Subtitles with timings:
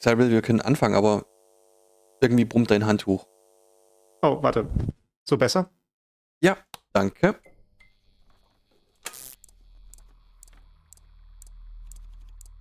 [0.00, 1.26] Cyril, wir können anfangen, aber
[2.22, 3.26] irgendwie brummt dein Handtuch.
[4.22, 4.66] Oh, warte.
[5.24, 5.70] So besser?
[6.40, 6.56] Ja,
[6.92, 7.36] danke.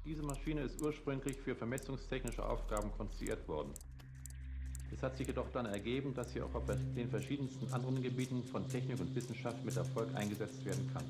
[0.04, 3.74] Diese Maschine ist ursprünglich für vermessungstechnische Aufgaben konstruiert worden.
[4.92, 8.67] Es hat sich jedoch dann ergeben, dass sie auch auf den verschiedensten anderen Gebieten von
[8.67, 11.06] Technik und Wissenschaft mit Erfolg eingesetzt werden kann.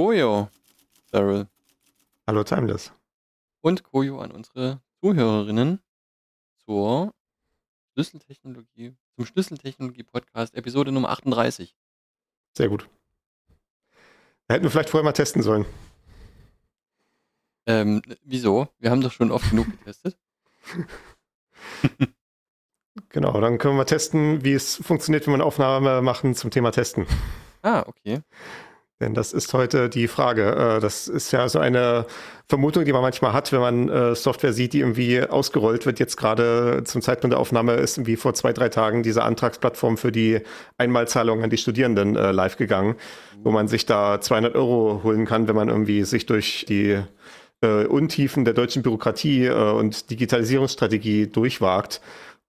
[0.00, 0.48] Koyo,
[1.10, 1.46] Cyril.
[2.26, 2.90] Hallo Timeless.
[3.60, 5.78] Und Koyo an unsere Zuhörerinnen
[6.64, 7.12] zur
[7.92, 11.76] Schlüsseltechnologie, zum Schlüsseltechnologie-Podcast, Episode Nummer 38.
[12.56, 12.88] Sehr gut.
[14.48, 15.66] Da hätten wir vielleicht vorher mal testen sollen.
[17.66, 18.68] Ähm, wieso?
[18.78, 20.16] Wir haben doch schon oft genug getestet.
[23.10, 26.70] Genau, dann können wir testen, wie es funktioniert, wenn wir eine Aufnahme machen zum Thema
[26.70, 27.06] Testen.
[27.62, 28.22] Ah, okay.
[29.00, 30.76] Denn das ist heute die Frage.
[30.76, 32.06] Äh, Das ist ja so eine
[32.48, 35.98] Vermutung, die man manchmal hat, wenn man äh, Software sieht, die irgendwie ausgerollt wird.
[35.98, 40.12] Jetzt gerade zum Zeitpunkt der Aufnahme ist irgendwie vor zwei, drei Tagen diese Antragsplattform für
[40.12, 40.40] die
[40.76, 42.96] Einmalzahlung an die Studierenden äh, live gegangen,
[43.42, 47.00] wo man sich da 200 Euro holen kann, wenn man irgendwie sich durch die
[47.62, 52.00] Untiefen der deutschen Bürokratie und Digitalisierungsstrategie durchwagt.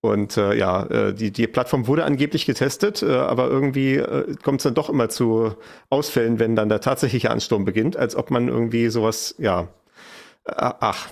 [0.01, 4.61] Und äh, ja, äh, die, die Plattform wurde angeblich getestet, äh, aber irgendwie äh, kommt
[4.61, 5.55] es dann doch immer zu
[5.91, 9.67] Ausfällen, wenn dann der tatsächliche Ansturm beginnt, als ob man irgendwie sowas, ja,
[10.45, 11.07] äh, ach,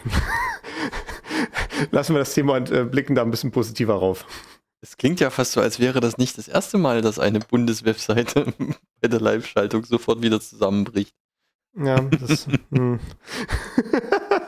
[1.92, 4.26] lassen wir das Thema und äh, blicken da ein bisschen positiver rauf.
[4.82, 8.54] Es klingt ja fast so, als wäre das nicht das erste Mal, dass eine Bundeswebseite
[9.02, 11.14] bei der Live-Schaltung sofort wieder zusammenbricht.
[11.76, 13.00] Ja, das, hm.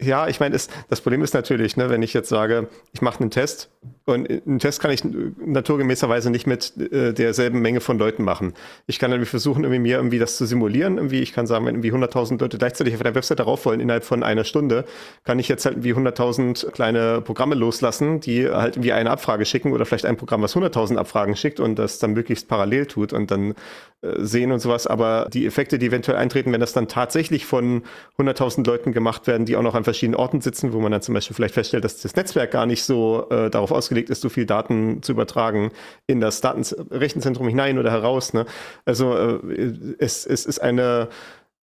[0.00, 0.56] ja, ich meine,
[0.88, 3.70] das Problem ist natürlich, ne, wenn ich jetzt sage, ich mache einen Test
[4.04, 8.54] und einen Test kann ich naturgemäßerweise nicht mit äh, derselben Menge von Leuten machen.
[8.86, 10.96] Ich kann irgendwie versuchen, irgendwie mir irgendwie das zu simulieren.
[10.96, 14.04] Irgendwie, ich kann sagen, wenn irgendwie 100.000 Leute gleichzeitig auf der Webseite rauf wollen innerhalb
[14.04, 14.84] von einer Stunde,
[15.24, 19.72] kann ich jetzt halt irgendwie 100.000 kleine Programme loslassen, die halt irgendwie eine Abfrage schicken
[19.72, 23.30] oder vielleicht ein Programm, was 100.000 Abfragen schickt und das dann möglichst parallel tut und
[23.30, 23.54] dann
[24.02, 24.88] äh, sehen und sowas.
[24.88, 27.82] Aber die Effekte, die eventuell eintreten, wenn das dann tatsächlich von
[28.18, 31.14] 100.000 Leuten gemacht werden, die auch noch an verschiedenen Orten sitzen, wo man dann zum
[31.14, 34.46] Beispiel vielleicht feststellt, dass das Netzwerk gar nicht so äh, darauf ausgelegt ist, so viel
[34.46, 35.70] Daten zu übertragen
[36.06, 38.32] in das Datenrechenzentrum hinein oder heraus.
[38.34, 38.46] Ne?
[38.84, 41.08] Also äh, es, es ist eine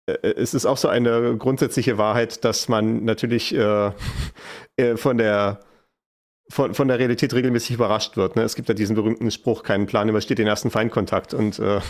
[0.06, 3.92] äh, es ist auch so eine grundsätzliche Wahrheit, dass man natürlich äh,
[4.76, 5.60] äh, von der
[6.50, 8.36] von, von der Realität regelmäßig überrascht wird.
[8.36, 8.42] Ne?
[8.42, 11.34] Es gibt ja diesen berühmten Spruch, kein Plan übersteht den ersten Feindkontakt.
[11.34, 11.80] Und äh,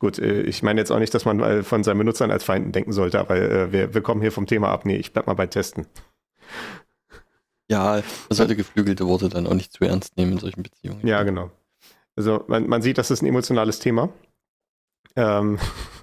[0.00, 2.72] gut, äh, ich meine jetzt auch nicht, dass man mal von seinen Benutzern als Feinden
[2.72, 4.84] denken sollte, aber äh, wir, wir kommen hier vom Thema ab.
[4.84, 5.86] Nee, ich bleib mal bei Testen.
[7.70, 11.06] Ja, man sollte geflügelte Worte dann auch nicht zu ernst nehmen in solchen Beziehungen.
[11.06, 11.52] Ja, genau.
[12.16, 14.08] Also man, man sieht, das ist ein emotionales Thema.
[15.14, 15.58] Ähm,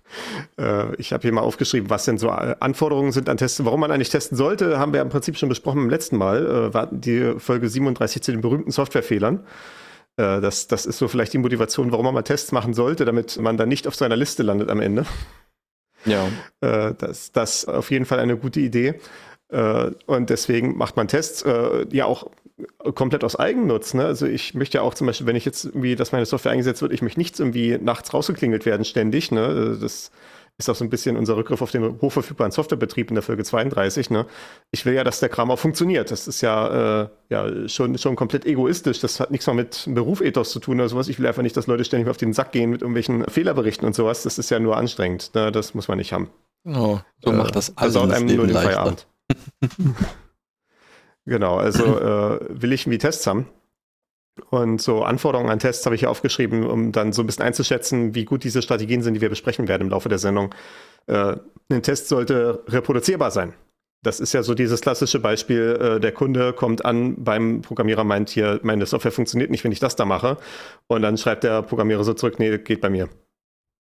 [0.57, 3.65] äh, ich habe hier mal aufgeschrieben, was denn so äh, Anforderungen sind an Tests.
[3.65, 6.45] Warum man eigentlich testen sollte, haben wir im Prinzip schon besprochen beim letzten Mal.
[6.45, 9.45] Äh, war die Folge 37 zu den berühmten Softwarefehlern.
[10.17, 13.37] Äh, das, das ist so vielleicht die Motivation, warum man mal Tests machen sollte, damit
[13.39, 15.05] man dann nicht auf seiner Liste landet am Ende.
[16.05, 16.27] Ja.
[16.61, 18.99] Äh, das, das ist auf jeden Fall eine gute Idee.
[19.49, 21.45] Äh, und deswegen macht man Tests
[21.91, 22.31] ja auch
[22.95, 23.93] komplett aus Eigennutz.
[23.93, 24.03] Ne?
[24.03, 26.81] Also ich möchte ja auch zum Beispiel, wenn ich jetzt irgendwie, dass meine Software eingesetzt
[26.81, 29.31] wird, ich möchte nichts irgendwie nachts rausgeklingelt werden ständig.
[29.31, 29.77] Ne?
[29.79, 30.09] Das
[30.59, 34.09] ist auch so ein bisschen unser Rückgriff auf den hochverfügbaren Softwarebetrieb in der Folge 32.
[34.09, 34.25] Ne?
[34.71, 36.09] Ich will ja, dass der Kram auch funktioniert.
[36.09, 38.99] Das ist ja, äh, ja schon, schon komplett egoistisch.
[38.99, 41.09] Das hat nichts mal mit Berufethos zu tun oder sowas.
[41.09, 43.93] Ich will einfach nicht, dass Leute ständig auf den Sack gehen mit irgendwelchen Fehlerberichten und
[43.93, 44.23] sowas.
[44.23, 45.31] Das ist ja nur anstrengend.
[45.35, 45.51] Ne?
[45.51, 46.29] Das muss man nicht haben.
[46.63, 47.01] Genau.
[47.23, 48.71] So Äh, macht das alles das einem Leben nur den leichter.
[48.71, 49.07] Feierabend.
[51.25, 53.47] genau, also äh, will ich irgendwie Tests haben.
[54.49, 58.15] Und so Anforderungen an Tests habe ich hier aufgeschrieben, um dann so ein bisschen einzuschätzen,
[58.15, 60.53] wie gut diese Strategien sind, die wir besprechen werden im Laufe der Sendung.
[61.07, 61.37] Äh,
[61.69, 63.53] ein Test sollte reproduzierbar sein.
[64.03, 68.29] Das ist ja so dieses klassische Beispiel, äh, der Kunde kommt an beim Programmierer, meint
[68.29, 70.37] hier, meine Software funktioniert nicht, wenn ich das da mache.
[70.87, 73.09] Und dann schreibt der Programmierer so zurück, nee, geht bei mir.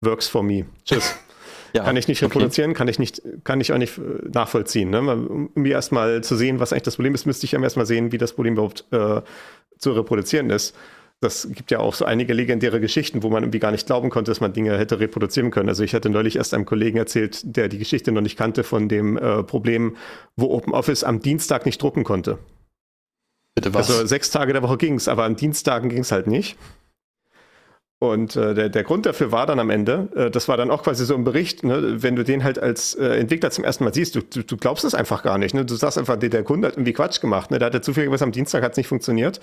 [0.04, 0.66] Works for me.
[0.84, 1.16] Tschüss.
[1.76, 2.32] Ja, Kann ich nicht okay.
[2.32, 4.02] reproduzieren, kann ich nicht, kann ich auch nicht äh,
[4.32, 4.90] nachvollziehen.
[4.90, 5.00] Ne?
[5.00, 8.18] Um mir erstmal zu sehen, was eigentlich das Problem ist, müsste ich erstmal sehen, wie
[8.18, 9.20] das Problem überhaupt äh,
[9.78, 10.74] zu reproduzieren ist.
[11.20, 14.30] Das gibt ja auch so einige legendäre Geschichten, wo man irgendwie gar nicht glauben konnte,
[14.30, 15.68] dass man Dinge hätte reproduzieren können.
[15.70, 18.88] Also ich hatte neulich erst einem Kollegen erzählt, der die Geschichte noch nicht kannte, von
[18.88, 19.96] dem äh, Problem,
[20.36, 22.38] wo OpenOffice am Dienstag nicht drucken konnte.
[23.54, 23.90] Bitte was?
[23.90, 26.58] Also sechs Tage der Woche ging's, aber an Dienstagen ging's halt nicht.
[27.98, 30.82] Und äh, der, der Grund dafür war dann am Ende, äh, das war dann auch
[30.82, 33.94] quasi so ein Bericht, ne, wenn du den halt als äh, Entwickler zum ersten Mal
[33.94, 35.54] siehst, du, du, du glaubst es einfach gar nicht.
[35.54, 35.64] Ne?
[35.64, 37.50] Du sagst einfach, der, der Kunde hat irgendwie Quatsch gemacht.
[37.50, 37.58] Ne?
[37.58, 39.40] Der hatte zufällig am Dienstag, hat es nicht funktioniert.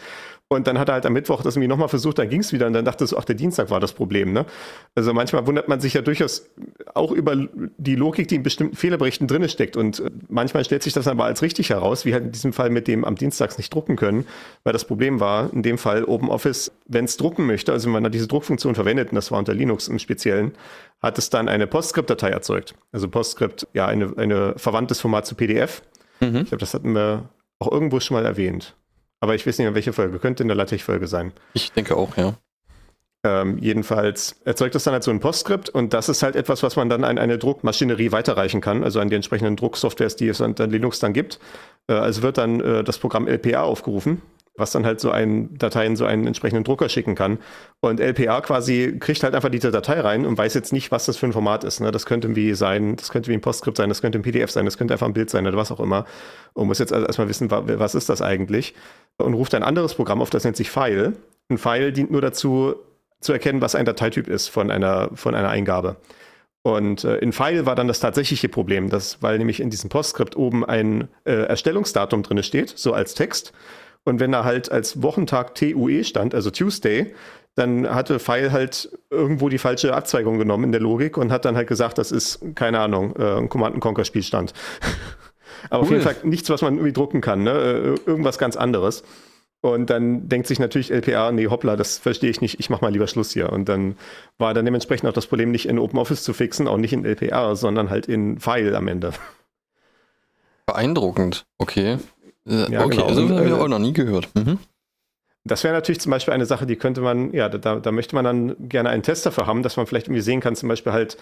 [0.50, 2.68] Und dann hat er halt am Mittwoch das irgendwie nochmal versucht, dann ging es wieder
[2.68, 4.34] und dann dachte du, ach, der Dienstag war das Problem.
[4.34, 4.46] Ne?
[4.94, 6.48] Also manchmal wundert man sich ja durchaus
[6.94, 7.36] auch über
[7.78, 9.78] die Logik, die in bestimmten Fehlerberichten drin steckt.
[9.78, 12.70] Und äh, manchmal stellt sich das aber als richtig heraus, wie halt in diesem Fall
[12.70, 14.28] mit dem am Dienstags nicht drucken können,
[14.64, 18.12] weil das Problem war, in dem Fall OpenOffice, wenn es drucken möchte, also wenn man
[18.12, 20.54] diese Druckfunktion verwendet, und das war unter Linux im Speziellen,
[21.02, 22.76] hat es dann eine PostScript-Datei erzeugt.
[22.92, 25.82] Also PostScript, ja, eine, eine verwandtes Format zu PDF.
[26.20, 26.38] Mhm.
[26.38, 27.30] Ich glaube, das hatten wir
[27.60, 28.76] auch irgendwo schon mal erwähnt.
[29.22, 30.20] Aber ich weiß nicht, in welche Folge.
[30.20, 31.32] Könnte in der LaTeX-Folge sein.
[31.54, 32.34] Ich denke auch, ja.
[33.26, 36.76] Ähm, jedenfalls erzeugt das dann halt so ein Postskript und das ist halt etwas, was
[36.76, 40.56] man dann an eine Druckmaschinerie weiterreichen kann, also an die entsprechenden Drucksoftwares, die es an
[40.58, 41.40] Linux dann gibt.
[41.88, 44.22] Äh, also wird dann äh, das Programm LPA aufgerufen,
[44.56, 47.40] was dann halt so ein Dateien so einen entsprechenden Drucker schicken kann.
[47.80, 51.18] Und LPA quasi kriegt halt einfach diese Datei rein und weiß jetzt nicht, was das
[51.18, 51.80] für ein Format ist.
[51.80, 51.92] Ne?
[51.92, 54.66] Das könnte wie sein, das könnte wie ein Postskript sein, das könnte ein PDF sein,
[54.66, 56.06] das könnte einfach ein Bild sein oder was auch immer.
[56.54, 58.76] Und muss jetzt also erstmal wissen, was ist das eigentlich?
[59.18, 61.14] Und ruft ein anderes Programm auf, das nennt sich File.
[61.50, 62.76] Ein File dient nur dazu,
[63.22, 65.96] zu erkennen, was ein Dateityp ist von einer, von einer Eingabe.
[66.62, 70.38] Und äh, in File war dann das tatsächliche Problem, dass, weil nämlich in diesem Postskript
[70.38, 73.54] oben ein äh, Erstellungsdatum drin steht, so als Text.
[74.06, 77.14] Und wenn da halt als Wochentag TUE stand, also Tuesday,
[77.56, 81.56] dann hatte File halt irgendwo die falsche Abzweigung genommen in der Logik und hat dann
[81.56, 84.54] halt gesagt, das ist, keine Ahnung, äh, ein Command-Conquer-Spielstand.
[85.70, 85.84] Aber cool.
[85.84, 87.52] auf jeden Fall nichts, was man irgendwie drucken kann, ne?
[87.52, 89.04] Äh, irgendwas ganz anderes.
[89.62, 92.92] Und dann denkt sich natürlich LPA, nee, hoppla, das verstehe ich nicht, ich mache mal
[92.92, 93.50] lieber Schluss hier.
[93.54, 93.96] Und dann
[94.38, 97.56] war dann dementsprechend auch das Problem, nicht in OpenOffice zu fixen, auch nicht in LPA,
[97.56, 99.14] sondern halt in File am Ende.
[100.66, 101.98] Beeindruckend, okay.
[102.48, 103.08] Äh, ja, okay, genau.
[103.08, 104.30] also haben wir äh, auch noch nie gehört.
[104.36, 104.60] Mhm.
[105.46, 108.24] Das wäre natürlich zum Beispiel eine Sache, die könnte man, ja, da, da möchte man
[108.24, 111.18] dann gerne einen Test dafür haben, dass man vielleicht irgendwie sehen kann, zum Beispiel halt,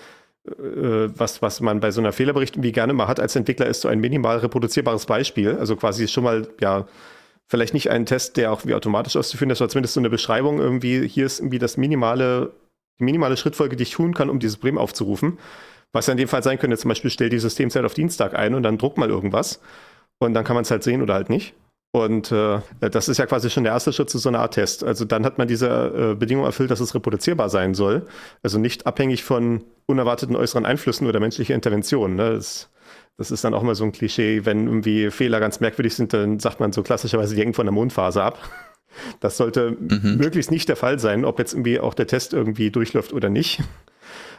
[0.48, 3.82] äh, was, was man bei so einer Fehlerbericht irgendwie gerne mal hat als Entwickler, ist
[3.82, 5.56] so ein minimal reproduzierbares Beispiel.
[5.58, 6.86] Also quasi schon mal, ja,
[7.48, 10.60] vielleicht nicht einen Test, der auch wie automatisch auszuführen ist, aber zumindest so eine Beschreibung
[10.60, 12.52] irgendwie, hier ist irgendwie das minimale,
[13.00, 15.40] die minimale Schrittfolge, die ich tun kann, um dieses Problem aufzurufen.
[15.94, 18.54] Was ja in dem Fall sein könnte, zum Beispiel stell die Systemzeit auf Dienstag ein
[18.54, 19.60] und dann druck mal irgendwas.
[20.22, 21.56] Und dann kann man es halt sehen oder halt nicht.
[21.94, 24.84] Und äh, das ist ja quasi schon der erste Schritt zu so einer Art Test.
[24.84, 28.06] Also dann hat man diese äh, Bedingung erfüllt, dass es reproduzierbar sein soll.
[28.44, 32.16] Also nicht abhängig von unerwarteten äußeren Einflüssen oder menschlicher Intervention.
[32.16, 32.34] Ne?
[32.36, 32.70] Das
[33.18, 36.40] das ist dann auch mal so ein Klischee, wenn irgendwie Fehler ganz merkwürdig sind, dann
[36.40, 38.40] sagt man so klassischerweise, die hängen von der Mondphase ab.
[39.20, 40.18] Das sollte mhm.
[40.18, 43.62] möglichst nicht der Fall sein, ob jetzt irgendwie auch der Test irgendwie durchläuft oder nicht.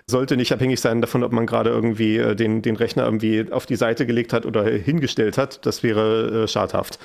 [0.07, 3.67] Sollte nicht abhängig sein davon, ob man gerade irgendwie äh, den, den Rechner irgendwie auf
[3.67, 5.65] die Seite gelegt hat oder hingestellt hat.
[5.65, 6.99] Das wäre äh, schadhaft.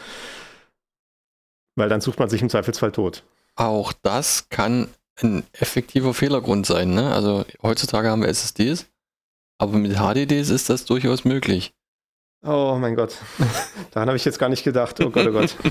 [1.76, 3.24] Weil dann sucht man sich im Zweifelsfall tot.
[3.56, 4.88] Auch das kann
[5.22, 6.94] ein effektiver Fehlergrund sein.
[6.94, 7.12] Ne?
[7.12, 8.88] Also heutzutage haben wir SSDs
[9.58, 11.74] aber mit HDDs ist das durchaus möglich.
[12.44, 13.18] Oh mein Gott.
[13.92, 15.00] Daran habe ich jetzt gar nicht gedacht.
[15.02, 15.56] Oh Gott, oh Gott.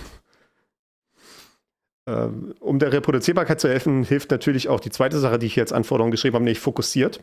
[2.08, 5.64] Ähm, um der Reproduzierbarkeit zu helfen, hilft natürlich auch die zweite Sache, die ich hier
[5.64, 7.20] als Anforderung geschrieben habe, nämlich fokussiert.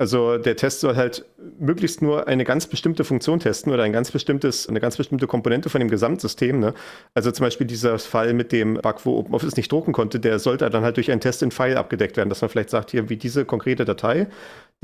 [0.00, 1.24] Also der Test soll halt
[1.58, 5.70] möglichst nur eine ganz bestimmte Funktion testen oder ein ganz bestimmtes, eine ganz bestimmte Komponente
[5.70, 6.60] von dem Gesamtsystem.
[6.60, 6.72] Ne?
[7.14, 10.70] Also zum Beispiel dieser Fall mit dem Bug, wo OpenOffice nicht drucken konnte, der sollte
[10.70, 13.16] dann halt durch einen Test in File abgedeckt werden, dass man vielleicht sagt, hier wie
[13.16, 14.28] diese konkrete Datei,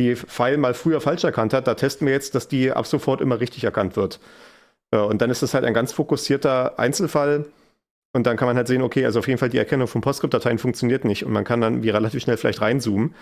[0.00, 3.20] die File mal früher falsch erkannt hat, da testen wir jetzt, dass die ab sofort
[3.20, 4.18] immer richtig erkannt wird.
[4.90, 7.46] Äh, und dann ist das halt ein ganz fokussierter Einzelfall.
[8.14, 10.58] Und dann kann man halt sehen, okay, also auf jeden Fall die Erkennung von PostScript-Dateien
[10.58, 11.26] funktioniert nicht.
[11.26, 13.14] Und man kann dann wie relativ schnell vielleicht reinzoomen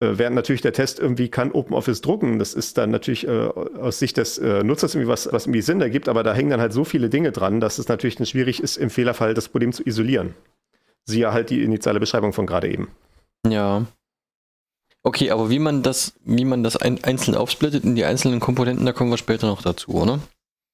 [0.00, 2.38] äh, während natürlich der Test irgendwie kann OpenOffice drucken.
[2.38, 5.80] Das ist dann natürlich äh, aus Sicht des äh, Nutzers irgendwie was, was irgendwie Sinn
[5.80, 8.62] ergibt, aber da hängen dann halt so viele Dinge dran, dass es natürlich dann schwierig
[8.62, 10.34] ist, im Fehlerfall das Problem zu isolieren.
[11.04, 12.88] Siehe halt die initiale Beschreibung von gerade eben.
[13.46, 13.86] Ja.
[15.02, 18.84] Okay, aber wie man das, wie man das ein, einzeln aufsplittet in die einzelnen Komponenten,
[18.84, 20.18] da kommen wir später noch dazu, oder?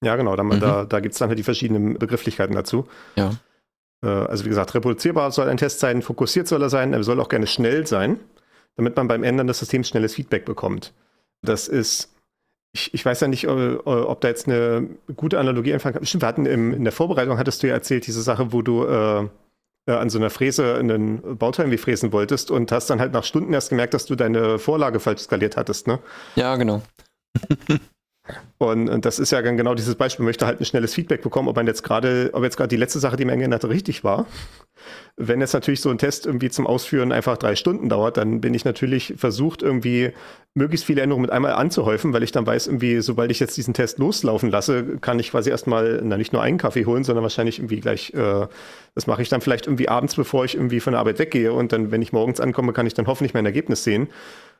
[0.02, 0.60] Ja, genau, da, mhm.
[0.60, 2.88] da, da gibt es dann halt die verschiedenen Begrifflichkeiten dazu.
[3.14, 3.30] Ja.
[4.04, 7.20] Äh, also wie gesagt, reproduzierbar soll ein Test sein, fokussiert soll er sein, er soll
[7.20, 8.20] auch gerne schnell sein
[8.76, 10.92] damit man beim Ändern des Systems schnelles Feedback bekommt.
[11.42, 12.14] Das ist,
[12.72, 16.06] ich, ich weiß ja nicht, ob, da jetzt eine gute Analogie einfallen kann.
[16.06, 18.84] Stimmt, wir hatten im, in der Vorbereitung, hattest du ja erzählt, diese Sache, wo du
[18.84, 19.28] äh,
[19.86, 23.24] äh, an so einer Fräse einen Bauteil wie fräsen wolltest und hast dann halt nach
[23.24, 25.98] Stunden erst gemerkt, dass du deine Vorlage falsch skaliert hattest, ne?
[26.34, 26.82] Ja, genau.
[28.58, 31.48] Und, und das ist ja genau dieses Beispiel, man möchte halt ein schnelles Feedback bekommen,
[31.48, 34.02] ob man jetzt gerade, ob jetzt gerade die letzte Sache, die man geändert hat, richtig
[34.02, 34.26] war.
[35.16, 38.54] Wenn jetzt natürlich so ein Test irgendwie zum Ausführen einfach drei Stunden dauert, dann bin
[38.54, 40.12] ich natürlich versucht, irgendwie
[40.54, 43.74] möglichst viele Änderungen mit einmal anzuhäufen, weil ich dann weiß, irgendwie, sobald ich jetzt diesen
[43.74, 47.58] Test loslaufen lasse, kann ich quasi erstmal, na, nicht nur einen Kaffee holen, sondern wahrscheinlich
[47.58, 48.46] irgendwie gleich, äh,
[48.94, 51.72] das mache ich dann vielleicht irgendwie abends, bevor ich irgendwie von der Arbeit weggehe und
[51.72, 54.08] dann, wenn ich morgens ankomme, kann ich dann hoffentlich mein Ergebnis sehen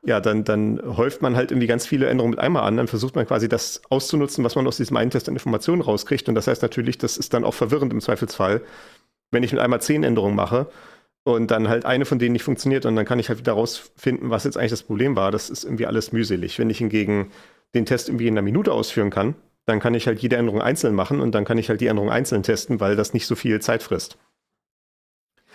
[0.07, 2.77] ja, dann, dann häuft man halt irgendwie ganz viele Änderungen mit einmal an.
[2.77, 6.29] Dann versucht man quasi das auszunutzen, was man aus diesem einen Test an Informationen rauskriegt.
[6.29, 8.63] Und das heißt natürlich, das ist dann auch verwirrend im Zweifelsfall,
[9.31, 10.67] wenn ich mit einmal zehn Änderungen mache
[11.25, 14.31] und dann halt eine von denen nicht funktioniert und dann kann ich halt wieder rausfinden,
[14.31, 15.33] was jetzt eigentlich das Problem war.
[15.33, 16.59] Das ist irgendwie alles mühselig.
[16.59, 17.31] Wenn ich hingegen
[17.75, 19.35] den Test irgendwie in einer Minute ausführen kann,
[19.67, 22.11] dann kann ich halt jede Änderung einzeln machen und dann kann ich halt die Änderung
[22.11, 24.17] einzeln testen, weil das nicht so viel Zeit frisst.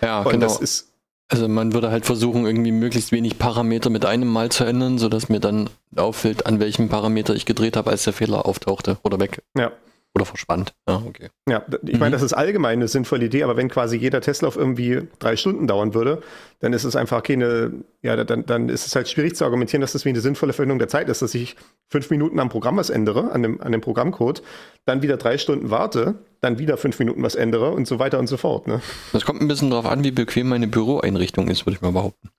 [0.02, 0.46] Ja, und genau.
[0.46, 0.91] das ist
[1.32, 5.30] Also man würde halt versuchen, irgendwie möglichst wenig Parameter mit einem Mal zu ändern, sodass
[5.30, 9.42] mir dann auffällt, an welchem Parameter ich gedreht habe, als der Fehler auftauchte oder weg
[9.58, 9.72] ja.
[10.14, 10.74] Oder verschwand.
[10.90, 11.30] Ja, okay.
[11.48, 12.00] Ja, ich Mhm.
[12.00, 15.68] meine, das ist allgemein eine sinnvolle Idee, aber wenn quasi jeder Testlauf irgendwie drei Stunden
[15.68, 16.22] dauern würde,
[16.60, 19.94] dann ist es einfach keine, ja, dann, dann ist es halt schwierig zu argumentieren, dass
[19.94, 21.56] das wie eine sinnvolle Verwendung der Zeit ist, dass ich
[21.88, 24.42] fünf Minuten am Programm was ändere, an dem, an dem Programmcode,
[24.86, 28.28] dann wieder drei Stunden warte, dann wieder fünf Minuten was ändere und so weiter und
[28.28, 28.68] so fort.
[28.68, 28.82] Ne?
[29.14, 32.30] Das kommt ein bisschen darauf an, wie bequem meine Büroeinrichtung ist, würde ich mal behaupten.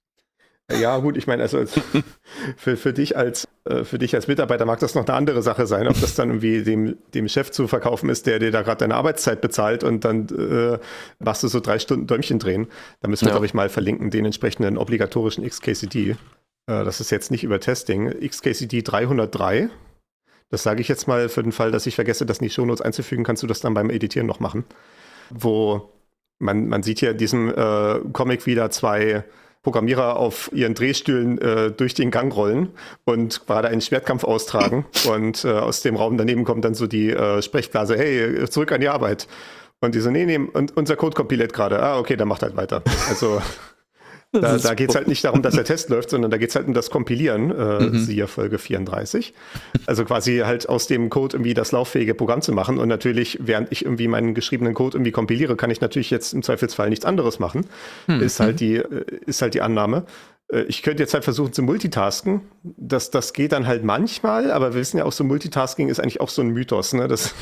[0.70, 1.78] Ja, gut, ich meine, also als,
[2.56, 5.66] für, für, dich als, äh, für dich als Mitarbeiter mag das noch eine andere Sache
[5.66, 8.78] sein, ob das dann irgendwie dem, dem Chef zu verkaufen ist, der dir da gerade
[8.78, 10.78] deine Arbeitszeit bezahlt und dann äh,
[11.18, 12.68] machst du so drei Stunden Däumchen drehen.
[13.00, 13.34] Da müssen wir, Ja.
[13.34, 16.10] glaube ich, mal verlinken, den entsprechenden obligatorischen XKCD.
[16.10, 16.16] Äh,
[16.66, 18.08] das ist jetzt nicht über Testing.
[18.26, 19.68] XKCD 303.
[20.48, 22.82] Das sage ich jetzt mal für den Fall, dass ich vergesse, das in die Shownotes
[22.82, 24.64] einzufügen, kannst du das dann beim Editieren noch machen.
[25.30, 25.90] Wo
[26.38, 29.24] man, man sieht hier in diesem äh, Comic wieder zwei
[29.62, 32.70] Programmierer auf ihren Drehstühlen äh, durch den Gang rollen
[33.04, 34.84] und gerade einen Schwertkampf austragen.
[35.08, 38.80] und äh, aus dem Raum daneben kommt dann so die äh, Sprechblase, hey, zurück an
[38.80, 39.28] die Arbeit.
[39.80, 41.82] Und die so, nee, nee, und unser Code kompiliert gerade.
[41.82, 42.82] Ah, okay, dann macht halt weiter.
[43.08, 43.42] Also
[44.40, 46.56] da, da geht es halt nicht darum, dass der Test läuft, sondern da geht es
[46.56, 47.98] halt um das Kompilieren, äh, Mhm.
[47.98, 49.34] siehe Folge 34.
[49.86, 52.78] Also quasi halt aus dem Code irgendwie das lauffähige Programm zu machen.
[52.78, 56.42] Und natürlich, während ich irgendwie meinen geschriebenen Code irgendwie kompiliere, kann ich natürlich jetzt im
[56.42, 57.66] Zweifelsfall nichts anderes machen.
[58.06, 60.04] Hm, Ist halt die, äh, ist halt die Annahme.
[60.52, 62.40] Äh, Ich könnte jetzt halt versuchen zu multitasken.
[62.62, 66.20] Das, das geht dann halt manchmal, aber wir wissen ja auch, so Multitasking ist eigentlich
[66.20, 67.08] auch so ein Mythos, ne?
[67.08, 67.34] Das,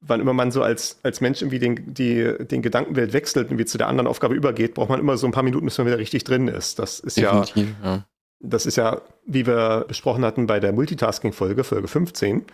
[0.00, 3.64] wann immer man so als, als Mensch irgendwie den, die, den Gedankenwelt wechselt und wie
[3.64, 5.98] zu der anderen Aufgabe übergeht, braucht man immer so ein paar Minuten, bis man wieder
[5.98, 6.78] richtig drin ist.
[6.78, 7.44] Das ist ja,
[7.82, 8.06] ja.
[8.40, 12.44] das ist ja, wie wir besprochen hatten bei der Multitasking-Folge, Folge 15,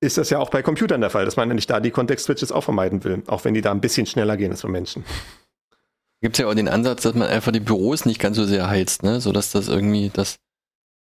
[0.00, 2.64] ist das ja auch bei Computern der Fall, dass man nämlich da die Kontext-Switches auch
[2.64, 5.04] vermeiden will, auch wenn die da ein bisschen schneller gehen als bei Menschen.
[6.22, 8.68] Gibt es ja auch den Ansatz, dass man einfach die Büros nicht ganz so sehr
[8.68, 9.20] heizt, ne?
[9.20, 10.38] sodass das irgendwie, dass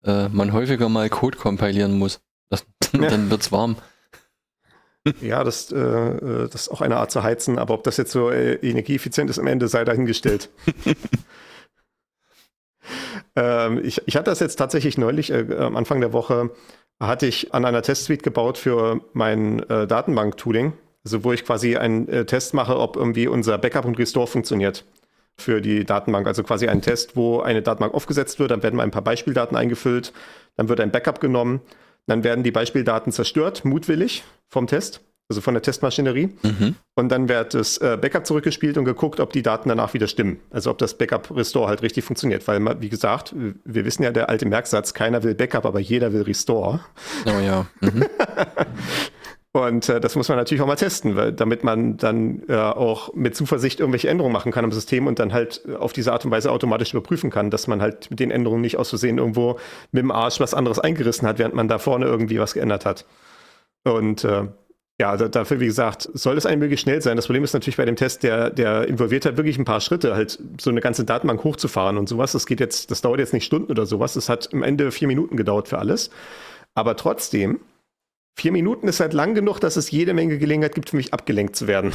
[0.04, 2.22] äh, man häufiger mal Code kompilieren muss.
[2.50, 2.66] Das,
[3.02, 3.10] Ja.
[3.10, 3.76] Dann wird's warm.
[5.22, 8.12] Ja, das, äh, äh, das ist auch eine Art zu heizen, aber ob das jetzt
[8.12, 10.50] so äh, energieeffizient ist am Ende, sei dahingestellt.
[13.36, 16.50] ähm, ich, ich hatte das jetzt tatsächlich neulich, äh, am Anfang der Woche,
[17.00, 22.08] hatte ich an einer Testsuite gebaut für mein äh, Datenbank-Tooling, also wo ich quasi einen
[22.08, 24.86] äh, Test mache, ob irgendwie unser Backup und Restore funktioniert
[25.38, 26.26] für die Datenbank.
[26.28, 29.58] Also quasi ein Test, wo eine Datenbank aufgesetzt wird, dann werden mal ein paar Beispieldaten
[29.58, 30.14] eingefüllt,
[30.56, 31.62] dann wird ein Backup genommen,
[32.08, 36.30] dann werden die Beispieldaten zerstört, mutwillig vom Test, also von der Testmaschinerie.
[36.44, 36.76] Mhm.
[36.96, 40.40] Und dann wird das äh, Backup zurückgespielt und geguckt, ob die Daten danach wieder stimmen.
[40.52, 42.48] Also ob das Backup-Restore halt richtig funktioniert.
[42.48, 46.22] Weil, wie gesagt, wir wissen ja der alte Merksatz, keiner will Backup, aber jeder will
[46.22, 46.82] Restore.
[47.26, 47.66] Oh ja.
[47.82, 48.06] Mhm.
[49.56, 53.14] Und äh, das muss man natürlich auch mal testen, weil, damit man dann äh, auch
[53.14, 56.26] mit Zuversicht irgendwelche Änderungen machen kann im System und dann halt äh, auf diese Art
[56.26, 59.58] und Weise automatisch überprüfen kann, dass man halt mit den Änderungen nicht aus Versehen irgendwo
[59.94, 63.06] mit dem Arsch was anderes eingerissen hat, während man da vorne irgendwie was geändert hat.
[63.86, 64.44] Und äh,
[65.00, 67.16] ja, da, dafür, wie gesagt, soll es eigentlich möglichst schnell sein.
[67.16, 70.16] Das Problem ist natürlich bei dem Test, der, der involviert halt wirklich ein paar Schritte,
[70.16, 72.34] halt so eine ganze Datenbank hochzufahren und sowas.
[72.34, 74.16] Das geht jetzt, das dauert jetzt nicht Stunden oder sowas.
[74.16, 76.10] Das hat am Ende vier Minuten gedauert für alles.
[76.74, 77.62] Aber trotzdem,
[78.36, 81.56] vier Minuten ist halt lang genug, dass es jede Menge Gelegenheit gibt, für mich abgelenkt
[81.56, 81.94] zu werden.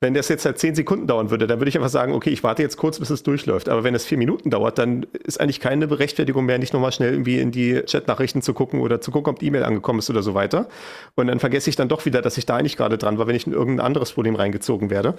[0.00, 2.42] Wenn das jetzt halt zehn Sekunden dauern würde, dann würde ich einfach sagen, okay, ich
[2.42, 3.70] warte jetzt kurz, bis es durchläuft.
[3.70, 7.12] Aber wenn es vier Minuten dauert, dann ist eigentlich keine Berechtfertigung mehr, nicht nochmal schnell
[7.12, 10.22] irgendwie in die Chatnachrichten zu gucken oder zu gucken, ob die E-Mail angekommen ist oder
[10.22, 10.68] so weiter.
[11.14, 13.36] Und dann vergesse ich dann doch wieder, dass ich da eigentlich gerade dran war, wenn
[13.36, 15.14] ich in irgendein anderes Problem reingezogen werde.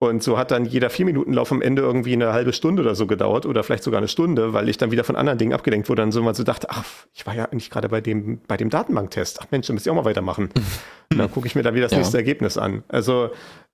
[0.00, 2.94] Und so hat dann jeder vier Minuten Lauf am Ende irgendwie eine halbe Stunde oder
[2.94, 5.88] so gedauert oder vielleicht sogar eine Stunde, weil ich dann wieder von anderen Dingen abgelenkt
[5.88, 6.84] wurde und so mal so dachte, ach,
[7.14, 9.40] ich war ja eigentlich gerade bei dem, bei dem Datenbanktest.
[9.42, 10.50] Ach Mensch, da müsste ich auch mal weitermachen.
[11.10, 11.98] Und dann gucke ich mir dann wieder das Ja.
[11.98, 12.84] nächste Ergebnis an.
[12.88, 13.30] Also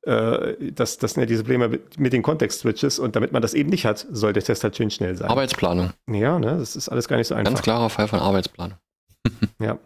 [0.06, 3.70] äh, das, das sind ja diese Probleme mit, den Kontext-Switches und damit man das eben
[3.70, 5.28] nicht hat, soll der Test halt schön schnell sein.
[5.30, 5.92] Arbeitsplanung.
[6.08, 7.52] ja, ne, das ist alles gar nicht so einfach.
[7.52, 8.78] Ganz klarer Fall von Arbeitsplanung.
[9.58, 9.78] Ja.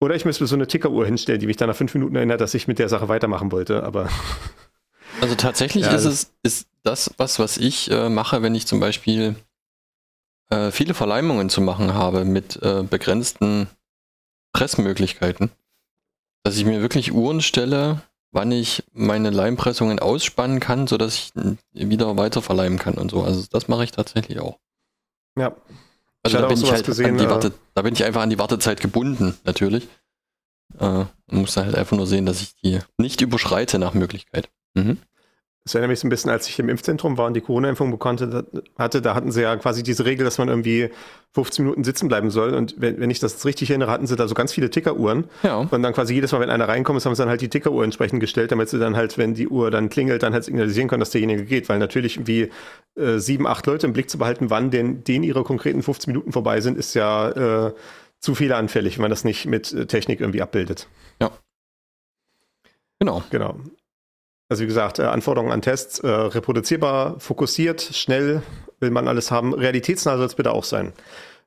[0.00, 2.54] Oder ich müsste so eine Tickeruhr hinstellen, die mich dann nach fünf Minuten erinnert, dass
[2.54, 4.08] ich mit der Sache weitermachen wollte, aber.
[5.20, 8.66] Also tatsächlich Ja, ist das- es ist das was, was ich äh, mache, wenn ich
[8.68, 9.34] zum Beispiel
[10.50, 13.66] äh, viele Verleimungen zu machen habe mit äh, begrenzten
[14.52, 15.50] Pressmöglichkeiten,
[16.44, 21.32] dass ich mir wirklich Uhren stelle, wann ich meine Leimpressungen ausspannen kann, sodass ich
[21.72, 23.22] wieder weiter verleimen kann und so.
[23.22, 24.58] Also das mache ich tatsächlich auch.
[25.38, 25.56] Ja.
[26.22, 28.30] Also da bin ich halt gesehen, an die äh, Warte, da bin ich einfach an
[28.30, 29.88] die Wartezeit gebunden, natürlich.
[30.78, 34.50] Äh, muss halt einfach nur sehen, dass ich die nicht überschreite nach Möglichkeit.
[34.74, 34.98] Mhm.
[35.68, 38.46] Das erinnert mich so ein bisschen, als ich im Impfzentrum war und die Corona-Impfung bekannte,
[38.78, 40.88] hatte, da hatten sie ja quasi diese Regel, dass man irgendwie
[41.34, 42.54] 15 Minuten sitzen bleiben soll.
[42.54, 45.24] Und wenn, wenn ich das richtig erinnere, hatten sie da so ganz viele Tickeruhren.
[45.42, 45.58] Ja.
[45.58, 48.20] Und dann quasi jedes Mal, wenn einer reinkommt, haben sie dann halt die Tickeruhr entsprechend
[48.20, 51.10] gestellt, damit sie dann halt, wenn die Uhr dann klingelt, dann halt signalisieren können, dass
[51.10, 51.68] derjenige geht.
[51.68, 52.48] Weil natürlich irgendwie
[52.96, 56.32] äh, sieben, acht Leute im Blick zu behalten, wann denn, denen ihre konkreten 15 Minuten
[56.32, 57.74] vorbei sind, ist ja äh,
[58.20, 60.88] zu fehleranfällig, wenn man das nicht mit äh, Technik irgendwie abbildet.
[63.00, 63.22] Genau.
[63.28, 63.56] Genau.
[64.48, 68.42] Also wie gesagt, äh, Anforderungen an Tests, äh, reproduzierbar, fokussiert, schnell,
[68.80, 69.52] will man alles haben.
[69.52, 70.92] Realitätsnah soll es bitte auch sein.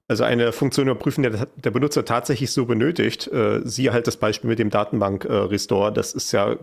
[0.08, 3.28] Also eine Funktion überprüfen, der der Benutzer tatsächlich so benötigt.
[3.28, 5.94] Äh, siehe halt das Beispiel mit dem Datenbank-Restore.
[5.94, 6.58] das ist ja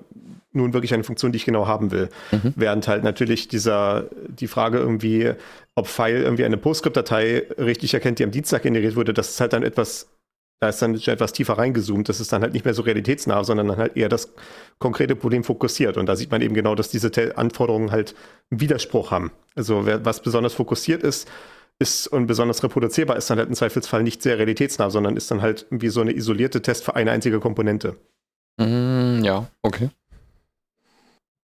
[0.53, 2.09] nun wirklich eine Funktion, die ich genau haben will.
[2.31, 2.53] Mhm.
[2.57, 5.33] Während halt natürlich dieser, die Frage irgendwie,
[5.75, 9.53] ob File irgendwie eine PostScript-Datei richtig erkennt, die am Dienstag generiert wurde, das ist halt
[9.53, 10.09] dann etwas,
[10.61, 12.09] da ist dann etwas tiefer reingezoomt.
[12.09, 14.33] Das ist dann halt nicht mehr so realitätsnah, sondern dann halt eher das
[14.79, 15.97] konkrete Problem fokussiert.
[15.97, 18.15] Und da sieht man eben genau, dass diese Anforderungen halt
[18.51, 19.31] einen Widerspruch haben.
[19.55, 21.29] Also was besonders fokussiert ist,
[21.79, 25.43] ist und besonders reproduzierbar ist dann halt im Zweifelsfall nicht sehr realitätsnah, sondern ist dann
[25.43, 27.97] halt wie so eine isolierte Test für eine einzige Komponente.
[28.59, 29.91] Mm, ja, okay.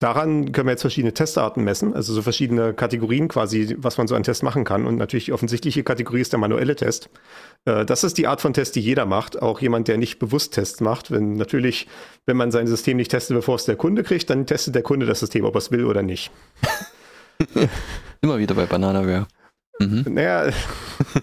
[0.02, 4.16] Daran können wir jetzt verschiedene Testarten messen, also so verschiedene Kategorien quasi, was man so
[4.16, 4.88] an Test machen kann.
[4.88, 7.12] Und natürlich die offensichtliche Kategorie ist der manuelle Test.
[7.66, 10.56] Äh, Das ist die Art von Test, die jeder macht, auch jemand, der nicht bewusst
[10.56, 11.12] Tests macht.
[11.12, 11.88] Wenn natürlich,
[12.26, 15.06] wenn man sein System nicht testet, bevor es der Kunde kriegt, dann testet der Kunde
[15.06, 16.32] das System, ob er es will oder nicht.
[18.22, 19.28] Immer wieder bei Bananaware.
[19.78, 20.06] Mhm.
[20.10, 20.52] Naja,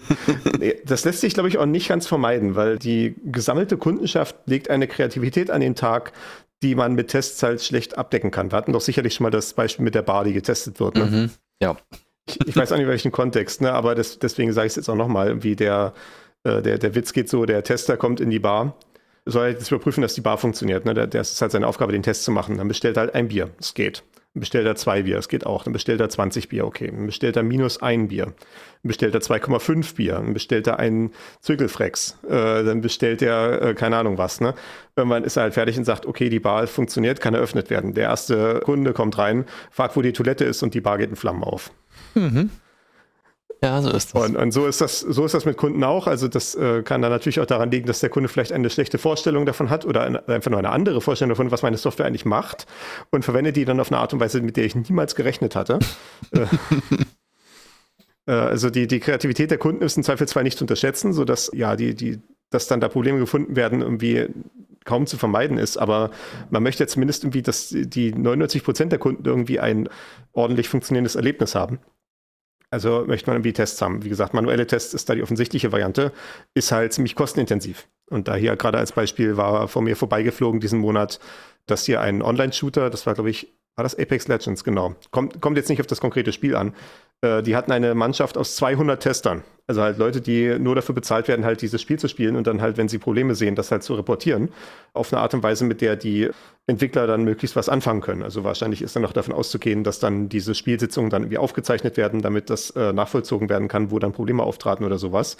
[0.85, 4.87] das lässt sich, glaube ich, auch nicht ganz vermeiden, weil die gesammelte Kundenschaft legt eine
[4.87, 6.13] Kreativität an den Tag,
[6.61, 8.51] die man mit Tests halt schlecht abdecken kann.
[8.51, 10.95] Wir hatten doch sicherlich schon mal das Beispiel mit der Bar, die getestet wird.
[10.95, 11.05] Ne?
[11.05, 11.29] Mhm.
[11.61, 11.77] Ja.
[12.27, 13.71] Ich, ich weiß auch nicht, welchen Kontext, ne?
[13.71, 15.93] aber das, deswegen sage ich es jetzt auch nochmal, wie der,
[16.43, 18.75] äh, der, der Witz geht so, der Tester kommt in die Bar,
[19.25, 20.85] soll halt jetzt überprüfen, dass die Bar funktioniert.
[20.85, 20.93] Ne?
[20.93, 22.57] Der, das ist halt seine Aufgabe, den Test zu machen.
[22.57, 24.03] Dann bestellt er halt ein Bier, es geht.
[24.39, 25.63] Bestellt er zwei Bier, es geht auch.
[25.63, 26.87] Dann bestellt er 20 Bier, okay.
[26.87, 28.25] Dann bestellt er minus ein Bier.
[28.25, 28.35] Dann
[28.83, 30.13] bestellt er 2,5 Bier.
[30.13, 32.17] Dann bestellt er einen Zügelfrex.
[32.27, 34.41] Äh, dann bestellt er, äh, keine Ahnung was.
[34.41, 34.53] Ne?
[34.95, 37.93] Irgendwann ist er halt fertig und sagt, okay, die Bar funktioniert, kann eröffnet werden.
[37.93, 41.15] Der erste Kunde kommt rein, fragt, wo die Toilette ist und die Bar geht in
[41.15, 41.71] Flammen auf.
[42.15, 42.49] Mhm.
[43.61, 44.23] Ja, so ist das.
[44.23, 46.07] Und, und so ist das, so ist das mit Kunden auch.
[46.07, 48.97] Also das äh, kann dann natürlich auch daran liegen, dass der Kunde vielleicht eine schlechte
[48.97, 52.25] Vorstellung davon hat oder eine, einfach nur eine andere Vorstellung davon, was meine Software eigentlich
[52.25, 52.67] macht
[53.09, 55.79] und verwendet die dann auf eine Art und Weise, mit der ich niemals gerechnet hatte.
[56.31, 56.45] äh,
[58.27, 61.75] äh, also die, die Kreativität der Kunden ist im Zweifelsfall nicht zu unterschätzen, sodass ja
[61.75, 64.27] die, die, dass dann da Probleme gefunden werden, irgendwie
[64.85, 65.75] kaum zu vermeiden ist.
[65.75, 66.11] Aber
[66.49, 69.89] man möchte jetzt zumindest irgendwie, dass die 99 Prozent der Kunden irgendwie ein
[70.31, 71.79] ordentlich funktionierendes Erlebnis haben.
[72.71, 74.03] Also möchte man irgendwie Tests haben.
[74.03, 76.11] Wie gesagt, manuelle Tests ist da die offensichtliche Variante,
[76.53, 77.87] ist halt ziemlich kostenintensiv.
[78.09, 81.19] Und da hier gerade als Beispiel war vor mir vorbeigeflogen diesen Monat,
[81.65, 84.95] dass hier ein Online-Shooter, das war glaube ich, war das Apex Legends, genau.
[85.11, 86.73] Kommt, kommt jetzt nicht auf das konkrete Spiel an.
[87.21, 89.43] Äh, die hatten eine Mannschaft aus 200 Testern.
[89.67, 92.59] Also halt Leute, die nur dafür bezahlt werden, halt dieses Spiel zu spielen und dann
[92.59, 94.49] halt, wenn sie Probleme sehen, das halt zu reportieren.
[94.93, 96.29] Auf eine Art und Weise, mit der die
[96.65, 98.23] Entwickler dann möglichst was anfangen können.
[98.23, 102.21] Also wahrscheinlich ist dann noch davon auszugehen, dass dann diese Spielsitzungen dann irgendwie aufgezeichnet werden,
[102.23, 105.37] damit das äh, nachvollzogen werden kann, wo dann Probleme auftraten oder sowas.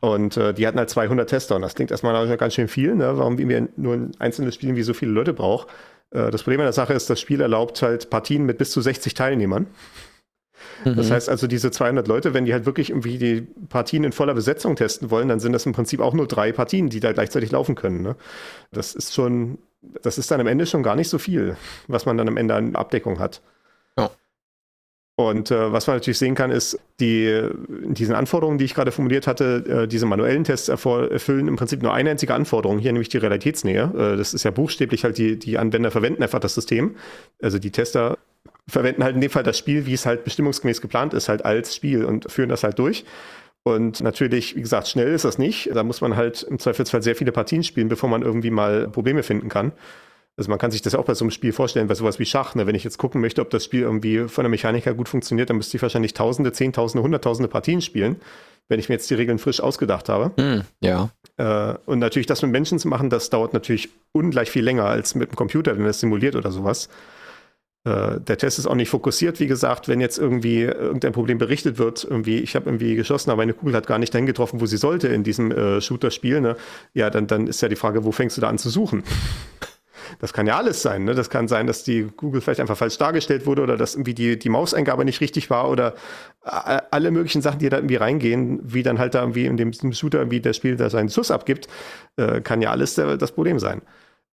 [0.00, 3.18] Und äh, die hatten halt 200 Tester und das klingt erstmal ganz schön viel, ne?
[3.18, 5.68] warum wir nur ein einzelnes Spiel wie so viele Leute braucht.
[6.10, 8.80] Äh, das Problem an der Sache ist, das Spiel erlaubt halt Partien mit bis zu
[8.80, 9.66] 60 Teilnehmern.
[10.84, 11.12] Das Mhm.
[11.12, 14.76] heißt also, diese 200 Leute, wenn die halt wirklich irgendwie die Partien in voller Besetzung
[14.76, 17.74] testen wollen, dann sind das im Prinzip auch nur drei Partien, die da gleichzeitig laufen
[17.74, 18.02] können.
[18.02, 18.16] Ne?
[18.72, 19.58] Das ist schon,
[20.02, 21.56] das ist dann am Ende schon gar nicht so viel,
[21.88, 23.42] was man dann am Ende an Abdeckung hat.
[23.98, 24.10] Ja.
[25.16, 28.92] Und äh, was man natürlich sehen kann, ist, die, in diesen Anforderungen, die ich gerade
[28.92, 33.10] formuliert hatte, äh, diese manuellen Tests erfüllen im Prinzip nur eine einzige Anforderung, hier nämlich
[33.10, 33.92] die Realitätsnähe.
[33.94, 36.96] Äh, das ist ja buchstäblich halt, die, die Anwender verwenden einfach das System.
[37.42, 38.16] Also die Tester
[38.68, 41.74] verwenden halt in dem Fall das Spiel, wie es halt bestimmungsgemäß geplant ist, halt als
[41.74, 43.04] Spiel und führen das halt durch.
[43.64, 45.70] Und natürlich, wie gesagt, schnell ist das nicht.
[45.72, 49.22] Da muss man halt im Zweifelsfall sehr viele Partien spielen, bevor man irgendwie mal Probleme
[49.22, 49.72] finden kann.
[50.36, 52.54] Also man kann sich das auch bei so einem Spiel vorstellen, bei sowas wie Schach.
[52.54, 52.66] Ne?
[52.66, 55.50] Wenn ich jetzt gucken möchte, ob das Spiel irgendwie von der Mechanik her gut funktioniert,
[55.50, 58.16] dann müsste ich wahrscheinlich Tausende, Zehntausende, Hunderttausende Partien spielen,
[58.68, 60.32] wenn ich mir jetzt die Regeln frisch ausgedacht habe.
[60.42, 61.10] Hm, ja.
[61.36, 65.14] Äh, und natürlich das mit Menschen zu machen, das dauert natürlich ungleich viel länger als
[65.14, 66.88] mit dem Computer, wenn das simuliert oder sowas.
[67.84, 71.78] Äh, der Test ist auch nicht fokussiert, wie gesagt, wenn jetzt irgendwie irgendein Problem berichtet
[71.78, 74.66] wird, irgendwie, ich habe irgendwie geschossen, aber eine Kugel hat gar nicht dahin getroffen, wo
[74.66, 76.56] sie sollte in diesem äh, Shooter-Spiel, ne?
[76.94, 79.02] ja, dann, dann ist ja die Frage, wo fängst du da an zu suchen?
[80.18, 81.04] Das kann ja alles sein.
[81.04, 81.14] Ne?
[81.14, 84.38] Das kann sein, dass die Google vielleicht einfach falsch dargestellt wurde oder dass irgendwie die,
[84.38, 85.94] die Mauseingabe nicht richtig war oder
[86.42, 90.18] alle möglichen Sachen, die da irgendwie reingehen, wie dann halt da irgendwie in dem Shooter
[90.18, 91.68] irgendwie der Spiel da seinen Sus abgibt,
[92.16, 93.82] äh, kann ja alles der, das Problem sein.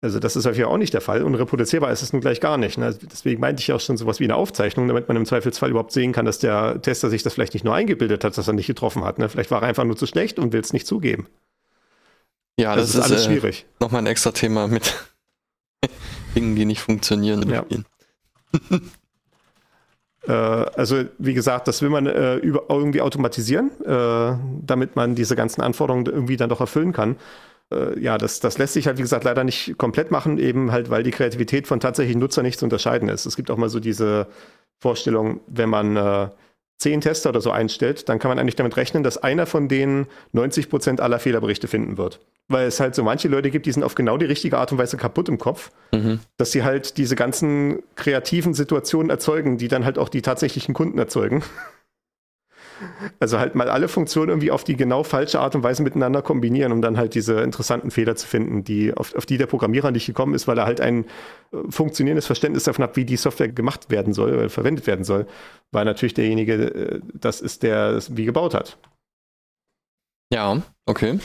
[0.00, 2.56] Also das ist häufig auch nicht der Fall und reproduzierbar ist es nun gleich gar
[2.56, 2.78] nicht.
[2.78, 2.96] Ne?
[3.02, 6.12] Deswegen meinte ich auch schon sowas wie eine Aufzeichnung, damit man im Zweifelsfall überhaupt sehen
[6.12, 9.02] kann, dass der Tester sich das vielleicht nicht nur eingebildet hat, dass er nicht getroffen
[9.02, 9.18] hat.
[9.18, 9.28] Ne?
[9.28, 11.26] Vielleicht war er einfach nur zu schlecht und will es nicht zugeben.
[12.60, 13.66] Ja, das, das ist, alles äh, schwierig.
[13.80, 14.94] Nochmal ein extra Thema mit
[16.36, 17.48] Dingen, die nicht funktionieren.
[17.50, 17.64] Ja.
[20.28, 25.34] äh, also wie gesagt, das will man äh, über, irgendwie automatisieren, äh, damit man diese
[25.34, 27.16] ganzen Anforderungen irgendwie dann doch erfüllen kann
[27.72, 30.90] äh, ja, das, das lässt sich halt, wie gesagt, leider nicht komplett machen, eben halt,
[30.90, 33.26] weil die Kreativität von tatsächlichen Nutzern nicht zu unterscheiden ist.
[33.26, 34.26] Es gibt auch mal so diese
[34.78, 36.28] Vorstellung, wenn man äh,
[36.78, 40.06] zehn Tester oder so einstellt, dann kann man eigentlich damit rechnen, dass einer von denen
[40.32, 42.20] 90 Prozent aller Fehlerberichte finden wird.
[42.46, 44.78] Weil es halt so manche Leute gibt, die sind auf genau die richtige Art und
[44.78, 46.20] Weise kaputt im Kopf, mhm.
[46.36, 50.98] dass sie halt diese ganzen kreativen Situationen erzeugen, die dann halt auch die tatsächlichen Kunden
[50.98, 51.42] erzeugen.
[53.20, 56.72] Also halt mal alle Funktionen irgendwie auf die genau falsche Art und Weise miteinander kombinieren,
[56.72, 60.06] um dann halt diese interessanten Fehler zu finden, die, auf, auf die der Programmierer nicht
[60.06, 61.04] gekommen ist, weil er halt ein
[61.52, 65.26] äh, funktionierendes Verständnis davon hat, wie die Software gemacht werden soll, oder verwendet werden soll,
[65.72, 68.78] weil natürlich derjenige äh, das ist, der es wie gebaut hat.
[70.32, 71.18] Ja, okay.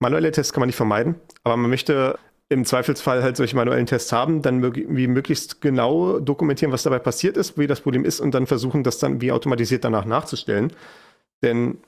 [0.00, 1.14] Manuelle Tests kann man nicht vermeiden,
[1.44, 6.72] aber man möchte im Zweifelsfall halt solche manuellen Tests haben, dann wie möglichst genau dokumentieren,
[6.72, 9.84] was dabei passiert ist, wie das Problem ist und dann versuchen, das dann wie automatisiert
[9.84, 10.72] danach nachzustellen.
[11.42, 11.78] Denn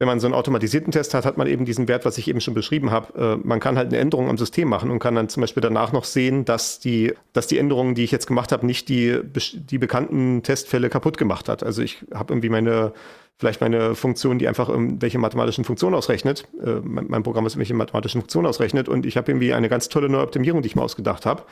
[0.00, 2.40] wenn man so einen automatisierten Test hat, hat man eben diesen Wert, was ich eben
[2.40, 3.38] schon beschrieben habe.
[3.42, 5.92] Äh, man kann halt eine Änderung am System machen und kann dann zum Beispiel danach
[5.92, 9.20] noch sehen, dass die, dass die Änderungen, die ich jetzt gemacht habe, nicht die,
[9.54, 11.62] die bekannten Testfälle kaputt gemacht hat.
[11.62, 12.92] Also ich habe irgendwie meine
[13.38, 16.46] vielleicht meine Funktion, die einfach irgendwelche mathematischen Funktionen ausrechnet.
[16.64, 19.88] Äh, mein, mein, Programm, was irgendwelche mathematischen Funktionen ausrechnet und ich habe irgendwie eine ganz
[19.88, 21.42] tolle neue Optimierung, die ich mir ausgedacht habe.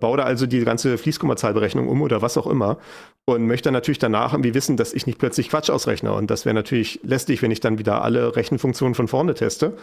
[0.00, 2.78] Baue da also die ganze Fließkommazahlberechnung um oder was auch immer
[3.26, 6.12] und möchte natürlich danach irgendwie wissen, dass ich nicht plötzlich Quatsch ausrechne.
[6.12, 9.76] Und das wäre natürlich lästig, wenn ich dann wieder alle Rechenfunktionen von vorne teste.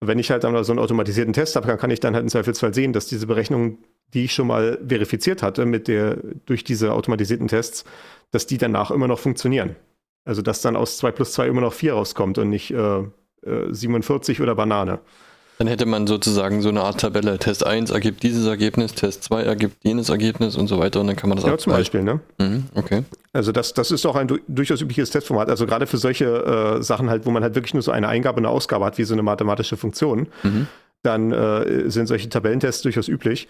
[0.00, 2.28] Wenn ich halt dann so einen automatisierten Test habe, dann kann ich dann halt im
[2.28, 3.78] Zweifelsfall sehen, dass diese Berechnungen,
[4.14, 7.84] die ich schon mal verifiziert hatte mit der, durch diese automatisierten Tests,
[8.30, 9.74] dass die danach immer noch funktionieren.
[10.28, 13.04] Also dass dann aus 2 plus 2 immer noch 4 rauskommt und nicht äh, äh,
[13.70, 14.98] 47 oder Banane.
[15.56, 17.38] Dann hätte man sozusagen so eine Art Tabelle.
[17.38, 21.16] Test 1 ergibt dieses Ergebnis, Test 2 ergibt jenes Ergebnis und so weiter und dann
[21.16, 22.20] kann man das Ja, zum Beispiel, ne?
[22.38, 23.04] Mhm, okay.
[23.32, 25.48] Also das, das ist auch ein durchaus übliches Testformat.
[25.48, 28.36] Also gerade für solche äh, Sachen halt, wo man halt wirklich nur so eine Eingabe
[28.36, 30.66] und eine Ausgabe hat, wie so eine mathematische Funktion, mhm.
[31.02, 33.48] dann äh, sind solche Tabellentests durchaus üblich.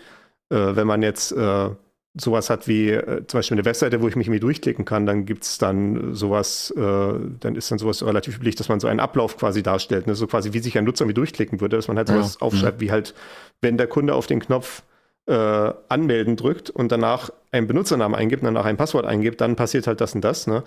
[0.51, 1.71] Äh, wenn man jetzt äh,
[2.15, 5.27] sowas hat wie äh, zum Beispiel eine Webseite, wo ich mich irgendwie durchklicken kann, dann
[5.27, 9.01] gibt es dann sowas, äh, dann ist dann sowas relativ üblich, dass man so einen
[9.01, 10.15] Ablauf quasi darstellt, ne?
[10.15, 12.47] so quasi wie sich ein Nutzer irgendwie durchklicken würde, dass man halt sowas ja.
[12.47, 12.85] aufschreibt, mhm.
[12.85, 13.15] wie halt,
[13.61, 14.83] wenn der Kunde auf den Knopf
[15.27, 20.01] äh, anmelden drückt und danach einen Benutzernamen eingibt, danach ein Passwort eingibt, dann passiert halt
[20.01, 20.65] das und das, ne?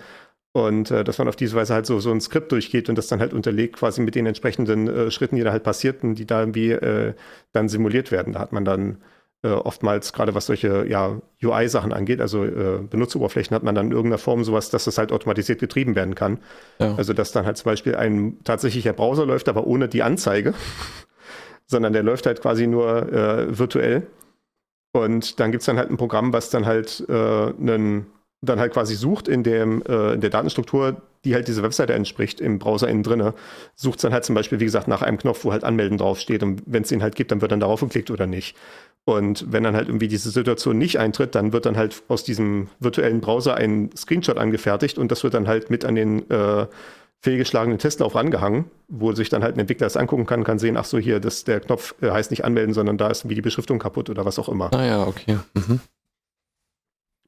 [0.54, 3.06] Und äh, dass man auf diese Weise halt so, so ein Skript durchgeht und das
[3.06, 6.40] dann halt unterlegt quasi mit den entsprechenden äh, Schritten, die da halt passierten, die da
[6.40, 7.14] irgendwie äh,
[7.52, 8.34] dann simuliert werden.
[8.34, 8.98] Da hat man dann
[9.42, 13.92] äh, oftmals, gerade was solche ja, UI-Sachen angeht, also äh, Benutzeroberflächen, hat man dann in
[13.92, 16.38] irgendeiner Form sowas, dass das halt automatisiert getrieben werden kann.
[16.78, 16.94] Ja.
[16.94, 20.54] Also dass dann halt zum Beispiel ein tatsächlicher Browser läuft, aber ohne die Anzeige,
[21.66, 24.06] sondern der läuft halt quasi nur äh, virtuell.
[24.92, 28.06] Und dann gibt es dann halt ein Programm, was dann halt äh, einen
[28.42, 32.40] dann halt quasi sucht in, dem, äh, in der Datenstruktur, die halt diese Webseite entspricht,
[32.40, 33.34] im Browser innen drinne,
[33.76, 36.62] sucht dann halt zum Beispiel, wie gesagt, nach einem Knopf, wo halt Anmelden draufsteht und
[36.66, 38.56] wenn es ihn halt gibt, dann wird dann darauf geklickt oder nicht.
[39.04, 42.68] Und wenn dann halt irgendwie diese Situation nicht eintritt, dann wird dann halt aus diesem
[42.80, 46.66] virtuellen Browser ein Screenshot angefertigt und das wird dann halt mit an den äh,
[47.20, 50.84] fehlgeschlagenen Testlauf rangehangen, wo sich dann halt ein Entwickler das angucken kann, kann sehen, ach
[50.84, 53.78] so, hier, das, der Knopf äh, heißt nicht anmelden, sondern da ist wie die Beschriftung
[53.78, 54.72] kaputt oder was auch immer.
[54.74, 55.38] Ah ja, okay.
[55.54, 55.80] Mhm.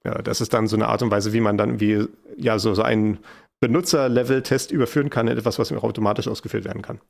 [0.05, 2.75] Ja, das ist dann so eine Art und Weise, wie man dann wie, ja, so,
[2.75, 3.19] so einen
[3.61, 7.01] Benutzer-Level-Test überführen kann in etwas, was automatisch ausgeführt werden kann.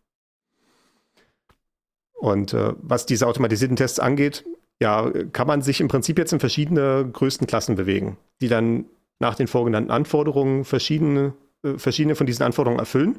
[2.15, 4.45] Und äh, was diese automatisierten Tests angeht,
[4.81, 8.87] ja, kann man sich im Prinzip jetzt in verschiedene Größenklassen bewegen, die dann
[9.19, 13.19] nach den vorgenannten Anforderungen verschiedene, äh, verschiedene von diesen Anforderungen erfüllen.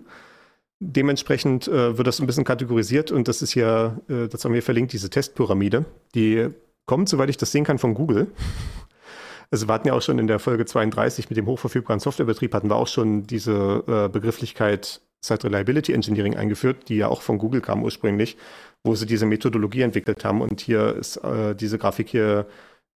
[0.80, 4.62] dementsprechend äh, wird das ein bisschen kategorisiert und das ist hier, äh, das haben wir
[4.62, 5.86] verlinkt, diese Testpyramide.
[6.14, 6.50] Die
[6.86, 8.28] kommt, soweit ich das sehen kann, von Google.
[9.56, 12.70] Also wir hatten ja auch schon in der Folge 32 mit dem hochverfügbaren Softwarebetrieb hatten
[12.70, 17.62] wir auch schon diese äh, Begrifflichkeit Site Reliability Engineering eingeführt, die ja auch von Google
[17.62, 18.36] kam ursprünglich,
[18.84, 20.42] wo sie diese Methodologie entwickelt haben.
[20.42, 22.48] Und hier ist äh, diese Grafik hier,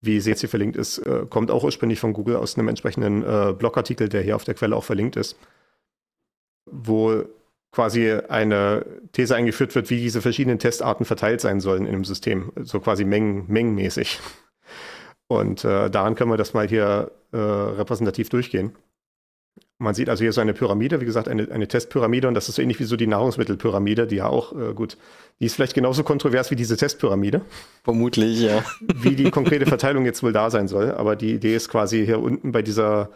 [0.01, 3.23] wie sie jetzt hier verlinkt ist, äh, kommt auch ursprünglich von Google aus einem entsprechenden
[3.23, 5.37] äh, Blogartikel, der hier auf der Quelle auch verlinkt ist,
[6.65, 7.23] wo
[7.71, 12.51] quasi eine These eingeführt wird, wie diese verschiedenen Testarten verteilt sein sollen in einem System,
[12.63, 14.21] so quasi mengen, mengenmäßig.
[15.29, 18.73] Und äh, daran können wir das mal hier äh, repräsentativ durchgehen.
[19.79, 22.55] Man sieht also hier so eine Pyramide, wie gesagt, eine, eine Testpyramide und das ist
[22.55, 24.97] so ähnlich wie so die Nahrungsmittelpyramide, die ja auch, äh, gut,
[25.39, 27.43] die ist vielleicht genauso kontrovers wie diese Testpyramide.
[27.85, 28.65] Vermutlich, ja.
[28.95, 32.21] Wie die konkrete Verteilung jetzt wohl da sein soll, aber die Idee ist quasi hier
[32.21, 33.11] unten bei dieser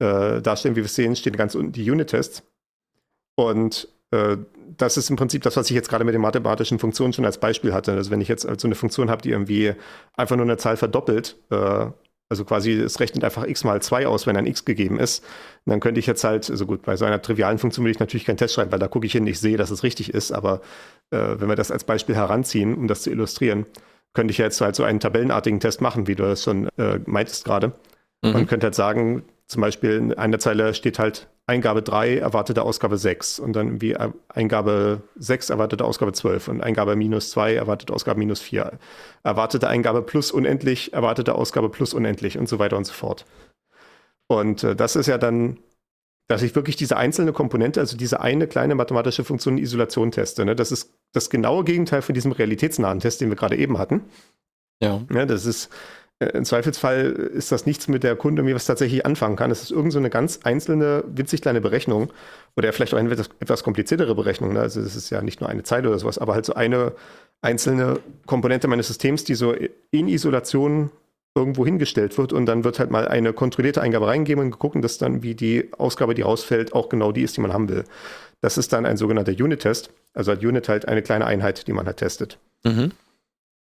[0.00, 2.42] äh, Darstellung, wie wir sehen, stehen ganz unten die Unit-Tests.
[3.34, 3.88] Und
[4.76, 7.38] das ist im Prinzip das, was ich jetzt gerade mit den mathematischen Funktionen schon als
[7.38, 7.92] Beispiel hatte.
[7.92, 9.74] Also wenn ich jetzt so eine Funktion habe, die irgendwie
[10.16, 11.86] einfach nur eine Zahl verdoppelt, äh,
[12.28, 15.22] also quasi es rechnet einfach x mal 2 aus, wenn ein x gegeben ist,
[15.66, 18.24] dann könnte ich jetzt halt, also gut, bei so einer trivialen Funktion will ich natürlich
[18.24, 20.62] keinen Test schreiben, weil da gucke ich hin, ich sehe, dass es richtig ist, aber
[21.10, 23.66] äh, wenn wir das als Beispiel heranziehen, um das zu illustrieren,
[24.14, 27.44] könnte ich jetzt halt so einen tabellenartigen Test machen, wie du das schon äh, meintest
[27.44, 27.72] gerade.
[28.22, 28.34] Mhm.
[28.34, 32.96] Und könnte halt sagen, zum Beispiel in einer Zeile steht halt Eingabe 3, erwartete Ausgabe
[32.96, 33.96] 6 und dann wie
[34.28, 38.78] Eingabe 6, erwartete Ausgabe 12 und Eingabe minus 2, erwartete Ausgabe minus 4.
[39.24, 43.26] Erwartete Eingabe plus unendlich, erwartete Ausgabe plus unendlich und so weiter und so fort.
[44.28, 45.58] Und äh, das ist ja dann,
[46.28, 50.44] dass ich wirklich diese einzelne Komponente, also diese eine kleine mathematische Funktion in Isolation teste.
[50.44, 50.54] Ne?
[50.54, 54.02] Das ist das genaue Gegenteil von diesem realitätsnahen Test, den wir gerade eben hatten.
[54.80, 55.02] Ja.
[55.12, 55.68] ja das ist äh,
[56.26, 59.50] im Zweifelsfall ist das nichts mit der Kunde, wie was tatsächlich anfangen kann.
[59.50, 62.12] Es ist irgend so eine ganz einzelne, witzig kleine Berechnung
[62.56, 64.52] oder vielleicht auch eine etwas, etwas kompliziertere Berechnung.
[64.52, 64.60] Ne?
[64.60, 66.92] Also es ist ja nicht nur eine Zeile oder sowas, aber halt so eine
[67.40, 69.54] einzelne Komponente meines Systems, die so
[69.90, 70.90] in Isolation
[71.34, 74.98] irgendwo hingestellt wird und dann wird halt mal eine kontrollierte Eingabe reingegeben und geguckt, dass
[74.98, 77.84] dann, wie die Ausgabe, die rausfällt, auch genau die ist, die man haben will.
[78.42, 79.90] Das ist dann ein sogenannter Unit-Test.
[80.14, 82.38] Also hat Unit halt eine kleine Einheit, die man halt testet.
[82.64, 82.92] Mhm.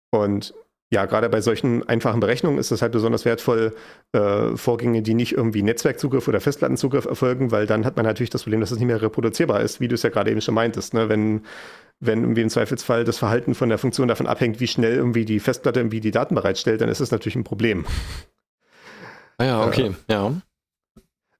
[0.10, 0.54] Und
[0.91, 3.75] ja, gerade bei solchen einfachen Berechnungen ist es halt besonders wertvoll,
[4.12, 8.41] äh, Vorgänge, die nicht irgendwie Netzwerkzugriff oder Festplattenzugriff erfolgen, weil dann hat man natürlich das
[8.41, 10.95] Problem, dass es nicht mehr reproduzierbar ist, wie du es ja gerade eben schon meintest.
[10.95, 11.08] Ne?
[11.08, 11.45] Wenn,
[11.99, 15.39] wenn irgendwie im Zweifelsfall das Verhalten von der Funktion davon abhängt, wie schnell irgendwie die
[15.39, 17.86] Festplatte irgendwie die Daten bereitstellt, dann ist es natürlich ein Problem.
[19.38, 20.34] Ah ja, okay, äh, ja.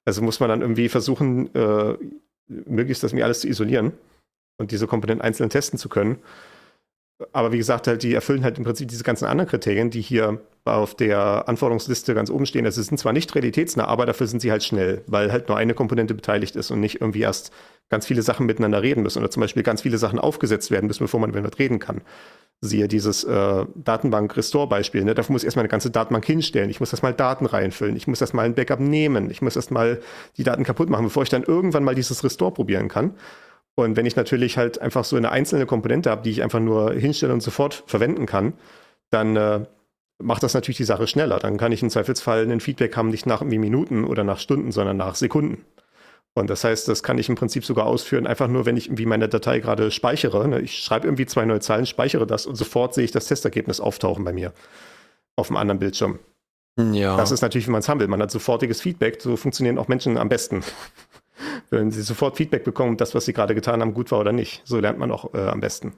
[0.06, 1.98] Also muss man dann irgendwie versuchen, äh,
[2.48, 3.94] möglichst das mir alles zu isolieren
[4.58, 6.20] und diese Komponenten einzeln testen zu können
[7.34, 10.40] aber wie gesagt, halt, die erfüllen halt im Prinzip diese ganzen anderen Kriterien, die hier
[10.66, 12.70] auf der Anforderungsliste ganz oben stehen.
[12.70, 15.74] Sie sind zwar nicht realitätsnah, aber dafür sind sie halt schnell, weil halt nur eine
[15.74, 17.52] Komponente beteiligt ist und nicht irgendwie erst
[17.90, 21.04] ganz viele Sachen miteinander reden müssen oder zum Beispiel ganz viele Sachen aufgesetzt werden müssen,
[21.04, 22.02] bevor man miteinander reden kann.
[22.62, 25.06] Siehe dieses äh, Datenbank-Restore-Beispiel.
[25.06, 25.16] Ne?
[25.16, 26.70] Dafür muss ich erstmal eine ganze Datenbank hinstellen.
[26.70, 27.96] Ich muss erstmal Daten reinfüllen.
[27.96, 29.32] Ich muss erstmal ein Backup nehmen.
[29.32, 30.02] Ich muss erstmal
[30.38, 33.16] die Daten kaputt machen, bevor ich dann irgendwann mal dieses Restore probieren kann.
[33.84, 36.94] Und wenn ich natürlich halt einfach so eine einzelne Komponente habe, die ich einfach nur
[36.94, 38.54] hinstelle und sofort verwenden kann,
[39.10, 39.66] dann äh,
[40.20, 41.40] macht das natürlich die Sache schneller.
[41.40, 44.98] Dann kann ich im Zweifelsfall ein Feedback haben, nicht nach Minuten oder nach Stunden, sondern
[44.98, 45.66] nach Sekunden.
[46.36, 49.06] Und das heißt, das kann ich im Prinzip sogar ausführen, einfach nur, wenn ich irgendwie
[49.06, 50.48] meine Datei gerade speichere.
[50.48, 50.62] Ne?
[50.62, 54.24] Ich schreibe irgendwie zwei neue Zeilen, speichere das und sofort sehe ich das Testergebnis auftauchen
[54.24, 54.54] bei mir
[55.36, 56.20] auf dem anderen Bildschirm.
[56.78, 57.18] Ja.
[57.18, 58.08] Das ist natürlich, wie man es haben will.
[58.08, 59.22] Man hat sofortiges Feedback.
[59.22, 60.64] So funktionieren auch Menschen am besten
[61.70, 64.62] wenn sie sofort Feedback bekommen, das, was sie gerade getan haben, gut war oder nicht.
[64.66, 65.94] So lernt man auch äh, am besten.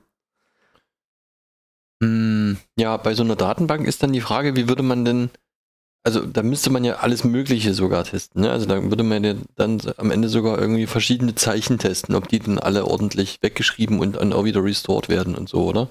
[2.01, 5.29] Hm, ja, bei so einer Datenbank ist dann die Frage, wie würde man denn,
[6.03, 8.41] also da müsste man ja alles Mögliche sogar testen.
[8.41, 8.51] Ne?
[8.51, 12.39] Also da würde man ja dann am Ende sogar irgendwie verschiedene Zeichen testen, ob die
[12.39, 15.89] dann alle ordentlich weggeschrieben und dann auch wieder restored werden und so, oder?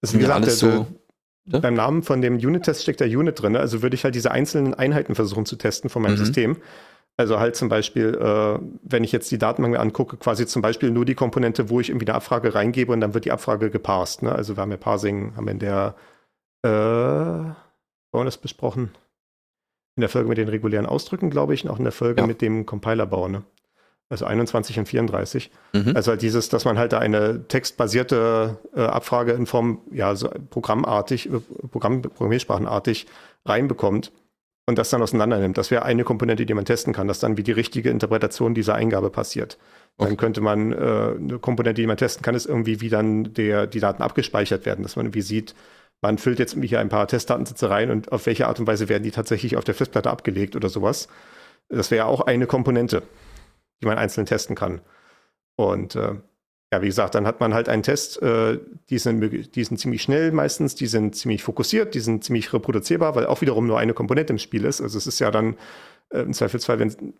[0.00, 0.86] Das ist wie gesagt, alles so.
[1.44, 1.58] Ja?
[1.58, 3.56] Beim Namen von dem Unit-Test steckt der Unit drin.
[3.56, 6.24] Also würde ich halt diese einzelnen Einheiten versuchen zu testen von meinem mhm.
[6.24, 6.56] System.
[7.16, 11.04] Also halt zum Beispiel, äh, wenn ich jetzt die Datenbank angucke, quasi zum Beispiel nur
[11.04, 14.22] die Komponente, wo ich irgendwie eine Abfrage reingebe und dann wird die Abfrage geparst.
[14.22, 14.32] Ne?
[14.32, 15.94] Also wir haben ja Parsing, haben wir in der,
[16.64, 17.54] äh, haben
[18.12, 18.92] wir das besprochen?
[19.96, 22.26] In der Folge mit den regulären Ausdrücken, glaube ich, und auch in der Folge ja.
[22.26, 23.28] mit dem Compilerbau.
[23.28, 23.42] Ne?
[24.08, 25.50] Also 21 und 34.
[25.74, 25.92] Mhm.
[25.94, 30.30] Also halt dieses, dass man halt da eine textbasierte äh, Abfrage in Form, ja, so
[30.48, 33.06] programmartig, äh, Programm, Programmiersprachenartig
[33.44, 34.12] reinbekommt
[34.66, 35.58] und das dann auseinander nimmt.
[35.58, 38.74] Das wäre eine Komponente, die man testen kann, dass dann wie die richtige Interpretation dieser
[38.74, 39.58] Eingabe passiert.
[39.96, 40.08] Okay.
[40.08, 43.66] Dann könnte man äh, eine Komponente, die man testen kann, ist irgendwie, wie dann der,
[43.66, 45.54] die Daten abgespeichert werden, dass man irgendwie sieht,
[46.00, 49.04] man füllt jetzt hier ein paar Testdatensätze rein und auf welche Art und Weise werden
[49.04, 51.08] die tatsächlich auf der Festplatte abgelegt oder sowas.
[51.68, 53.02] Das wäre auch eine Komponente,
[53.80, 54.80] die man einzeln testen kann.
[55.56, 56.14] Und äh,
[56.72, 58.58] ja, wie gesagt, dann hat man halt einen Test, äh,
[58.88, 63.14] die, sind, die sind ziemlich schnell meistens, die sind ziemlich fokussiert, die sind ziemlich reproduzierbar,
[63.14, 64.80] weil auch wiederum nur eine Komponente im Spiel ist.
[64.80, 65.56] Also es ist ja dann
[66.08, 67.14] äh, im Zweifelsfall, wenn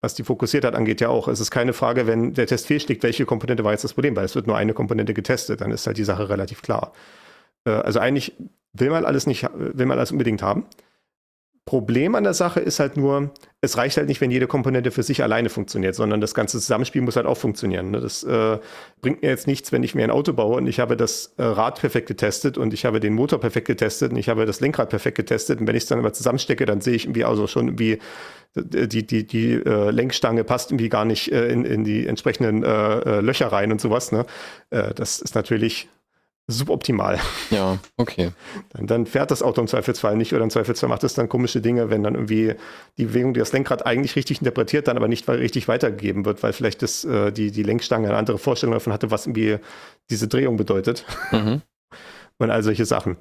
[0.00, 1.28] was die Fokussiertheit angeht, ja auch.
[1.28, 4.24] Es ist keine Frage, wenn der Test fehlschlägt, welche Komponente war jetzt das Problem, weil
[4.24, 6.92] es wird nur eine Komponente getestet, dann ist halt die Sache relativ klar.
[7.66, 8.32] Äh, also eigentlich
[8.72, 10.64] will man alles nicht, will man alles unbedingt haben.
[11.66, 15.02] Problem an der Sache ist halt nur, es reicht halt nicht, wenn jede Komponente für
[15.02, 17.90] sich alleine funktioniert, sondern das ganze Zusammenspiel muss halt auch funktionieren.
[17.90, 18.00] Ne?
[18.00, 18.58] Das äh,
[19.00, 21.42] bringt mir jetzt nichts, wenn ich mir ein Auto baue und ich habe das äh,
[21.42, 24.90] Rad perfekt getestet und ich habe den Motor perfekt getestet und ich habe das Lenkrad
[24.90, 27.68] perfekt getestet und wenn ich es dann aber zusammenstecke, dann sehe ich irgendwie also schon
[27.68, 27.98] irgendwie
[28.56, 32.98] die, die, die äh, Lenkstange passt irgendwie gar nicht äh, in, in die entsprechenden äh,
[32.98, 34.12] äh Löcher rein und sowas.
[34.12, 34.26] Ne?
[34.70, 35.88] Äh, das ist natürlich
[36.46, 37.18] suboptimal.
[37.50, 38.30] Ja, okay.
[38.70, 41.60] Dann, dann, fährt das Auto im Zweifelsfall nicht oder im Zweifelsfall macht es dann komische
[41.60, 42.54] Dinge, wenn dann irgendwie
[42.98, 46.52] die Bewegung, die das Lenkrad eigentlich richtig interpretiert, dann aber nicht richtig weitergegeben wird, weil
[46.52, 49.58] vielleicht das, äh, die, die Lenkstange eine andere Vorstellung davon hatte, was irgendwie
[50.10, 51.06] diese Drehung bedeutet.
[51.30, 51.62] Mhm.
[52.38, 53.16] Und all solche Sachen.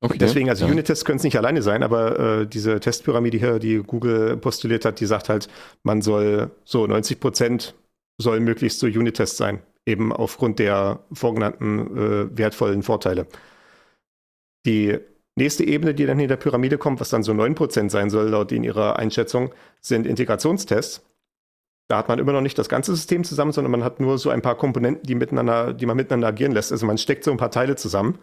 [0.00, 0.72] Okay, Deswegen, also ja.
[0.72, 5.00] Unit-Tests können es nicht alleine sein, aber äh, diese Testpyramide hier, die Google postuliert hat,
[5.00, 5.48] die sagt halt,
[5.84, 7.74] man soll so 90 Prozent
[8.20, 13.26] soll möglichst so Unit-Tests sein eben aufgrund der vorgenannten äh, wertvollen Vorteile.
[14.66, 14.98] Die
[15.36, 18.50] nächste Ebene, die dann in der Pyramide kommt, was dann so 9% sein soll, laut
[18.52, 21.02] in ihrer Einschätzung, sind Integrationstests.
[21.88, 24.30] Da hat man immer noch nicht das ganze System zusammen, sondern man hat nur so
[24.30, 26.72] ein paar Komponenten, die miteinander, die man miteinander agieren lässt.
[26.72, 28.18] Also man steckt so ein paar Teile zusammen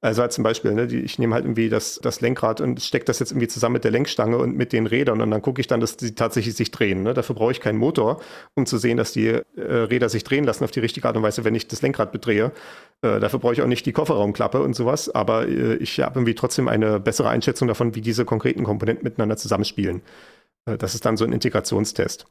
[0.00, 3.04] also halt zum Beispiel, ne, die, ich nehme halt irgendwie das, das Lenkrad und stecke
[3.04, 5.66] das jetzt irgendwie zusammen mit der Lenkstange und mit den Rädern und dann gucke ich
[5.66, 7.02] dann, dass die tatsächlich sich drehen.
[7.02, 7.14] Ne?
[7.14, 8.20] Dafür brauche ich keinen Motor,
[8.54, 11.24] um zu sehen, dass die äh, Räder sich drehen lassen auf die richtige Art und
[11.24, 12.52] Weise, wenn ich das Lenkrad bedrehe.
[13.02, 16.36] Äh, dafür brauche ich auch nicht die Kofferraumklappe und sowas, aber äh, ich habe irgendwie
[16.36, 20.02] trotzdem eine bessere Einschätzung davon, wie diese konkreten Komponenten miteinander zusammenspielen.
[20.66, 22.26] Äh, das ist dann so ein Integrationstest.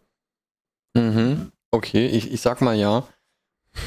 [0.96, 1.52] Mhm.
[1.72, 3.06] Okay, ich, ich sag mal ja.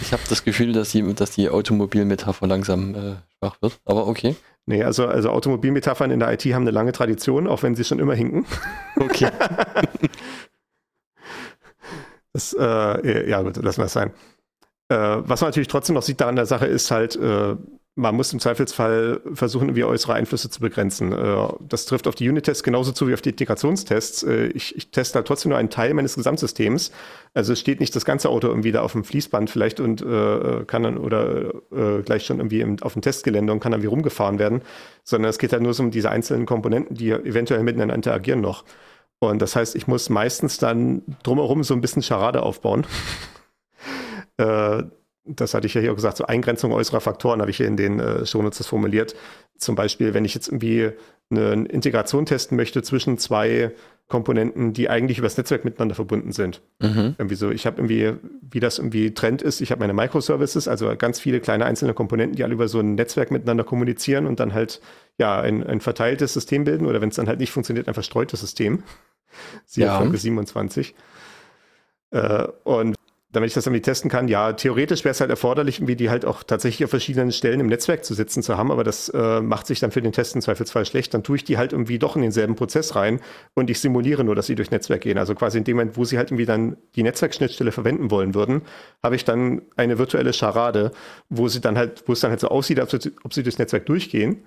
[0.01, 4.37] Ich habe das Gefühl, dass die, dass die Automobilmetapher langsam äh, schwach wird, aber okay.
[4.67, 7.99] Nee, also, also Automobilmetaphern in der IT haben eine lange Tradition, auch wenn sie schon
[7.99, 8.47] immer hinken.
[8.97, 9.31] Okay.
[12.33, 14.13] das, äh, ja, gut, lassen wir es sein.
[14.89, 17.57] Äh, was man natürlich trotzdem noch sieht da an der Sache ist halt, äh,
[18.01, 21.13] man muss im Zweifelsfall versuchen, irgendwie äußere Einflüsse zu begrenzen.
[21.13, 24.23] Äh, das trifft auf die Unit-Tests genauso zu wie auf die Integrationstests.
[24.23, 26.91] Äh, ich, ich teste halt trotzdem nur einen Teil meines Gesamtsystems.
[27.35, 30.65] Also es steht nicht das ganze Auto irgendwie da auf dem Fließband vielleicht und äh,
[30.67, 33.87] kann dann oder äh, gleich schon irgendwie im, auf dem Testgelände und kann dann wie
[33.87, 34.63] rumgefahren werden,
[35.05, 38.65] sondern es geht halt nur so um diese einzelnen Komponenten, die eventuell miteinander interagieren noch.
[39.19, 42.87] Und das heißt, ich muss meistens dann drumherum so ein bisschen Charade aufbauen.
[44.39, 44.83] äh,
[45.25, 47.77] das hatte ich ja hier auch gesagt, so Eingrenzung äußerer Faktoren habe ich hier in
[47.77, 49.15] den äh, Shownotes formuliert.
[49.59, 50.91] Zum Beispiel, wenn ich jetzt irgendwie
[51.31, 53.73] eine Integration testen möchte zwischen zwei
[54.09, 56.63] Komponenten, die eigentlich übers Netzwerk miteinander verbunden sind.
[56.81, 57.15] Mhm.
[57.17, 60.93] Irgendwie so, ich habe irgendwie, wie das irgendwie Trend ist, ich habe meine Microservices, also
[60.97, 64.53] ganz viele kleine einzelne Komponenten, die alle über so ein Netzwerk miteinander kommunizieren und dann
[64.53, 64.81] halt
[65.17, 68.41] ja ein, ein verteiltes System bilden oder wenn es dann halt nicht funktioniert, ein verstreutes
[68.41, 68.83] System.
[69.65, 69.99] Siehe ja.
[69.99, 70.95] Folge 27.
[72.11, 72.97] Äh, und
[73.33, 76.25] damit ich das irgendwie testen kann, ja, theoretisch wäre es halt erforderlich, irgendwie die halt
[76.25, 79.69] auch tatsächlich auf verschiedenen Stellen im Netzwerk zu sitzen zu haben, aber das äh, macht
[79.69, 81.15] sich dann für den Test im Zweifelsfall schlecht.
[81.15, 83.21] Dann tue ich die halt irgendwie doch in denselben Prozess rein
[83.55, 85.17] und ich simuliere nur, dass sie durch Netzwerk gehen.
[85.17, 88.63] Also quasi in dem Moment, wo sie halt irgendwie dann die Netzwerkschnittstelle verwenden wollen würden,
[89.03, 90.91] habe ich dann eine virtuelle Charade,
[91.29, 93.87] wo sie dann halt, wo es dann halt so aussieht, als ob sie durchs Netzwerk
[93.87, 94.43] durchgehen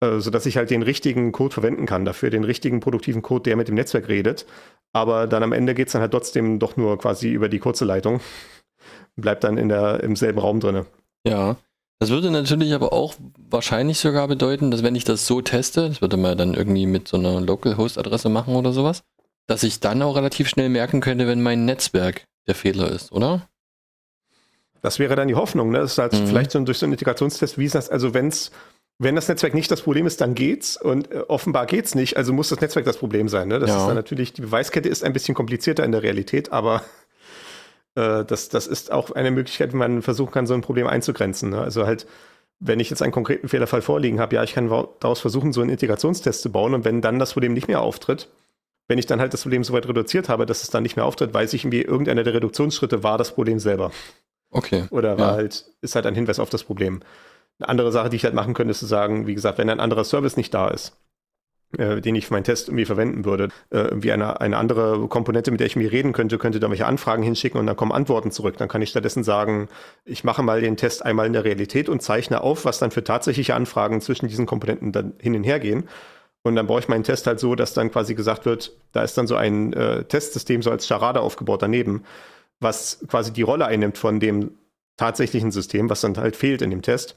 [0.00, 3.56] äh, sodass ich halt den richtigen Code verwenden kann dafür, den richtigen produktiven Code, der
[3.56, 4.46] mit dem Netzwerk redet.
[4.92, 7.84] Aber dann am Ende geht es dann halt trotzdem doch nur quasi über die kurze
[7.84, 8.20] Leitung.
[9.16, 10.86] Bleibt dann in der, im selben Raum drin.
[11.26, 11.56] Ja.
[12.00, 13.14] Das würde natürlich aber auch
[13.50, 17.08] wahrscheinlich sogar bedeuten, dass wenn ich das so teste, das würde man dann irgendwie mit
[17.08, 19.02] so einer Local-Host-Adresse machen oder sowas,
[19.48, 23.48] dass ich dann auch relativ schnell merken könnte, wenn mein Netzwerk der Fehler ist, oder?
[24.80, 25.78] Das wäre dann die Hoffnung, ne?
[25.78, 26.26] Das ist halt mhm.
[26.28, 28.52] vielleicht so durch so einen Integrationstest, wie ist das, also wenn es
[28.98, 32.32] wenn das Netzwerk nicht das Problem ist, dann geht's und äh, offenbar geht's nicht, also
[32.32, 33.48] muss das Netzwerk das Problem sein.
[33.48, 33.60] Ne?
[33.60, 33.78] Das ja.
[33.78, 36.82] ist dann natürlich, die Beweiskette ist ein bisschen komplizierter in der Realität, aber
[37.94, 41.50] äh, das, das ist auch eine Möglichkeit, wie man versuchen kann, so ein Problem einzugrenzen.
[41.50, 41.60] Ne?
[41.60, 42.06] Also halt,
[42.58, 45.70] wenn ich jetzt einen konkreten Fehlerfall vorliegen habe, ja, ich kann daraus versuchen, so einen
[45.70, 48.28] Integrationstest zu bauen und wenn dann das Problem nicht mehr auftritt,
[48.88, 51.04] wenn ich dann halt das Problem so weit reduziert habe, dass es dann nicht mehr
[51.04, 53.92] auftritt, weiß ich irgendwie, irgendeiner der Reduktionsschritte war das Problem selber.
[54.50, 54.86] Okay.
[54.90, 55.34] Oder war ja.
[55.34, 57.00] halt, ist halt ein Hinweis auf das Problem.
[57.58, 59.80] Eine andere Sache, die ich halt machen könnte, ist zu sagen, wie gesagt, wenn ein
[59.80, 60.96] anderer Service nicht da ist,
[61.76, 65.50] äh, den ich für meinen Test irgendwie verwenden würde, äh, irgendwie eine, eine andere Komponente,
[65.50, 68.30] mit der ich mir reden könnte, könnte da welche Anfragen hinschicken und dann kommen Antworten
[68.30, 68.56] zurück.
[68.58, 69.68] Dann kann ich stattdessen sagen,
[70.04, 73.04] ich mache mal den Test einmal in der Realität und zeichne auf, was dann für
[73.04, 75.88] tatsächliche Anfragen zwischen diesen Komponenten dann hin und her gehen.
[76.42, 79.18] Und dann baue ich meinen Test halt so, dass dann quasi gesagt wird, da ist
[79.18, 82.04] dann so ein äh, Testsystem so als Charade aufgebaut daneben
[82.60, 84.58] was quasi die Rolle einnimmt von dem
[84.96, 87.16] tatsächlichen System, was dann halt fehlt in dem Test.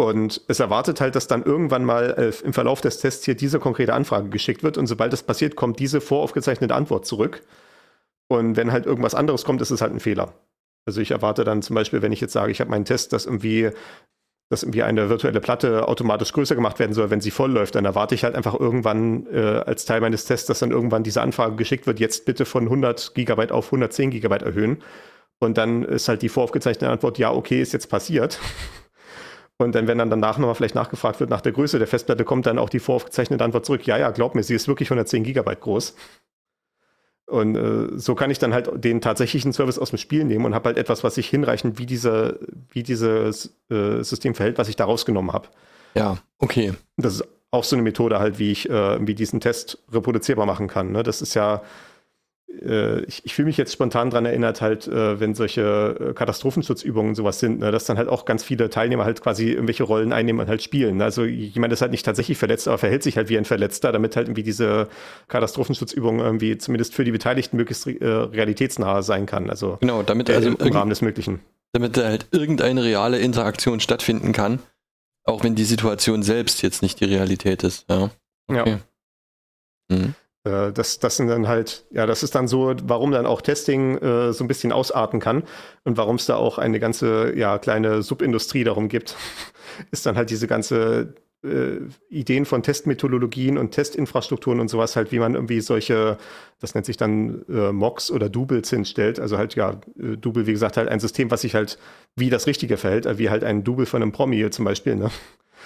[0.00, 3.58] Und es erwartet halt, dass dann irgendwann mal äh, im Verlauf des Tests hier diese
[3.58, 7.42] konkrete Anfrage geschickt wird und sobald das passiert, kommt diese voraufgezeichnete Antwort zurück.
[8.28, 10.34] Und wenn halt irgendwas anderes kommt, ist es halt ein Fehler.
[10.86, 13.26] Also ich erwarte dann zum Beispiel, wenn ich jetzt sage, ich habe meinen Test, dass
[13.26, 13.70] irgendwie,
[14.50, 17.84] dass irgendwie eine virtuelle Platte automatisch größer gemacht werden soll, wenn sie voll läuft, dann
[17.84, 21.56] erwarte ich halt einfach irgendwann äh, als Teil meines Tests, dass dann irgendwann diese Anfrage
[21.56, 24.80] geschickt wird, jetzt bitte von 100 Gigabyte auf 110 Gigabyte erhöhen.
[25.40, 28.38] Und dann ist halt die voraufgezeichnete Antwort, ja, okay, ist jetzt passiert.
[29.58, 32.46] Und dann, wenn dann danach nochmal vielleicht nachgefragt wird nach der Größe der Festplatte, kommt
[32.46, 35.60] dann auch die voraufgezeichnete Antwort zurück, ja, ja, glaub mir, sie ist wirklich 110 Gigabyte
[35.60, 35.96] groß.
[37.26, 40.54] Und äh, so kann ich dann halt den tatsächlichen Service aus dem Spiel nehmen und
[40.54, 42.40] habe halt etwas, was sich hinreichend wie, diese,
[42.70, 45.48] wie dieses äh, System verhält, was ich da rausgenommen habe.
[45.94, 46.72] Ja, okay.
[46.96, 50.68] Das ist auch so eine Methode halt, wie ich äh, wie diesen Test reproduzierbar machen
[50.68, 50.92] kann.
[50.92, 51.02] Ne?
[51.02, 51.62] Das ist ja
[53.06, 57.40] ich, ich fühle mich jetzt spontan daran erinnert, halt, äh, wenn solche äh, Katastrophenschutzübungen sowas
[57.40, 60.48] sind, ne, dass dann halt auch ganz viele Teilnehmer halt quasi irgendwelche Rollen einnehmen und
[60.48, 60.96] halt spielen.
[60.96, 61.04] Ne?
[61.04, 64.16] Also jemand ist halt nicht tatsächlich verletzt, aber verhält sich halt wie ein Verletzter, damit
[64.16, 64.88] halt irgendwie diese
[65.28, 69.50] Katastrophenschutzübung irgendwie zumindest für die Beteiligten möglichst äh, realitätsnah sein kann.
[69.50, 71.40] Also genau, damit also im Rahmen des Möglichen.
[71.72, 74.58] Damit da halt irgendeine reale Interaktion stattfinden kann,
[75.24, 77.84] auch wenn die Situation selbst jetzt nicht die Realität ist.
[77.90, 78.10] Ja.
[78.48, 78.78] Okay.
[79.90, 79.96] ja.
[79.96, 80.14] Mhm.
[80.48, 83.98] Äh, das, das sind dann halt, ja, das ist dann so, warum dann auch Testing
[83.98, 85.42] äh, so ein bisschen ausarten kann
[85.84, 89.16] und warum es da auch eine ganze, ja, kleine Subindustrie darum gibt,
[89.90, 91.78] ist dann halt diese ganze äh,
[92.08, 96.18] Ideen von Testmethodologien und Testinfrastrukturen und sowas halt, wie man irgendwie solche,
[96.60, 99.20] das nennt sich dann äh, Mocks oder Doubles hinstellt.
[99.20, 101.78] Also halt, ja, äh, Double, wie gesagt, halt ein System, was sich halt
[102.16, 105.10] wie das Richtige verhält, wie halt ein Double von einem Promi zum Beispiel, ne?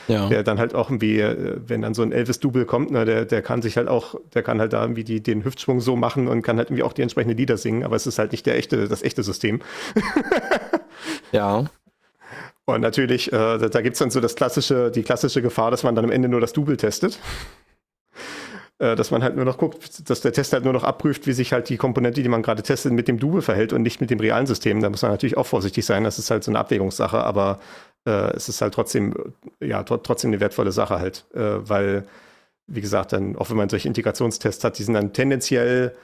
[0.09, 0.29] Ja.
[0.29, 3.43] Der dann halt auch irgendwie, äh, wenn dann so ein Elvis-Double kommt, ne, der, der
[3.43, 6.43] kann sich halt auch, der kann halt da irgendwie die, den Hüftschwung so machen und
[6.43, 8.89] kann halt irgendwie auch die entsprechenden Lieder singen, aber es ist halt nicht der echte,
[8.89, 9.61] das echte System.
[11.33, 11.65] ja.
[12.65, 15.83] Und natürlich, äh, da, da gibt es dann so das klassische, die klassische Gefahr, dass
[15.83, 17.19] man dann am Ende nur das Double testet.
[18.83, 21.33] Äh, dass man halt nur noch guckt, dass der Test halt nur noch abprüft, wie
[21.33, 24.11] sich halt die Komponente, die man gerade testet, mit dem Double verhält und nicht mit
[24.11, 24.81] dem realen System.
[24.81, 26.03] Da muss man natürlich auch vorsichtig sein.
[26.03, 27.61] Das ist halt so eine Abwägungssache, aber
[28.07, 29.15] äh, es ist halt trotzdem,
[29.61, 32.07] ja, trotzdem eine wertvolle Sache halt, äh, weil,
[32.67, 35.95] wie gesagt, dann, auch wenn man solche Integrationstests hat, die sind dann tendenziell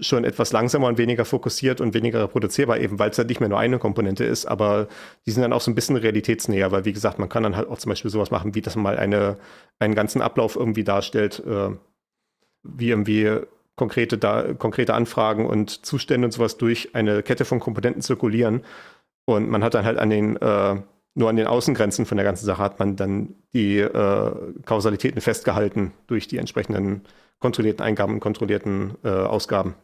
[0.00, 3.48] schon etwas langsamer und weniger fokussiert und weniger reproduzierbar, eben weil es halt nicht mehr
[3.48, 4.88] nur eine Komponente ist, aber
[5.24, 7.68] die sind dann auch so ein bisschen realitätsnäher, weil wie gesagt, man kann dann halt
[7.68, 9.38] auch zum Beispiel sowas machen, wie man mal eine,
[9.78, 11.70] einen ganzen Ablauf irgendwie darstellt, äh,
[12.62, 13.40] wie irgendwie
[13.76, 18.64] konkrete, da, konkrete Anfragen und Zustände und sowas durch eine Kette von Komponenten zirkulieren.
[19.24, 20.76] Und man hat dann halt an den äh,
[21.16, 24.32] nur an den Außengrenzen von der ganzen Sache hat man dann die äh,
[24.64, 27.02] Kausalitäten festgehalten durch die entsprechenden
[27.38, 29.74] kontrollierten Eingaben und kontrollierten äh, Ausgaben.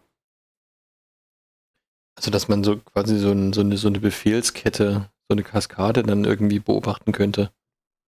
[2.17, 6.03] Also, dass man so quasi so, ein, so, eine, so eine Befehlskette, so eine Kaskade
[6.03, 7.51] dann irgendwie beobachten könnte.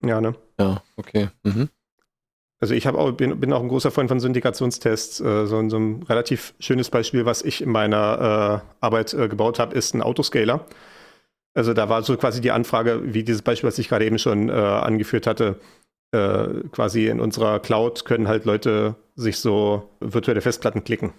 [0.04, 0.34] Ja, ne?
[0.60, 1.28] Ja, okay.
[1.44, 1.70] Mhm.
[2.60, 5.20] Also ich auch, bin, bin, auch ein großer Freund von Syndikationstests.
[5.20, 9.58] Äh, so, so, ein relativ schönes Beispiel, was ich in meiner äh, Arbeit äh, gebaut
[9.58, 10.66] habe, ist ein Autoscaler.
[11.54, 14.48] Also da war so quasi die Anfrage, wie dieses Beispiel, was ich gerade eben schon
[14.48, 15.60] äh, angeführt hatte.
[16.12, 21.12] Äh, quasi in unserer Cloud können halt Leute sich so virtuelle Festplatten klicken.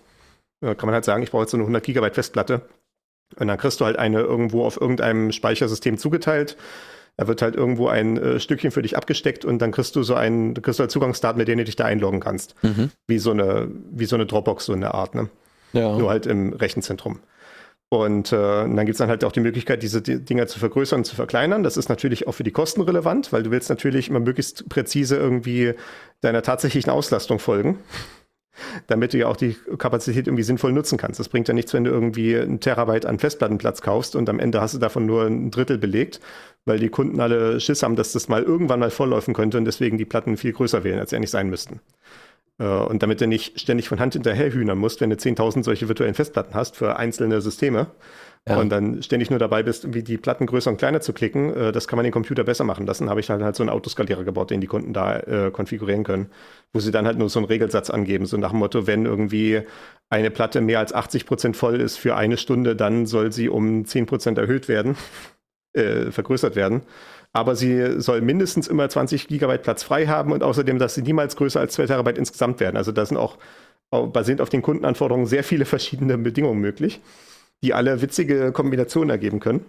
[0.61, 2.61] Da kann man halt sagen, ich brauche jetzt so eine 100 Gigabyte Festplatte.
[3.37, 6.57] Und dann kriegst du halt eine irgendwo auf irgendeinem Speichersystem zugeteilt.
[7.17, 10.15] Da wird halt irgendwo ein äh, Stückchen für dich abgesteckt und dann kriegst du so
[10.15, 12.55] einen, kriegst du halt Zugangsdaten, mit denen du dich da einloggen kannst.
[12.61, 12.91] Mhm.
[13.07, 15.29] Wie so eine, wie so eine Dropbox, so eine Art, ne?
[15.71, 15.97] Ja.
[15.97, 17.19] Nur halt im Rechenzentrum.
[17.89, 21.05] Und äh, dann gibt es dann halt auch die Möglichkeit, diese Dinger zu vergrößern und
[21.05, 21.63] zu verkleinern.
[21.63, 25.17] Das ist natürlich auch für die Kosten relevant, weil du willst natürlich immer möglichst präzise
[25.17, 25.73] irgendwie
[26.21, 27.79] deiner tatsächlichen Auslastung folgen,
[28.87, 31.19] damit du ja auch die Kapazität irgendwie sinnvoll nutzen kannst.
[31.19, 34.61] Das bringt ja nichts, wenn du irgendwie ein Terabyte an Festplattenplatz kaufst und am Ende
[34.61, 36.19] hast du davon nur ein Drittel belegt,
[36.65, 39.99] weil die Kunden alle Schiss haben, dass das mal irgendwann mal volllaufen könnte und deswegen
[39.99, 41.81] die Platten viel größer wählen, als sie eigentlich sein müssten.
[42.57, 45.87] Äh, und damit du nicht ständig von Hand hinterher hühnern musst, wenn du 10.000 solche
[45.87, 47.87] virtuellen Festplatten hast für einzelne Systeme
[48.47, 48.57] ja.
[48.57, 51.71] und dann ständig nur dabei bist, wie die Platten größer und kleiner zu klicken, äh,
[51.71, 53.09] das kann man den Computer besser machen lassen.
[53.09, 56.29] Habe ich halt, halt so einen Autoskalierer gebaut, den die Kunden da äh, konfigurieren können,
[56.71, 59.61] wo sie dann halt nur so einen Regelsatz angeben, so nach dem Motto, wenn irgendwie
[60.09, 63.85] eine Platte mehr als 80 Prozent voll ist für eine Stunde, dann soll sie um
[63.85, 64.95] 10 Prozent erhöht werden,
[65.73, 66.83] äh, vergrößert werden
[67.35, 71.35] aber sie soll mindestens immer 20 Gigabyte Platz frei haben und außerdem, dass sie niemals
[71.35, 72.77] größer als 2 Terabyte insgesamt werden.
[72.77, 73.37] Also da sind auch
[73.91, 77.01] basierend auf den Kundenanforderungen sehr viele verschiedene Bedingungen möglich,
[77.61, 79.65] die alle witzige Kombinationen ergeben können.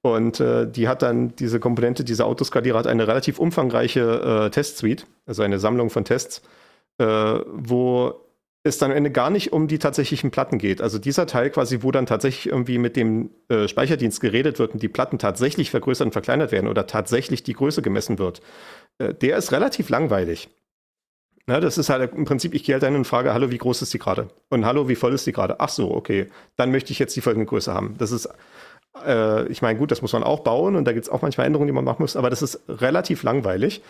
[0.00, 5.06] Und äh, die hat dann diese Komponente, diese Autoskalierer hat eine relativ umfangreiche äh, Testsuite,
[5.26, 6.40] also eine Sammlung von Tests,
[6.98, 8.14] äh, wo
[8.64, 10.80] es dann am Ende gar nicht um die tatsächlichen Platten geht.
[10.80, 14.82] Also dieser Teil quasi, wo dann tatsächlich irgendwie mit dem äh, Speicherdienst geredet wird und
[14.82, 18.40] die Platten tatsächlich vergrößert und verkleinert werden oder tatsächlich die Größe gemessen wird,
[18.98, 20.48] äh, der ist relativ langweilig.
[21.46, 23.82] Na, das ist halt im Prinzip, ich gehe halt ein und frage, hallo, wie groß
[23.82, 24.28] ist die gerade?
[24.48, 25.60] Und hallo, wie voll ist die gerade?
[25.60, 27.96] Ach so, okay, dann möchte ich jetzt die folgende Größe haben.
[27.98, 28.30] Das ist,
[29.06, 31.46] äh, ich meine, gut, das muss man auch bauen und da gibt es auch manchmal
[31.46, 33.82] Änderungen, die man machen muss, aber das ist relativ langweilig.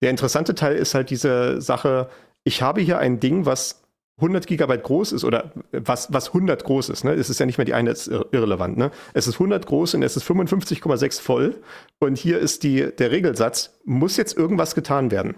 [0.00, 2.08] Der interessante Teil ist halt diese Sache,
[2.44, 3.81] ich habe hier ein Ding, was
[4.22, 7.12] 100 Gigabyte groß ist oder was, was 100 groß ist, ne?
[7.12, 8.78] es ist ja nicht mehr die eine, ist irrelevant.
[8.78, 8.90] Ne?
[9.14, 11.56] Es ist 100 groß und es ist 55,6 voll
[11.98, 15.34] und hier ist die, der Regelsatz, muss jetzt irgendwas getan werden.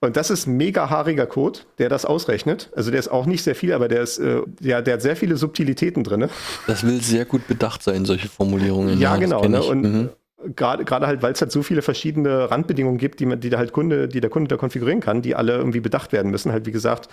[0.00, 2.70] Und das ist mega haariger Code, der das ausrechnet.
[2.76, 5.16] Also der ist auch nicht sehr viel, aber der ist, äh, der, der hat sehr
[5.16, 6.28] viele Subtilitäten drin.
[6.66, 9.00] Das will sehr gut bedacht sein, solche Formulierungen.
[9.00, 9.44] Ja, ja genau.
[9.46, 9.62] Ne?
[9.62, 10.08] Und mhm
[10.54, 13.58] gerade gerade halt, weil es halt so viele verschiedene Randbedingungen gibt, die man, die der
[13.58, 16.52] halt Kunde, die der Kunde da konfigurieren kann, die alle irgendwie bedacht werden müssen.
[16.52, 17.08] Halt wie gesagt,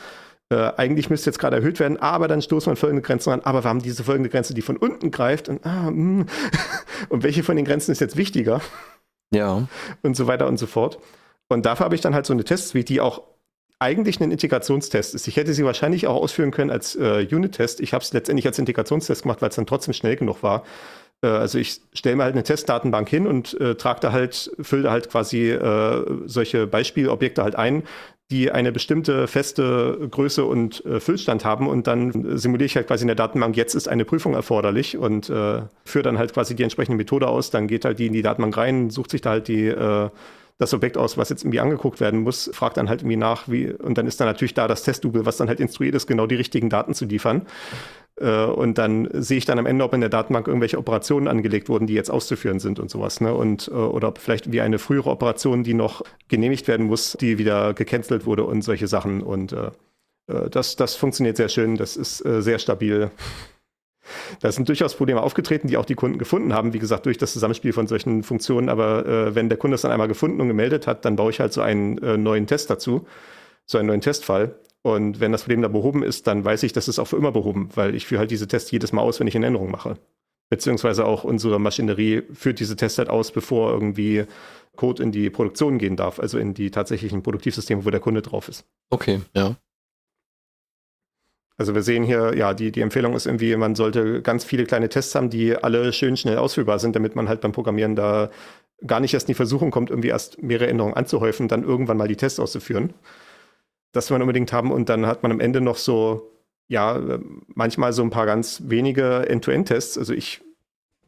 [0.50, 3.42] äh, eigentlich müsste jetzt gerade erhöht werden, aber dann stoßen wir an folgende Grenzen an.
[3.42, 6.28] Aber wir haben diese folgende Grenze, die von unten greift und ah, mm.
[7.10, 8.62] und welche von den Grenzen ist jetzt wichtiger?
[9.34, 9.68] Ja.
[10.04, 11.00] Und so weiter und so fort.
[11.48, 13.24] Und dafür habe ich dann halt so eine Testsuite, die auch
[13.80, 15.28] eigentlich ein Integrationstest ist.
[15.28, 17.82] Ich hätte sie wahrscheinlich auch ausführen können als äh, Unit-Test.
[17.82, 20.64] Ich habe es letztendlich als Integrationstest gemacht, weil es dann trotzdem schnell genug war.
[21.22, 24.84] Äh, also ich stelle mir halt eine Testdatenbank hin und äh, trage da halt, fülle
[24.84, 27.84] da halt quasi äh, solche Beispielobjekte halt ein,
[28.32, 33.04] die eine bestimmte feste Größe und äh, Füllstand haben und dann simuliere ich halt quasi
[33.04, 36.64] in der Datenbank, jetzt ist eine Prüfung erforderlich und äh, führe dann halt quasi die
[36.64, 39.48] entsprechende Methode aus, dann geht halt die in die Datenbank rein, sucht sich da halt
[39.48, 40.10] die äh,
[40.58, 43.72] das Objekt aus, was jetzt irgendwie angeguckt werden muss, fragt dann halt irgendwie nach, wie,
[43.72, 46.36] und dann ist dann natürlich da das Testdouble, was dann halt instruiert ist, genau die
[46.36, 47.46] richtigen Daten zu liefern.
[48.20, 51.68] Äh, und dann sehe ich dann am Ende, ob in der Datenbank irgendwelche Operationen angelegt
[51.68, 53.20] wurden, die jetzt auszuführen sind und sowas.
[53.20, 53.34] Ne?
[53.34, 57.38] Und, äh, oder ob vielleicht wie eine frühere Operation, die noch genehmigt werden muss, die
[57.38, 59.22] wieder gecancelt wurde und solche Sachen.
[59.22, 59.72] Und äh,
[60.28, 63.12] äh das, das funktioniert sehr schön, das ist äh, sehr stabil.
[64.42, 67.34] Da sind durchaus Probleme aufgetreten, die auch die Kunden gefunden haben, wie gesagt, durch das
[67.34, 68.70] Zusammenspiel von solchen Funktionen.
[68.70, 71.40] Aber äh, wenn der Kunde es dann einmal gefunden und gemeldet hat, dann baue ich
[71.40, 73.06] halt so einen äh, neuen Test dazu,
[73.66, 74.56] so einen neuen Testfall.
[74.82, 77.32] Und wenn das Problem da behoben ist, dann weiß ich, das ist auch für immer
[77.32, 79.98] behoben, weil ich führe halt diese Tests jedes Mal aus, wenn ich eine Änderung mache.
[80.50, 84.26] Beziehungsweise auch unsere Maschinerie führt diese Tests halt aus, bevor irgendwie
[84.76, 88.48] Code in die Produktion gehen darf, also in die tatsächlichen Produktivsysteme, wo der Kunde drauf
[88.48, 88.66] ist.
[88.92, 89.56] Okay, ja.
[91.58, 94.90] Also wir sehen hier, ja, die, die Empfehlung ist irgendwie, man sollte ganz viele kleine
[94.90, 98.30] Tests haben, die alle schön schnell ausführbar sind, damit man halt beim Programmieren da
[98.86, 102.10] gar nicht erst in die Versuchung kommt, irgendwie erst mehrere Änderungen anzuhäufen, dann irgendwann mal
[102.10, 102.94] die Tests auszuführen.
[103.94, 106.30] Das will man unbedingt haben und dann hat man am Ende noch so,
[106.68, 107.02] ja,
[107.48, 109.98] manchmal so ein paar ganz wenige End-to-End-Tests.
[109.98, 110.42] Also ich,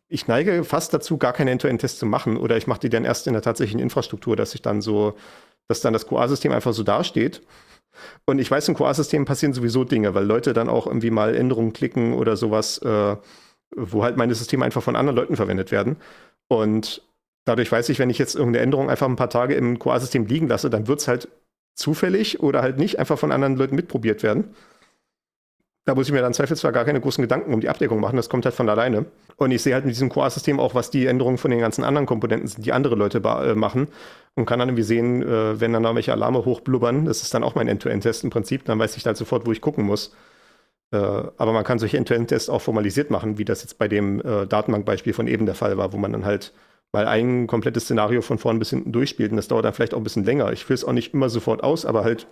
[0.07, 3.27] ich neige fast dazu, gar keine End-to-End-Tests zu machen oder ich mache die dann erst
[3.27, 5.15] in der tatsächlichen Infrastruktur, dass ich dann so,
[5.67, 7.41] dass dann das QA-System einfach so dasteht
[8.25, 11.73] und ich weiß, im QA-System passieren sowieso Dinge, weil Leute dann auch irgendwie mal Änderungen
[11.73, 13.15] klicken oder sowas, äh,
[13.75, 15.97] wo halt meine Systeme einfach von anderen Leuten verwendet werden.
[16.47, 17.01] Und
[17.45, 20.47] dadurch weiß ich, wenn ich jetzt irgendeine Änderung einfach ein paar Tage im QA-System liegen
[20.47, 21.27] lasse, dann wird es halt
[21.75, 24.55] zufällig oder halt nicht einfach von anderen Leuten mitprobiert werden.
[25.87, 28.17] Da muss ich mir dann zweifelsfrei gar keine großen Gedanken um die Abdeckung machen.
[28.17, 29.05] Das kommt halt von alleine.
[29.37, 32.05] Und ich sehe halt mit diesem QA-System auch, was die Änderungen von den ganzen anderen
[32.05, 33.87] Komponenten sind, die andere Leute äh, machen.
[34.35, 37.05] Und kann dann irgendwie sehen, äh, wenn dann da welche Alarme hochblubbern.
[37.05, 38.65] Das ist dann auch mein End-to-End-Test im Prinzip.
[38.65, 40.13] Dann weiß ich halt sofort, wo ich gucken muss.
[40.91, 45.13] Äh, aber man kann solche End-to-End-Tests auch formalisiert machen, wie das jetzt bei dem Datenbankbeispiel
[45.13, 46.51] von eben der Fall war, wo man dann halt
[46.91, 49.31] mal ein komplettes Szenario von vorn bis hinten durchspielt.
[49.31, 50.51] Und das dauert dann vielleicht auch ein bisschen länger.
[50.51, 52.27] Ich führe es auch nicht immer sofort aus, aber halt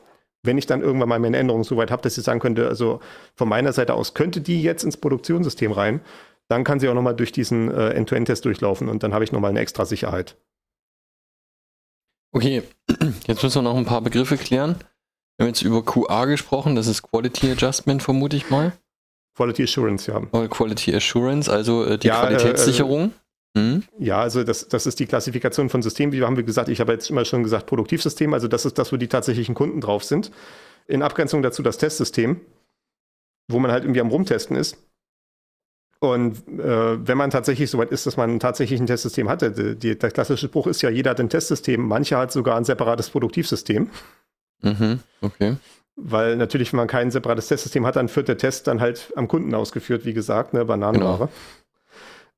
[0.46, 3.00] wenn ich dann irgendwann mal meine Änderung so weit habe, dass ich sagen könnte, also
[3.36, 6.02] von meiner Seite aus könnte die jetzt ins Produktionssystem rein,
[6.48, 9.52] dann kann sie auch nochmal durch diesen äh, End-to-End-Test durchlaufen und dann habe ich nochmal
[9.52, 10.38] eine extra Sicherheit.
[12.32, 12.64] Okay,
[13.28, 14.76] jetzt müssen wir noch ein paar Begriffe klären.
[15.38, 18.74] Wir haben jetzt über QA gesprochen, das ist Quality Adjustment, vermute ich mal.
[19.36, 20.22] Quality Assurance, ja.
[20.48, 23.08] Quality Assurance, also äh, die ja, Qualitätssicherung.
[23.08, 23.25] Äh,
[23.56, 23.84] Mhm.
[23.98, 26.12] Ja, also das, das ist die Klassifikation von Systemen.
[26.12, 26.70] Wie haben wir gesagt?
[26.70, 28.34] Ich habe jetzt immer schon gesagt Produktivsystem.
[28.34, 30.30] Also das ist das, wo die tatsächlichen Kunden drauf sind.
[30.88, 32.42] In Abgrenzung dazu das Testsystem,
[33.48, 34.78] wo man halt irgendwie am Rumtesten ist.
[36.00, 39.76] Und äh, wenn man tatsächlich so weit ist, dass man tatsächlich ein Testsystem hatte, die,
[39.76, 43.10] die, der klassische Spruch ist ja, jeder hat ein Testsystem, mancher hat sogar ein separates
[43.10, 43.90] Produktivsystem.
[44.62, 45.56] Mhm, okay.
[45.96, 49.30] Weil natürlich, wenn man kein separates Testsystem hat, dann wird der Test dann halt am
[49.30, 51.18] Kunden ausgeführt, wie gesagt, ne, Bananenware.
[51.18, 51.30] Genau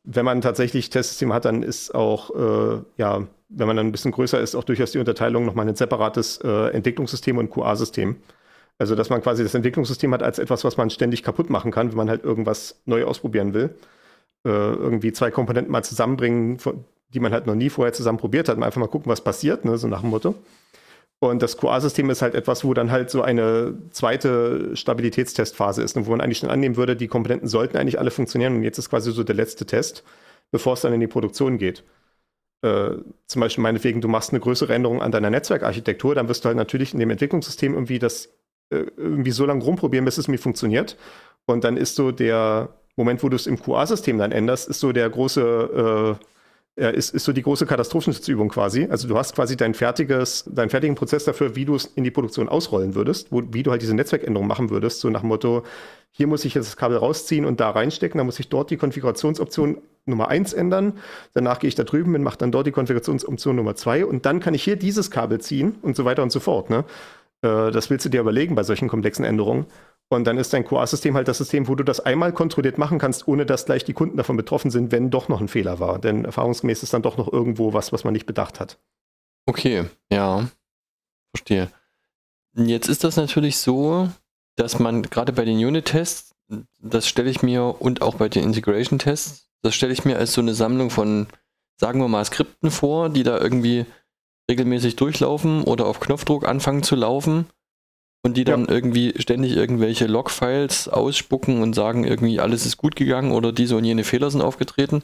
[0.09, 4.11] wenn man tatsächlich Testsysteme hat, dann ist auch, äh, ja, wenn man dann ein bisschen
[4.13, 8.15] größer ist, auch durchaus die Unterteilung nochmal ein separates äh, Entwicklungssystem und QA-System.
[8.77, 11.89] Also, dass man quasi das Entwicklungssystem hat als etwas, was man ständig kaputt machen kann,
[11.89, 13.75] wenn man halt irgendwas neu ausprobieren will.
[14.45, 16.57] Äh, irgendwie zwei Komponenten mal zusammenbringen,
[17.13, 19.65] die man halt noch nie vorher zusammen probiert hat, und einfach mal gucken, was passiert,
[19.65, 20.35] ne, so nach dem Motto.
[21.19, 26.05] Und das QA-System ist halt etwas, wo dann halt so eine zweite Stabilitätstestphase ist und
[26.05, 28.89] wo man eigentlich schon annehmen würde, die Komponenten sollten eigentlich alle funktionieren und jetzt ist
[28.89, 30.03] quasi so der letzte Test,
[30.51, 31.83] bevor es dann in die Produktion geht.
[32.61, 32.91] Äh,
[33.25, 36.57] zum Beispiel meinetwegen, du machst eine größere Änderung an deiner Netzwerkarchitektur, dann wirst du halt
[36.57, 38.29] natürlich in dem Entwicklungssystem irgendwie das
[38.69, 40.97] äh, irgendwie so lange rumprobieren, bis es mir funktioniert.
[41.45, 44.91] Und dann ist so der Moment, wo du es im QA-System dann änderst, ist so
[44.91, 46.25] der große äh,
[46.77, 48.87] ist, ist so die große Katastrophenschutzübung quasi.
[48.89, 52.11] Also du hast quasi dein fertiges, deinen fertigen Prozess dafür, wie du es in die
[52.11, 55.63] Produktion ausrollen würdest, wo, wie du halt diese Netzwerkänderung machen würdest, so nach dem Motto,
[56.11, 58.77] hier muss ich jetzt das Kabel rausziehen und da reinstecken, dann muss ich dort die
[58.77, 60.93] Konfigurationsoption Nummer 1 ändern,
[61.33, 64.39] danach gehe ich da drüben und mache dann dort die Konfigurationsoption Nummer 2 und dann
[64.39, 66.69] kann ich hier dieses Kabel ziehen und so weiter und so fort.
[66.69, 66.85] Ne?
[67.41, 69.65] Äh, das willst du dir überlegen bei solchen komplexen Änderungen.
[70.09, 73.27] Und dann ist dein QA-System halt das System, wo du das einmal kontrolliert machen kannst,
[73.27, 75.99] ohne dass gleich die Kunden davon betroffen sind, wenn doch noch ein Fehler war.
[75.99, 78.79] Denn erfahrungsgemäß ist dann doch noch irgendwo was, was man nicht bedacht hat.
[79.45, 80.47] Okay, ja.
[81.33, 81.69] Verstehe.
[82.55, 84.09] Jetzt ist das natürlich so,
[84.55, 86.33] dass man gerade bei den Unit-Tests,
[86.79, 90.41] das stelle ich mir, und auch bei den Integration-Tests, das stelle ich mir als so
[90.41, 91.27] eine Sammlung von,
[91.75, 93.85] sagen wir mal, Skripten vor, die da irgendwie
[94.49, 97.47] regelmäßig durchlaufen oder auf Knopfdruck anfangen zu laufen
[98.27, 98.71] und die dann ja.
[98.71, 103.85] irgendwie ständig irgendwelche Logfiles ausspucken und sagen irgendwie alles ist gut gegangen oder diese und
[103.85, 105.03] jene Fehler sind aufgetreten.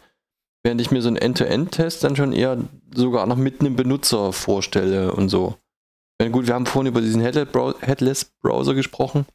[0.62, 2.58] Während ich mir so einen End-to-End-Test dann schon eher
[2.94, 5.56] sogar noch mit einem Benutzer vorstelle und so.
[6.32, 9.26] Gut, wir haben vorhin über diesen Headless-Browser gesprochen,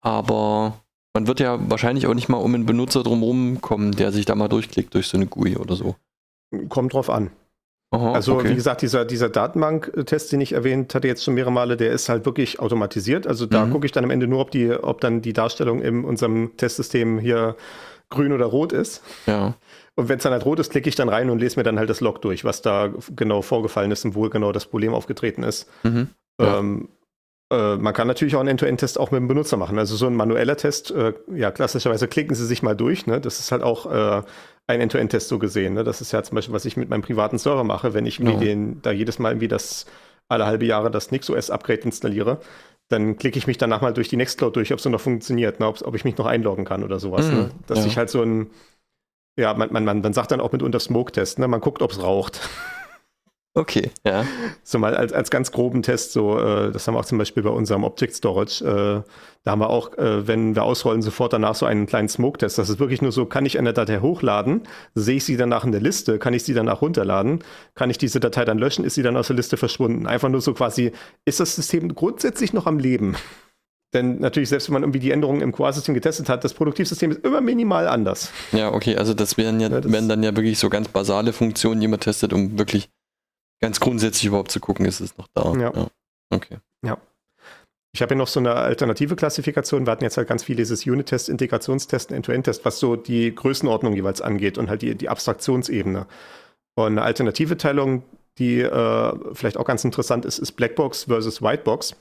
[0.00, 0.80] aber
[1.14, 4.34] man wird ja wahrscheinlich auch nicht mal um einen Benutzer drumherum kommen, der sich da
[4.34, 5.96] mal durchklickt durch so eine GUI oder so.
[6.70, 7.30] Kommt drauf an.
[7.90, 8.50] Aha, also okay.
[8.50, 12.10] wie gesagt, dieser, dieser Datenbank-Test, den ich erwähnt hatte jetzt schon mehrere Male, der ist
[12.10, 13.26] halt wirklich automatisiert.
[13.26, 13.72] Also da mhm.
[13.72, 17.18] gucke ich dann am Ende nur, ob, die, ob dann die Darstellung in unserem Testsystem
[17.18, 17.56] hier
[18.10, 19.02] grün oder rot ist.
[19.26, 19.54] Ja.
[19.94, 21.78] Und wenn es dann halt rot ist, klicke ich dann rein und lese mir dann
[21.78, 25.42] halt das Log durch, was da genau vorgefallen ist und wo genau das Problem aufgetreten
[25.42, 25.68] ist.
[25.82, 26.08] Mhm.
[26.40, 26.58] Ja.
[26.58, 26.88] Ähm,
[27.50, 29.78] äh, man kann natürlich auch einen End-to-End-Test auch mit dem Benutzer machen.
[29.78, 33.06] Also so ein manueller Test, äh, ja, klassischerweise klicken Sie sich mal durch.
[33.06, 33.20] Ne?
[33.20, 34.22] Das ist halt auch äh,
[34.66, 35.74] ein End-to-End-Test so gesehen.
[35.74, 35.84] Ne?
[35.84, 38.24] Das ist ja zum Beispiel, was ich mit meinem privaten Server mache, wenn ich ja.
[38.24, 39.86] mir den, da jedes Mal irgendwie das
[40.28, 42.40] alle halbe Jahre das NixOS-Upgrade installiere,
[42.88, 45.66] dann klicke ich mich danach mal durch die Nextcloud durch, ob es noch funktioniert, ne?
[45.66, 47.26] ob, ob ich mich noch einloggen kann oder sowas.
[47.28, 47.50] Mhm, ne?
[47.66, 47.86] Dass ja.
[47.86, 48.50] ich halt so ein,
[49.38, 51.48] ja, man, man, man, man sagt dann auch mit unter Smoke-Test, ne?
[51.48, 52.46] man guckt, ob es raucht.
[53.58, 54.24] Okay, ja.
[54.62, 57.42] So mal als, als ganz groben Test, so, äh, das haben wir auch zum Beispiel
[57.42, 59.10] bei unserem Object Storage, äh,
[59.42, 62.56] da haben wir auch, äh, wenn wir ausrollen, sofort danach so einen kleinen Smoke-Test.
[62.56, 64.62] Das ist wirklich nur so, kann ich eine Datei hochladen,
[64.94, 67.40] sehe ich sie danach in der Liste, kann ich sie danach runterladen,
[67.74, 70.06] kann ich diese Datei dann löschen, ist sie dann aus der Liste verschwunden.
[70.06, 70.92] Einfach nur so quasi,
[71.24, 73.16] ist das System grundsätzlich noch am Leben?
[73.92, 77.24] Denn natürlich, selbst wenn man irgendwie die Änderungen im QA-System getestet hat, das Produktivsystem ist
[77.24, 78.30] immer minimal anders.
[78.52, 81.32] Ja, okay, also das wären ja, ja das wären dann ja wirklich so ganz basale
[81.32, 82.90] Funktionen, die man testet, um wirklich
[83.60, 85.52] ganz grundsätzlich überhaupt zu gucken, ist es noch da.
[85.54, 85.72] Ja.
[85.74, 85.88] ja.
[86.30, 86.58] Okay.
[86.84, 86.98] Ja.
[87.92, 89.86] Ich habe hier noch so eine alternative Klassifikation.
[89.86, 94.20] Wir hatten jetzt halt ganz viel dieses Unit-Test, Integrationstest, End-to-End-Test, was so die Größenordnung jeweils
[94.20, 96.06] angeht und halt die, die Abstraktionsebene.
[96.76, 98.04] Und eine alternative Teilung,
[98.38, 101.96] die äh, vielleicht auch ganz interessant ist, ist Blackbox versus Whitebox.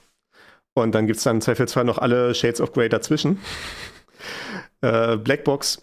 [0.75, 3.39] Und dann gibt es dann zweifelsfall noch alle Shades of Grey dazwischen.
[4.81, 5.81] äh, Blackbox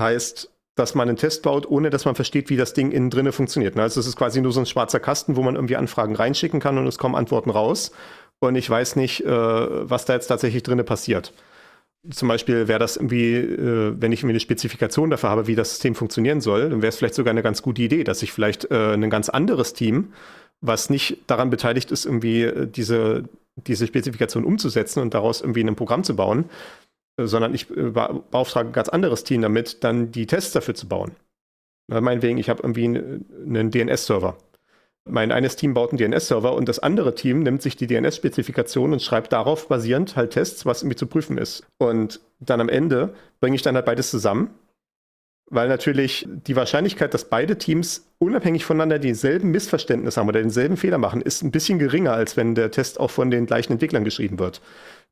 [0.00, 0.50] heißt,
[0.80, 3.78] dass man einen Test baut, ohne dass man versteht, wie das Ding innen drinne funktioniert.
[3.78, 6.78] Also es ist quasi nur so ein schwarzer Kasten, wo man irgendwie Anfragen reinschicken kann
[6.78, 7.92] und es kommen Antworten raus.
[8.38, 11.34] Und ich weiß nicht, äh, was da jetzt tatsächlich drinne passiert.
[12.10, 15.68] Zum Beispiel wäre das irgendwie, äh, wenn ich irgendwie eine Spezifikation dafür habe, wie das
[15.68, 18.70] System funktionieren soll, dann wäre es vielleicht sogar eine ganz gute Idee, dass ich vielleicht
[18.70, 20.14] äh, ein ganz anderes Team,
[20.62, 23.24] was nicht daran beteiligt ist, irgendwie äh, diese,
[23.56, 26.46] diese Spezifikation umzusetzen und daraus irgendwie ein Programm zu bauen,
[27.26, 31.12] sondern ich äh, beauftrage ein ganz anderes Team damit, dann die Tests dafür zu bauen.
[31.88, 34.36] Meinetwegen, ich habe irgendwie einen DNS-Server.
[35.08, 39.02] Mein eines Team baut einen DNS-Server und das andere Team nimmt sich die DNS-Spezifikation und
[39.02, 41.66] schreibt darauf basierend halt Tests, was irgendwie zu prüfen ist.
[41.78, 44.50] Und dann am Ende bringe ich dann halt beides zusammen,
[45.50, 50.98] weil natürlich die Wahrscheinlichkeit, dass beide Teams unabhängig voneinander dieselben Missverständnisse haben oder denselben Fehler
[50.98, 54.38] machen, ist ein bisschen geringer, als wenn der Test auch von den gleichen Entwicklern geschrieben
[54.38, 54.60] wird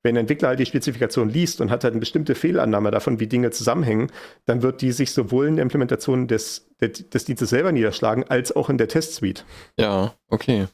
[0.03, 3.26] wenn ein Entwickler halt die Spezifikation liest und hat halt eine bestimmte Fehlannahme davon, wie
[3.26, 4.12] Dinge zusammenhängen,
[4.47, 8.70] dann wird die sich sowohl in der Implementation des, des Dienstes selber niederschlagen, als auch
[8.70, 9.43] in der Testsuite.
[9.78, 10.68] Ja, okay.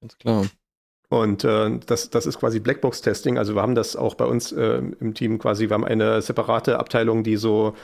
[0.00, 0.46] Ganz klar.
[1.10, 3.38] Und äh, das, das ist quasi Blackbox-Testing.
[3.38, 6.78] Also wir haben das auch bei uns äh, im Team quasi, wir haben eine separate
[6.78, 7.74] Abteilung, die so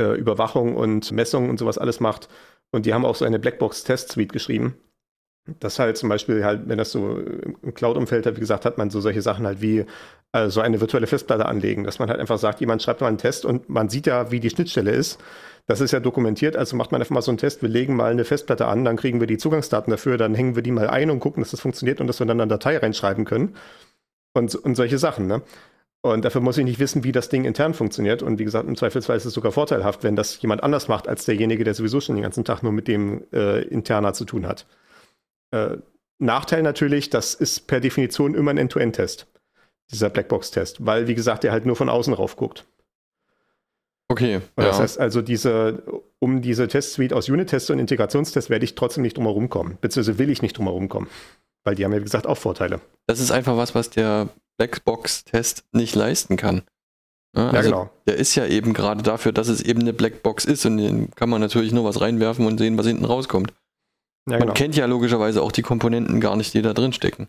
[0.00, 2.28] äh, Überwachung und Messung und sowas alles macht.
[2.72, 4.76] Und die haben auch so eine Blackbox-Test-Suite geschrieben.
[5.58, 7.18] Das halt zum Beispiel halt, wenn das so
[7.62, 9.84] im Cloud-Umfeld hat, wie gesagt, hat man so solche Sachen halt wie
[10.32, 13.18] äh, so eine virtuelle Festplatte anlegen, dass man halt einfach sagt, jemand schreibt mal einen
[13.18, 15.18] Test und man sieht ja, wie die Schnittstelle ist.
[15.66, 18.10] Das ist ja dokumentiert, also macht man einfach mal so einen Test, wir legen mal
[18.10, 21.10] eine Festplatte an, dann kriegen wir die Zugangsdaten dafür, dann hängen wir die mal ein
[21.10, 23.56] und gucken, dass das funktioniert und dass wir dann eine Datei reinschreiben können.
[24.32, 25.42] Und, und solche Sachen, ne?
[26.02, 28.22] Und dafür muss ich nicht wissen, wie das Ding intern funktioniert.
[28.22, 31.26] Und wie gesagt, im Zweifelsfall ist es sogar vorteilhaft, wenn das jemand anders macht, als
[31.26, 34.66] derjenige, der sowieso schon den ganzen Tag nur mit dem äh, Interner zu tun hat.
[35.50, 35.76] Äh,
[36.18, 39.26] Nachteil natürlich, das ist per Definition immer ein End-to-End-Test,
[39.90, 42.66] dieser Blackbox-Test, weil, wie gesagt, der halt nur von außen rauf guckt.
[44.08, 44.40] Okay.
[44.56, 45.82] Und das heißt also, diese,
[46.18, 50.18] um diese Test-Suite aus Unit-Tests und Integrationstests werde ich trotzdem nicht drum herum kommen, beziehungsweise
[50.18, 51.08] will ich nicht drum herum kommen.
[51.64, 52.80] Weil die haben ja, wie gesagt, auch Vorteile.
[53.06, 56.62] Das ist einfach was, was der Blackbox-Test nicht leisten kann.
[57.36, 57.90] Ja, also genau.
[58.06, 61.30] Der ist ja eben gerade dafür, dass es eben eine Blackbox ist und den kann
[61.30, 63.52] man natürlich nur was reinwerfen und sehen, was hinten rauskommt.
[64.28, 64.52] Ja, man genau.
[64.54, 67.28] kennt ja logischerweise auch die Komponenten gar nicht, die da drin stecken.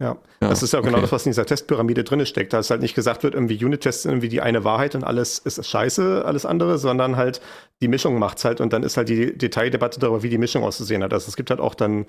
[0.00, 0.16] Ja.
[0.40, 1.02] Ja, das ist ja genau okay.
[1.02, 2.52] das, was in dieser Testpyramide drin steckt.
[2.52, 5.64] Dass halt nicht gesagt wird, irgendwie Unit-Tests sind irgendwie die eine Wahrheit und alles ist
[5.64, 7.40] scheiße, alles andere, sondern halt
[7.80, 11.04] die Mischung macht's halt und dann ist halt die Detaildebatte darüber, wie die Mischung auszusehen
[11.04, 11.12] hat.
[11.12, 12.06] Also es gibt halt auch dann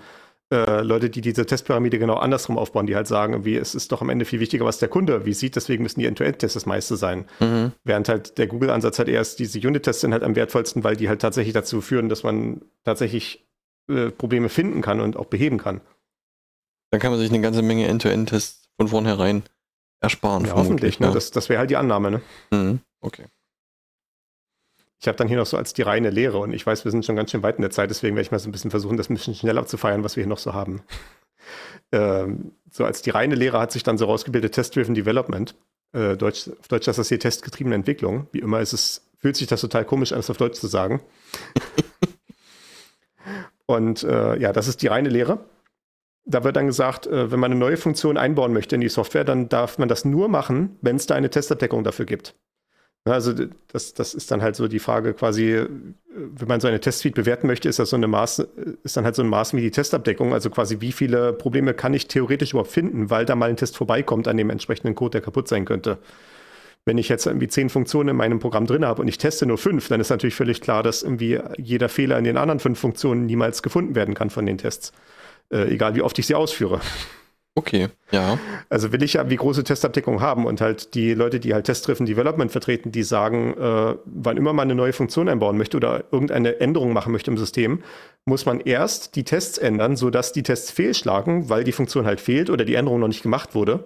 [0.54, 4.02] äh, Leute, die diese Testpyramide genau andersrum aufbauen, die halt sagen, irgendwie, es ist doch
[4.02, 6.96] am Ende viel wichtiger, was der Kunde wie sieht, deswegen müssen die End-to-End-Tests das meiste
[6.96, 7.26] sein.
[7.40, 7.72] Mhm.
[7.84, 11.22] Während halt der Google-Ansatz halt erst diese Unit-Tests sind halt am wertvollsten, weil die halt
[11.22, 13.46] tatsächlich dazu führen, dass man tatsächlich
[13.90, 15.82] äh, Probleme finden kann und auch beheben kann.
[16.92, 19.44] Dann kann man sich eine ganze Menge End-to-End-Tests von vornherein
[20.00, 20.46] ersparen.
[20.46, 21.00] Ja, hoffentlich.
[21.00, 21.08] Ne?
[21.08, 21.14] ja.
[21.14, 22.12] Das, das wäre halt die Annahme.
[22.12, 22.22] Ne?
[22.52, 22.80] Mhm.
[23.02, 23.26] Okay.
[25.04, 27.06] Ich habe dann hier noch so als die reine Lehre und ich weiß, wir sind
[27.06, 28.96] schon ganz schön weit in der Zeit, deswegen werde ich mal so ein bisschen versuchen,
[28.96, 30.82] das ein bisschen schneller abzufeiern, was wir hier noch so haben.
[31.92, 35.56] ähm, so als die reine Lehre hat sich dann so rausgebildet Test-Driven Development.
[35.92, 38.28] Äh, Deutsch, auf Deutsch heißt das hier testgetriebene Entwicklung.
[38.32, 41.02] Wie immer ist es, fühlt sich das total komisch an, es auf Deutsch zu sagen.
[43.66, 45.40] und äh, ja, das ist die reine Lehre.
[46.24, 49.26] Da wird dann gesagt, äh, wenn man eine neue Funktion einbauen möchte in die Software,
[49.26, 52.36] dann darf man das nur machen, wenn es da eine Testabdeckung dafür gibt.
[53.06, 53.34] Ja, Also
[53.68, 55.70] das, das ist dann halt so die Frage quasi, äh,
[56.16, 58.48] wenn man so eine Testsuite bewerten möchte, ist das so eine Maß,
[58.84, 61.94] ist dann halt so ein Maß wie die Testabdeckung, also quasi wie viele Probleme kann
[61.94, 65.22] ich theoretisch überhaupt finden, weil da mal ein Test vorbeikommt an dem entsprechenden Code, der
[65.22, 65.98] kaputt sein könnte.
[66.86, 69.58] Wenn ich jetzt irgendwie zehn Funktionen in meinem Programm drin habe und ich teste nur
[69.58, 73.26] fünf, dann ist natürlich völlig klar, dass irgendwie jeder Fehler in den anderen fünf Funktionen
[73.26, 74.92] niemals gefunden werden kann von den Tests.
[75.52, 76.82] Äh, egal wie oft ich sie ausführe.
[77.56, 78.40] Okay, ja.
[78.70, 82.08] Also will ich ja wie große Testabdeckung haben und halt die Leute, die halt Test-Driven
[82.08, 86.60] Development vertreten, die sagen, äh, wann immer man eine neue Funktion einbauen möchte oder irgendeine
[86.60, 87.84] Änderung machen möchte im System,
[88.26, 92.50] muss man erst die Tests ändern, sodass die Tests fehlschlagen, weil die Funktion halt fehlt
[92.50, 93.86] oder die Änderung noch nicht gemacht wurde.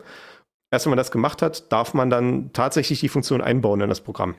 [0.71, 4.01] Erst wenn man das gemacht hat, darf man dann tatsächlich die Funktion einbauen in das
[4.01, 4.35] Programm.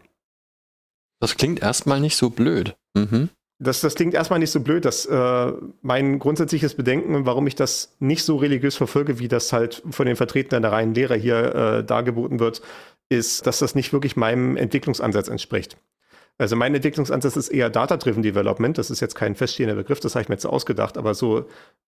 [1.21, 2.77] Das klingt erstmal nicht so blöd.
[2.95, 3.29] Mhm.
[3.61, 5.53] Das, das klingt erstmal nicht so blöd, dass äh,
[5.83, 10.15] mein grundsätzliches Bedenken, warum ich das nicht so religiös verfolge, wie das halt von den
[10.15, 12.63] Vertretern der reinen Lehre hier äh, dargeboten wird,
[13.09, 15.77] ist, dass das nicht wirklich meinem Entwicklungsansatz entspricht.
[16.39, 18.79] Also mein Entwicklungsansatz ist eher Data-Driven Development.
[18.79, 21.47] Das ist jetzt kein feststehender Begriff, das habe ich mir jetzt ausgedacht, aber so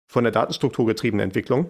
[0.07, 1.69] von der Datenstruktur getriebene Entwicklung.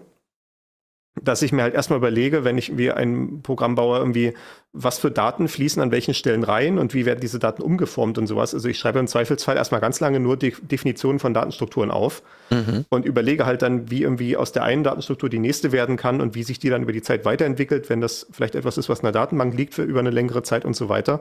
[1.20, 4.32] Dass ich mir halt erstmal überlege, wenn ich wie ein Programm baue, irgendwie,
[4.72, 8.26] was für Daten fließen an welchen Stellen rein und wie werden diese Daten umgeformt und
[8.26, 8.54] sowas.
[8.54, 12.86] Also ich schreibe im Zweifelsfall erstmal ganz lange nur De Definitionen von Datenstrukturen auf Mhm.
[12.88, 16.34] und überlege halt dann, wie irgendwie aus der einen Datenstruktur die nächste werden kann und
[16.34, 19.04] wie sich die dann über die Zeit weiterentwickelt, wenn das vielleicht etwas ist, was in
[19.04, 21.20] der Datenbank liegt für über eine längere Zeit und so weiter.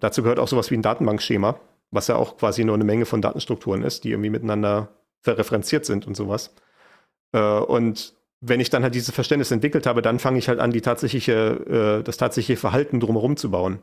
[0.00, 1.58] Dazu gehört auch sowas wie ein Datenbankschema,
[1.90, 4.88] was ja auch quasi nur eine Menge von Datenstrukturen ist, die irgendwie miteinander
[5.22, 6.54] verreferenziert sind und sowas.
[7.32, 10.70] Äh, und wenn ich dann halt dieses Verständnis entwickelt habe, dann fange ich halt an,
[10.70, 13.80] die tatsächliche, äh, das tatsächliche Verhalten drumherum zu bauen.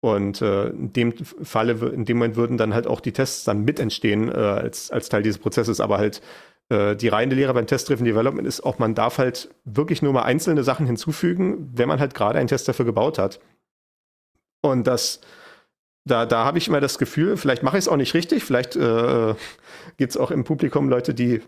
[0.00, 3.64] Und äh, in dem Falle, in dem Moment würden dann halt auch die Tests dann
[3.64, 5.80] mit entstehen äh, als, als Teil dieses Prozesses.
[5.80, 6.22] Aber halt
[6.70, 10.22] äh, die reine Lehre beim Test-Driven Development ist auch, man darf halt wirklich nur mal
[10.22, 13.40] einzelne Sachen hinzufügen, wenn man halt gerade einen Test dafür gebaut hat.
[14.62, 15.20] Und das,
[16.04, 18.76] da, da habe ich immer das Gefühl, vielleicht mache ich es auch nicht richtig, vielleicht
[18.76, 19.34] äh,
[19.98, 21.42] gibt es auch im Publikum Leute, die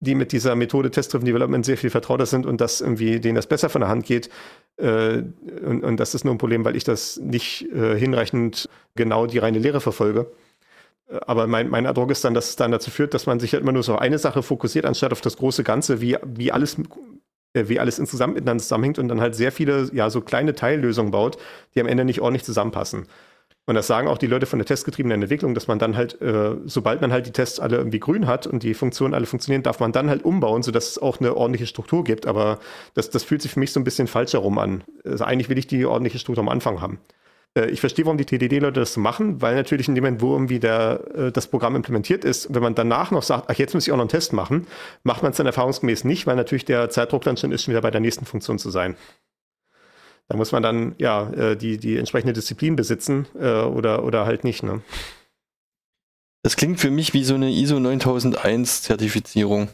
[0.00, 3.46] die mit dieser Methode Test-Driven Development sehr viel vertrauter sind und das irgendwie denen das
[3.46, 4.28] besser von der Hand geht.
[4.76, 5.22] Äh,
[5.64, 9.38] und, und das ist nur ein Problem, weil ich das nicht äh, hinreichend genau die
[9.38, 10.30] reine Lehre verfolge.
[11.08, 13.52] Äh, Aber mein, mein Eindruck ist dann, dass es dann dazu führt, dass man sich
[13.52, 16.52] halt immer nur so auf eine Sache fokussiert, anstatt auf das große Ganze, wie, wie
[16.52, 16.76] alles
[17.54, 21.10] äh, wie alles insgesamt miteinander zusammenhängt und dann halt sehr viele, ja, so kleine Teillösungen
[21.10, 21.38] baut,
[21.74, 23.06] die am Ende nicht ordentlich zusammenpassen.
[23.66, 26.54] Und das sagen auch die Leute von der testgetriebenen Entwicklung, dass man dann halt, äh,
[26.66, 29.80] sobald man halt die Tests alle irgendwie grün hat und die Funktionen alle funktionieren, darf
[29.80, 32.26] man dann halt umbauen, sodass es auch eine ordentliche Struktur gibt.
[32.26, 32.60] Aber
[32.94, 34.84] das, das fühlt sich für mich so ein bisschen falsch herum an.
[35.04, 37.00] Also eigentlich will ich die ordentliche Struktur am Anfang haben.
[37.56, 40.32] Äh, ich verstehe, warum die TDD-Leute das so machen, weil natürlich in dem Moment, wo
[40.32, 43.86] irgendwie der, äh, das Programm implementiert ist, wenn man danach noch sagt, ach, jetzt muss
[43.86, 44.66] ich auch noch einen Test machen,
[45.02, 47.82] macht man es dann erfahrungsgemäß nicht, weil natürlich der Zeitdruck dann schon ist, schon wieder
[47.82, 48.96] bei der nächsten Funktion zu sein.
[50.28, 54.42] Da muss man dann ja äh, die, die entsprechende Disziplin besitzen äh, oder, oder halt
[54.42, 54.62] nicht.
[54.62, 54.82] Ne?
[56.42, 59.68] Das klingt für mich wie so eine ISO 9001 Zertifizierung.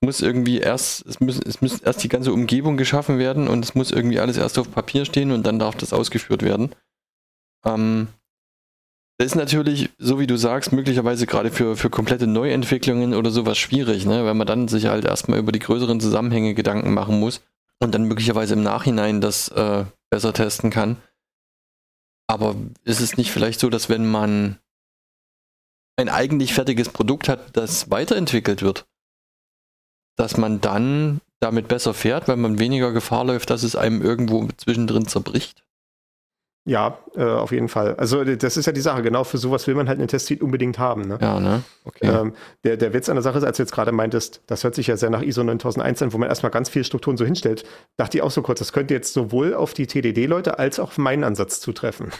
[0.00, 3.64] Es muss irgendwie erst, es muss, es muss erst die ganze Umgebung geschaffen werden und
[3.64, 6.74] es muss irgendwie alles erst auf Papier stehen und dann darf das ausgeführt werden.
[7.64, 8.08] Ähm,
[9.18, 13.56] das ist natürlich, so wie du sagst, möglicherweise gerade für, für komplette Neuentwicklungen oder sowas
[13.56, 14.24] schwierig, ne?
[14.24, 17.42] weil man dann sich halt erstmal über die größeren Zusammenhänge Gedanken machen muss
[17.80, 20.96] und dann möglicherweise im Nachhinein das äh, besser testen kann.
[22.28, 24.58] Aber ist es nicht vielleicht so, dass wenn man
[25.98, 28.86] ein eigentlich fertiges Produkt hat, das weiterentwickelt wird,
[30.16, 34.48] dass man dann damit besser fährt, weil man weniger Gefahr läuft, dass es einem irgendwo
[34.56, 35.65] zwischendrin zerbricht?
[36.68, 37.94] Ja, äh, auf jeden Fall.
[37.94, 40.80] Also das ist ja die Sache, genau für sowas will man halt einen Testsuite unbedingt
[40.80, 41.02] haben.
[41.02, 41.16] Ne?
[41.20, 41.62] Ja, ne?
[41.84, 42.08] Okay.
[42.08, 42.32] Ähm,
[42.64, 44.88] der, der Witz an der Sache ist, als du jetzt gerade meintest, das hört sich
[44.88, 47.64] ja sehr nach ISO 9001 an, wo man erstmal ganz viele Strukturen so hinstellt,
[47.96, 50.98] dachte ich auch so kurz, das könnte jetzt sowohl auf die TDD-Leute als auch auf
[50.98, 52.10] meinen Ansatz zutreffen.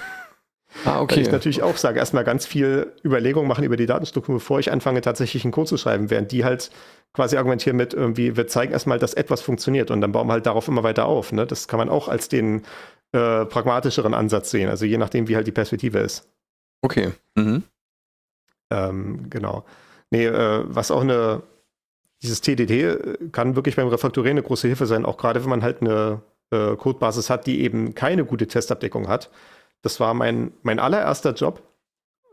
[0.84, 1.16] Ah, okay.
[1.16, 4.70] Weil ich natürlich auch sage, erstmal ganz viel Überlegungen machen über die Datenstruktur, bevor ich
[4.70, 6.70] anfange, tatsächlich einen Code zu schreiben, während die halt
[7.14, 10.46] quasi argumentieren mit irgendwie, wir zeigen erstmal, dass etwas funktioniert und dann bauen wir halt
[10.46, 11.32] darauf immer weiter auf.
[11.32, 11.46] Ne?
[11.46, 12.62] Das kann man auch als den
[13.12, 16.28] äh, pragmatischeren Ansatz sehen, also je nachdem, wie halt die Perspektive ist.
[16.82, 17.12] Okay.
[17.34, 17.62] Mhm.
[18.70, 19.64] Ähm, genau.
[20.10, 21.42] Nee, äh, was auch eine,
[22.22, 25.80] dieses TDD kann wirklich beim Refakturieren eine große Hilfe sein, auch gerade wenn man halt
[25.80, 29.30] eine äh, Codebasis hat, die eben keine gute Testabdeckung hat.
[29.82, 31.62] Das war mein, mein allererster Job,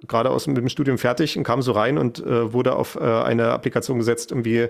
[0.07, 2.99] gerade aus mit dem Studium fertig und kam so rein und äh, wurde auf äh,
[2.99, 4.69] eine Applikation gesetzt, irgendwie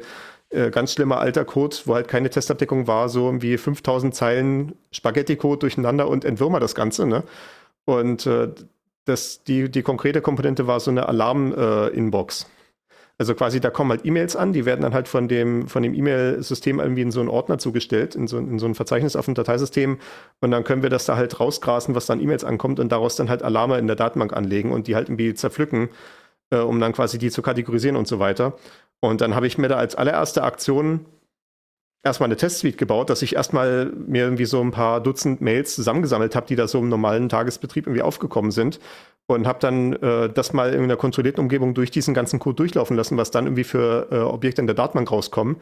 [0.53, 5.59] äh, ganz schlimmer alter Code, wo halt keine Testabdeckung war, so irgendwie 5000 Zeilen Spaghetti-Code
[5.59, 7.05] durcheinander und entwürmer das Ganze.
[7.05, 7.23] Ne?
[7.85, 8.49] Und äh,
[9.05, 12.47] das, die, die konkrete Komponente war so eine Alarm-Inbox.
[13.19, 16.79] Also quasi, da kommen halt E-Mails an, die werden dann halt von dem, von E-Mail-System
[16.79, 19.99] irgendwie in so einen Ordner zugestellt, in so, in so ein Verzeichnis auf dem Dateisystem.
[20.41, 23.29] Und dann können wir das da halt rausgrasen, was dann E-Mails ankommt und daraus dann
[23.29, 25.89] halt Alarme in der Datenbank anlegen und die halt irgendwie zerpflücken,
[26.51, 28.53] äh, um dann quasi die zu kategorisieren und so weiter.
[28.99, 31.05] Und dann habe ich mir da als allererste Aktion
[32.03, 36.35] erstmal eine Testsuite gebaut, dass ich erstmal mir irgendwie so ein paar Dutzend Mails zusammengesammelt
[36.35, 38.79] habe, die da so im normalen Tagesbetrieb irgendwie aufgekommen sind
[39.27, 42.97] und habe dann äh, das mal in einer kontrollierten Umgebung durch diesen ganzen Code durchlaufen
[42.97, 45.57] lassen, was dann irgendwie für äh, Objekte in der Datenbank rauskommen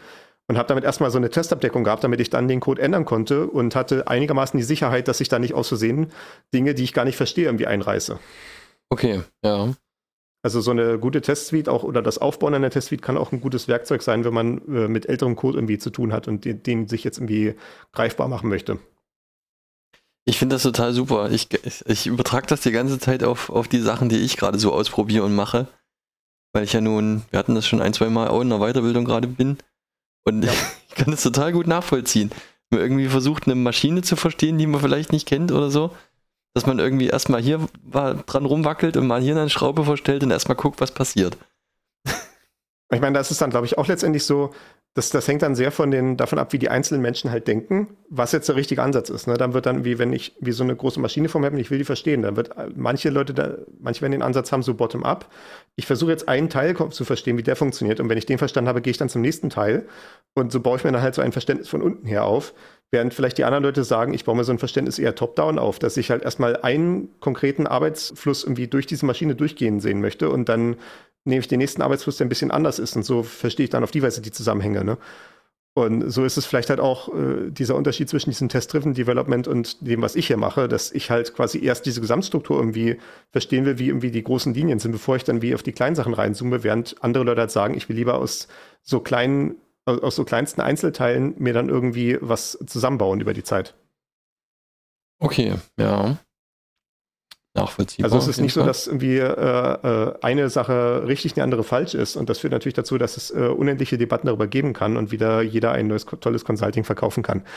[0.47, 3.47] und habe damit erstmal so eine Testabdeckung gehabt, damit ich dann den Code ändern konnte
[3.47, 6.11] und hatte einigermaßen die Sicherheit, dass ich da nicht aus Versehen
[6.53, 8.19] Dinge, die ich gar nicht verstehe, irgendwie einreiße.
[8.89, 9.73] Okay, ja.
[10.43, 13.67] Also so eine gute Testsuite auch oder das Aufbauen einer Testsuite kann auch ein gutes
[13.67, 16.87] Werkzeug sein, wenn man äh, mit älterem Code irgendwie zu tun hat und den, den
[16.87, 17.53] sich jetzt irgendwie
[17.91, 18.79] greifbar machen möchte.
[20.25, 21.29] Ich finde das total super.
[21.31, 21.49] Ich,
[21.85, 25.25] ich übertrage das die ganze Zeit auf, auf die Sachen, die ich gerade so ausprobiere
[25.25, 25.67] und mache.
[26.53, 29.05] Weil ich ja nun, wir hatten das schon ein, zwei Mal auch in der Weiterbildung
[29.05, 29.57] gerade bin.
[30.23, 30.51] Und ja.
[30.89, 32.31] ich kann das total gut nachvollziehen.
[32.69, 35.91] Wenn man irgendwie versucht, eine Maschine zu verstehen, die man vielleicht nicht kennt oder so
[36.53, 37.59] dass man irgendwie erstmal hier
[37.91, 41.37] dran rumwackelt und mal hier eine Schraube vorstellt und erstmal guckt, was passiert.
[42.93, 44.51] Ich meine, das ist dann, glaube ich, auch letztendlich so,
[44.93, 47.95] das, das hängt dann sehr von den, davon ab, wie die einzelnen Menschen halt denken,
[48.09, 49.25] was jetzt der richtige Ansatz ist.
[49.25, 49.37] Ne?
[49.37, 51.61] Dann wird dann, wie wenn ich wie so eine große Maschine vor mir habe und
[51.61, 54.73] ich will die verstehen, dann wird manche Leute da, manche werden den Ansatz haben, so
[54.73, 55.31] bottom-up.
[55.77, 58.01] Ich versuche jetzt einen Teil zu verstehen, wie der funktioniert.
[58.01, 59.87] Und wenn ich den verstanden habe, gehe ich dann zum nächsten Teil.
[60.33, 62.53] Und so baue ich mir dann halt so ein Verständnis von unten her auf.
[62.93, 65.79] Während vielleicht die anderen Leute sagen, ich baue mir so ein Verständnis eher top-down auf,
[65.79, 70.49] dass ich halt erstmal einen konkreten Arbeitsfluss irgendwie durch diese Maschine durchgehen sehen möchte und
[70.49, 70.75] dann
[71.25, 72.95] nehme ich den nächsten Arbeitsfluss, der ein bisschen anders ist.
[72.95, 74.83] Und so verstehe ich dann auf die Weise die Zusammenhänge.
[74.83, 74.97] Ne?
[75.73, 79.87] Und so ist es vielleicht halt auch äh, dieser Unterschied zwischen diesem Test-Driven Development und
[79.87, 82.97] dem, was ich hier mache, dass ich halt quasi erst diese Gesamtstruktur irgendwie
[83.31, 85.95] verstehen will, wie irgendwie die großen Linien sind, bevor ich dann wie auf die kleinen
[85.95, 88.49] Sachen reinzoome, während andere Leute halt sagen, ich will lieber aus
[88.81, 89.55] so kleinen
[89.85, 93.73] aus so kleinsten Einzelteilen mir dann irgendwie was zusammenbauen über die Zeit.
[95.19, 96.17] Okay, ja.
[97.53, 98.11] Nachvollziehbar.
[98.11, 98.63] Also es ist nicht Fall.
[98.63, 102.15] so, dass irgendwie äh, äh, eine Sache richtig, eine andere falsch ist.
[102.15, 105.41] Und das führt natürlich dazu, dass es äh, unendliche Debatten darüber geben kann und wieder
[105.41, 107.43] jeder ein neues tolles Consulting verkaufen kann.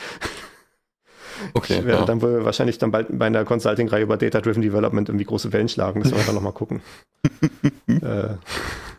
[1.52, 1.78] Okay.
[1.80, 2.06] Ich werde ja.
[2.06, 6.00] dann wohl wahrscheinlich dann bald bei einer Consulting-Reihe über Data-Driven Development irgendwie große Wellen schlagen.
[6.00, 6.80] Das werden wir dann nochmal gucken.
[7.88, 8.36] äh,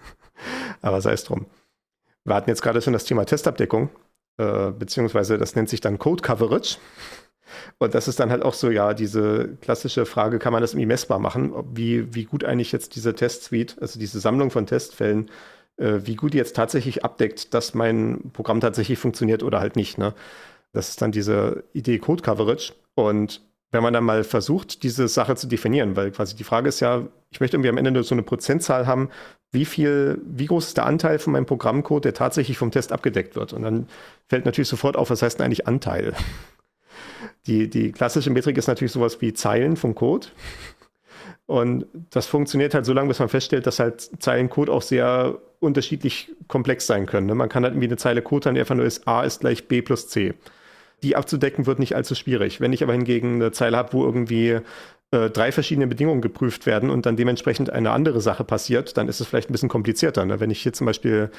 [0.82, 1.46] aber sei es drum.
[2.26, 3.90] Wir hatten jetzt gerade schon das Thema Testabdeckung,
[4.38, 6.78] äh, beziehungsweise das nennt sich dann Code Coverage.
[7.78, 10.88] Und das ist dann halt auch so, ja, diese klassische Frage, kann man das irgendwie
[10.88, 11.54] messbar machen?
[11.74, 15.30] Wie, wie gut eigentlich jetzt diese Testsuite, also diese Sammlung von Testfällen,
[15.78, 19.98] äh, wie gut die jetzt tatsächlich abdeckt, dass mein Programm tatsächlich funktioniert oder halt nicht.
[19.98, 20.14] Ne?
[20.74, 22.74] Das ist dann diese Idee Code Coverage.
[22.96, 23.42] Und
[23.72, 27.04] wenn man dann mal versucht, diese Sache zu definieren, weil quasi die Frage ist ja,
[27.30, 29.10] ich möchte irgendwie am Ende nur so eine Prozentzahl haben,
[29.52, 33.36] wie viel, wie groß ist der Anteil von meinem Programmcode, der tatsächlich vom Test abgedeckt
[33.36, 33.54] wird?
[33.54, 33.88] Und dann
[34.28, 36.14] fällt natürlich sofort auf, was heißt denn eigentlich Anteil?
[37.48, 40.28] Die, die klassische Metrik ist natürlich sowas wie Zeilen vom Code.
[41.48, 45.38] Und das funktioniert halt so lange, bis man feststellt, dass halt Zeilen Code auch sehr
[45.60, 47.28] unterschiedlich komplex sein können.
[47.28, 47.36] Ne?
[47.36, 49.68] Man kann halt irgendwie eine Zeile Code haben, die einfach nur ist, A ist gleich
[49.68, 50.34] B plus C.
[51.04, 52.62] Die abzudecken wird nicht allzu schwierig.
[52.62, 54.60] Wenn ich aber hingegen eine Zeile habe, wo irgendwie
[55.12, 59.20] äh, drei verschiedene Bedingungen geprüft werden und dann dementsprechend eine andere Sache passiert, dann ist
[59.20, 60.26] es vielleicht ein bisschen komplizierter.
[60.26, 60.40] Ne?
[60.40, 61.30] Wenn ich hier zum Beispiel,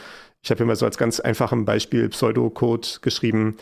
[0.42, 3.56] ich habe hier mal so als ganz einfachen Beispiel Pseudocode geschrieben,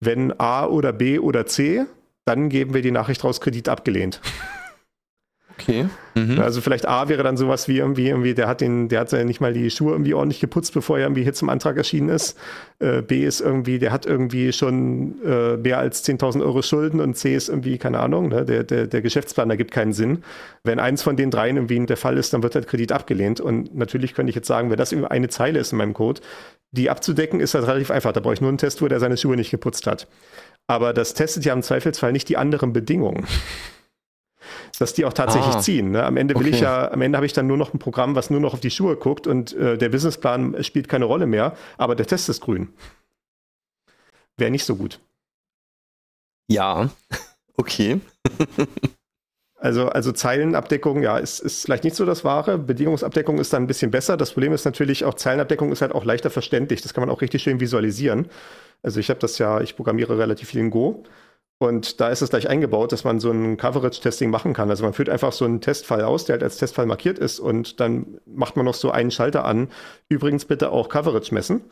[0.00, 1.84] wenn A oder B oder C,
[2.24, 4.20] dann geben wir die Nachricht raus, Kredit abgelehnt.
[5.58, 5.86] Okay.
[6.14, 6.38] Mhm.
[6.38, 9.24] Also vielleicht A wäre dann sowas wie irgendwie, irgendwie, der hat den, der hat ja
[9.24, 12.38] nicht mal die Schuhe irgendwie ordentlich geputzt, bevor er irgendwie hier zum Antrag erschienen ist.
[12.78, 17.16] Äh, B ist irgendwie, der hat irgendwie schon äh, mehr als 10.000 Euro Schulden und
[17.16, 20.22] C ist irgendwie, keine Ahnung, ne, der, der, der Geschäftsplan ergibt keinen Sinn.
[20.62, 23.40] Wenn eins von den dreien irgendwie der Fall ist, dann wird halt Kredit abgelehnt.
[23.40, 26.20] Und natürlich könnte ich jetzt sagen, wenn das irgendwie eine Zeile ist in meinem Code,
[26.72, 28.12] die abzudecken ist halt relativ einfach.
[28.12, 30.08] Da brauche ich nur einen Test, wo der seine Schuhe nicht geputzt hat.
[30.66, 33.26] Aber das testet ja im Zweifelsfall nicht die anderen Bedingungen
[34.78, 35.90] dass die auch tatsächlich ah, ziehen.
[35.92, 36.04] Ne?
[36.04, 36.54] Am Ende will okay.
[36.54, 38.60] ich ja, am Ende habe ich dann nur noch ein Programm, was nur noch auf
[38.60, 42.40] die Schuhe guckt und äh, der Businessplan spielt keine Rolle mehr, aber der Test ist
[42.40, 42.68] grün.
[44.36, 45.00] Wäre nicht so gut.
[46.48, 46.90] Ja,
[47.56, 48.00] okay.
[49.58, 52.58] Also, also Zeilenabdeckung, ja, ist, ist vielleicht nicht so das Wahre.
[52.58, 54.16] Bedingungsabdeckung ist dann ein bisschen besser.
[54.16, 56.82] Das Problem ist natürlich auch, Zeilenabdeckung ist halt auch leichter verständlich.
[56.82, 58.28] Das kann man auch richtig schön visualisieren.
[58.82, 61.04] Also ich habe das ja, ich programmiere relativ viel in Go.
[61.58, 64.68] Und da ist es gleich eingebaut, dass man so ein Coverage-Testing machen kann.
[64.68, 67.80] Also man führt einfach so einen Testfall aus, der halt als Testfall markiert ist und
[67.80, 69.68] dann macht man noch so einen Schalter an.
[70.10, 71.62] Übrigens bitte auch Coverage messen.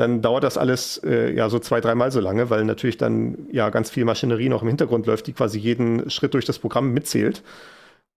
[0.00, 3.68] Dann dauert das alles äh, ja so zwei, dreimal so lange, weil natürlich dann ja
[3.68, 7.42] ganz viel Maschinerie noch im Hintergrund läuft, die quasi jeden Schritt durch das Programm mitzählt.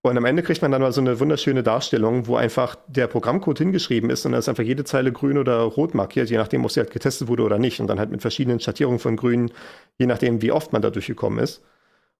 [0.01, 3.57] Und am Ende kriegt man dann mal so eine wunderschöne Darstellung, wo einfach der Programmcode
[3.57, 6.71] hingeschrieben ist und dann ist einfach jede Zeile grün oder rot markiert, je nachdem, ob
[6.71, 7.81] sie halt getestet wurde oder nicht.
[7.81, 9.51] Und dann halt mit verschiedenen Schattierungen von grün,
[9.97, 11.63] je nachdem, wie oft man da durchgekommen ist.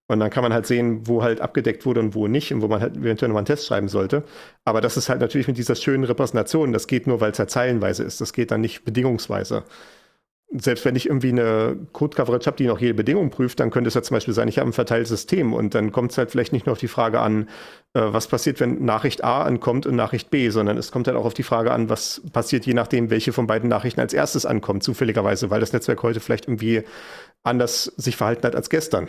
[0.08, 2.68] Und dann kann man halt sehen, wo halt abgedeckt wurde und wo nicht und wo
[2.68, 4.24] man halt eventuell nochmal einen Test schreiben sollte.
[4.66, 6.74] Aber das ist halt natürlich mit dieser schönen Repräsentation.
[6.74, 8.20] Das geht nur, weil es halt zeilenweise ist.
[8.20, 9.64] Das geht dann nicht bedingungsweise
[10.56, 13.96] selbst wenn ich irgendwie eine Code-Coverage habe, die noch jede Bedingung prüft, dann könnte es
[13.96, 16.54] ja zum Beispiel sein, ich habe ein verteiltes System und dann kommt es halt vielleicht
[16.54, 17.50] nicht nur auf die Frage an,
[17.94, 21.26] äh, was passiert, wenn Nachricht A ankommt und Nachricht B, sondern es kommt halt auch
[21.26, 24.84] auf die Frage an, was passiert, je nachdem, welche von beiden Nachrichten als erstes ankommt,
[24.84, 26.84] zufälligerweise, weil das Netzwerk heute vielleicht irgendwie
[27.42, 29.08] anders sich verhalten hat als gestern.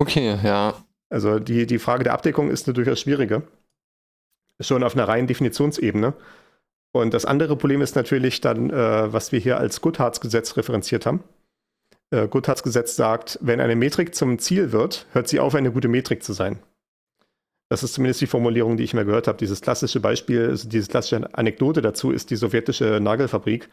[0.00, 0.74] Okay, ja.
[1.10, 3.42] Also die, die Frage der Abdeckung ist eine durchaus schwierige.
[4.58, 6.14] Schon auf einer reinen Definitionsebene.
[6.92, 11.22] Und das andere Problem ist natürlich dann, äh, was wir hier als Goodharts-Gesetz referenziert haben.
[12.10, 16.22] Äh, Goodharts-Gesetz sagt, wenn eine Metrik zum Ziel wird, hört sie auf, eine gute Metrik
[16.22, 16.58] zu sein.
[17.68, 19.38] Das ist zumindest die Formulierung, die ich mir gehört habe.
[19.38, 23.68] Dieses klassische Beispiel, also diese klassische Anekdote dazu ist die sowjetische Nagelfabrik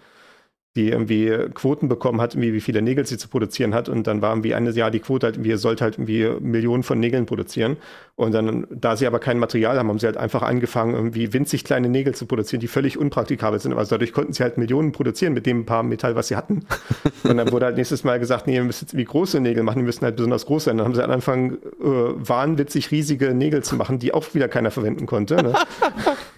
[0.77, 3.89] die irgendwie Quoten bekommen hat, irgendwie wie viele Nägel sie zu produzieren hat.
[3.89, 6.99] Und dann war irgendwie eine Jahr die Quote halt irgendwie, sollte halt irgendwie Millionen von
[6.99, 7.77] Nägeln produzieren.
[8.15, 11.63] Und dann, da sie aber kein Material haben, haben sie halt einfach angefangen, irgendwie winzig
[11.63, 13.73] kleine Nägel zu produzieren, die völlig unpraktikabel sind.
[13.73, 16.65] Also dadurch konnten sie halt Millionen produzieren mit dem paar Metall, was sie hatten.
[17.23, 19.79] Und dann wurde halt nächstes Mal gesagt, nee, ihr müsst jetzt wie große Nägel machen,
[19.79, 20.77] die müssen halt besonders groß sein.
[20.77, 24.71] Dann haben sie halt angefangen, äh, wahnwitzig riesige Nägel zu machen, die auch wieder keiner
[24.71, 25.35] verwenden konnte.
[25.35, 25.53] Ne?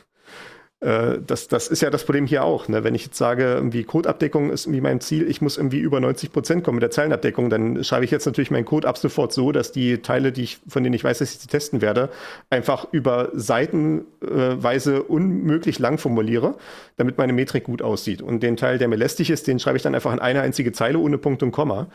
[0.81, 2.67] Äh, das, das ist ja das Problem hier auch.
[2.67, 2.83] Ne?
[2.83, 6.31] Wenn ich jetzt sage, irgendwie Codeabdeckung ist irgendwie mein Ziel, ich muss irgendwie über 90
[6.31, 9.51] Prozent kommen mit der Zeilenabdeckung, dann schreibe ich jetzt natürlich meinen Code ab sofort so,
[9.51, 12.09] dass die Teile, die ich, von denen ich weiß, dass ich sie testen werde,
[12.49, 16.55] einfach über seitenweise unmöglich lang formuliere,
[16.95, 18.21] damit meine Metrik gut aussieht.
[18.21, 20.71] Und den Teil, der mir lästig ist, den schreibe ich dann einfach in eine einzige
[20.71, 21.87] Zeile ohne Punkt und Komma.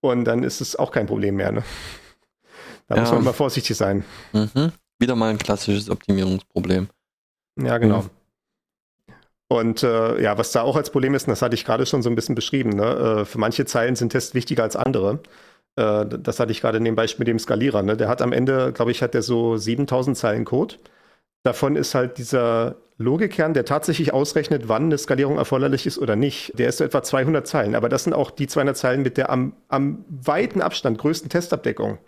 [0.00, 1.52] Und dann ist es auch kein Problem mehr.
[1.52, 1.62] Ne?
[2.88, 3.02] Da ja.
[3.02, 4.04] muss man immer vorsichtig sein.
[4.32, 4.72] Mhm.
[4.98, 6.88] Wieder mal ein klassisches Optimierungsproblem.
[7.60, 8.02] Ja, genau.
[8.02, 8.10] Mhm.
[9.52, 12.00] Und äh, ja, was da auch als Problem ist, und das hatte ich gerade schon
[12.00, 13.20] so ein bisschen beschrieben, ne?
[13.20, 15.20] äh, für manche Zeilen sind Tests wichtiger als andere.
[15.76, 17.82] Äh, das hatte ich gerade in dem Beispiel mit dem Skalierer.
[17.82, 17.98] Ne?
[17.98, 20.76] Der hat am Ende, glaube ich, hat der so 7000 Zeilen Code.
[21.42, 26.58] Davon ist halt dieser Logikkern, der tatsächlich ausrechnet, wann eine Skalierung erforderlich ist oder nicht,
[26.58, 27.74] der ist so etwa 200 Zeilen.
[27.74, 31.98] Aber das sind auch die 200 Zeilen mit der am, am weiten Abstand größten Testabdeckung.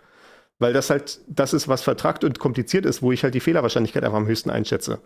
[0.57, 4.03] Weil das halt das ist, was vertragt und kompliziert ist, wo ich halt die Fehlerwahrscheinlichkeit
[4.03, 4.99] einfach am höchsten einschätze.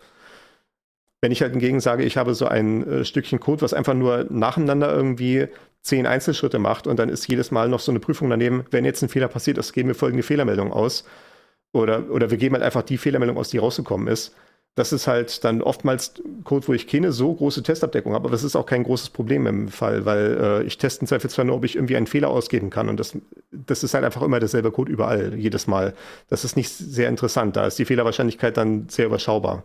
[1.22, 4.26] Wenn ich halt hingegen sage, ich habe so ein äh, Stückchen Code, was einfach nur
[4.30, 5.48] nacheinander irgendwie
[5.82, 9.02] zehn Einzelschritte macht und dann ist jedes Mal noch so eine Prüfung daneben, wenn jetzt
[9.02, 11.06] ein Fehler passiert ist, geben wir folgende Fehlermeldung aus.
[11.72, 14.36] Oder, oder wir geben halt einfach die Fehlermeldung aus, die rausgekommen ist.
[14.76, 16.14] das ist halt dann oftmals
[16.46, 19.46] Code, wo ich keine so große Testabdeckung habe, aber das ist auch kein großes Problem
[19.46, 22.70] im Fall, weil äh, ich teste im Zweifelsfall nur, ob ich irgendwie einen Fehler ausgeben
[22.70, 23.18] kann und das,
[23.52, 25.94] das ist halt einfach immer derselbe Code überall, jedes Mal.
[26.30, 29.64] Das ist nicht sehr interessant, da ist die Fehlerwahrscheinlichkeit dann sehr überschaubar.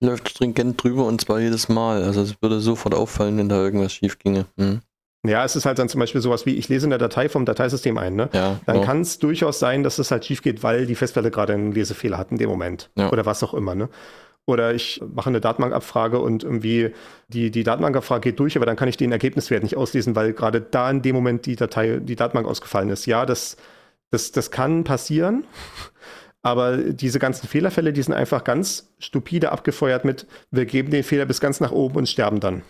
[0.00, 3.92] Läuft stringent drüber und zwar jedes Mal, also es würde sofort auffallen, wenn da irgendwas
[3.92, 4.46] schief ginge.
[4.58, 4.80] Hm.
[5.26, 7.96] Ja, es ist halt dann zum Beispiel sowas wie, ich lese eine Datei vom Dateisystem
[7.96, 8.28] ein, ne?
[8.34, 8.86] Ja, Dann genau.
[8.86, 12.18] kann es durchaus sein, dass es halt schief geht, weil die Festplatte gerade einen Lesefehler
[12.18, 12.90] hat in dem Moment.
[12.94, 13.10] Ja.
[13.10, 13.88] Oder was auch immer, ne?
[14.46, 16.92] Oder ich mache eine Datenbankabfrage und irgendwie
[17.28, 20.60] die, die Datenbankabfrage geht durch, aber dann kann ich den Ergebniswert nicht auslesen, weil gerade
[20.60, 23.06] da in dem Moment die Datei, die Datenbank ausgefallen ist.
[23.06, 23.56] Ja, das,
[24.10, 25.44] das, das kann passieren.
[26.44, 31.24] Aber diese ganzen Fehlerfälle, die sind einfach ganz stupide abgefeuert mit, wir geben den Fehler
[31.24, 32.60] bis ganz nach oben und sterben dann.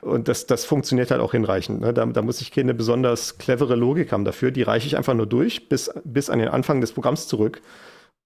[0.00, 1.80] Und das, das funktioniert halt auch hinreichend.
[1.80, 1.92] Ne?
[1.92, 4.52] Da, da muss ich keine besonders clevere Logik haben dafür.
[4.52, 7.60] Die reiche ich einfach nur durch bis, bis an den Anfang des Programms zurück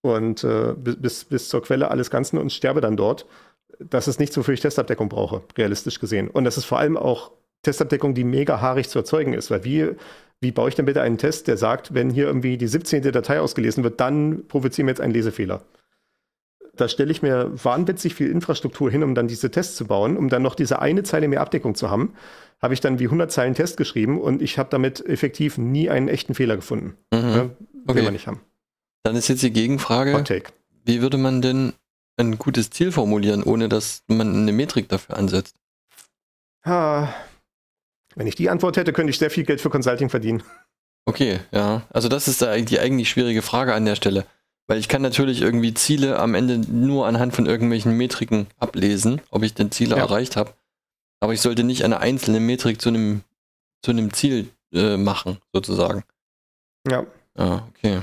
[0.03, 3.25] und äh, bis, bis zur Quelle alles Ganzen und sterbe dann dort.
[3.79, 6.29] Das ist nichts, wofür ich Testabdeckung brauche, realistisch gesehen.
[6.29, 7.31] Und das ist vor allem auch
[7.63, 9.51] Testabdeckung, die mega haarig zu erzeugen ist.
[9.51, 9.93] Weil wie,
[10.41, 13.03] wie baue ich denn bitte einen Test, der sagt, wenn hier irgendwie die 17.
[13.13, 15.63] Datei ausgelesen wird, dann provozieren wir jetzt einen Lesefehler?
[16.75, 20.29] Da stelle ich mir wahnwitzig viel Infrastruktur hin, um dann diese Tests zu bauen, um
[20.29, 22.15] dann noch diese eine Zeile mehr Abdeckung zu haben.
[22.63, 26.09] Habe ich dann wie 100 Zeilen Test geschrieben und ich habe damit effektiv nie einen
[26.09, 26.97] echten Fehler gefunden.
[27.13, 27.35] Mhm.
[27.35, 27.51] Will
[27.87, 28.03] Okay.
[28.03, 28.41] man nicht haben.
[29.03, 30.23] Dann ist jetzt die Gegenfrage,
[30.85, 31.73] wie würde man denn
[32.19, 35.57] ein gutes Ziel formulieren, ohne dass man eine Metrik dafür ansetzt?
[36.65, 37.13] Ha.
[38.17, 40.43] Wenn ich die Antwort hätte, könnte ich sehr viel Geld für Consulting verdienen.
[41.07, 41.83] Okay, ja.
[41.91, 44.27] Also das ist da die eigentlich schwierige Frage an der Stelle.
[44.67, 49.43] Weil ich kann natürlich irgendwie Ziele am Ende nur anhand von irgendwelchen Metriken ablesen, ob
[49.43, 50.03] ich den Ziele Ja.
[50.03, 50.53] erreicht habe.
[51.21, 53.23] Aber ich sollte nicht eine einzelne Metrik zu einem,
[53.83, 56.05] zu einem Ziel äh, machen, sozusagen.
[56.89, 57.05] Ja.
[57.37, 58.03] Ja, okay.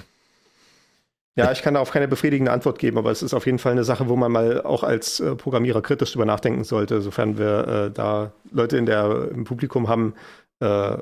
[1.37, 3.83] Ja, ich kann darauf keine befriedigende Antwort geben, aber es ist auf jeden Fall eine
[3.83, 6.99] Sache, wo man mal auch als äh, Programmierer kritisch drüber nachdenken sollte.
[6.99, 10.15] Sofern wir äh, da Leute in der, im Publikum haben,
[10.59, 10.97] äh,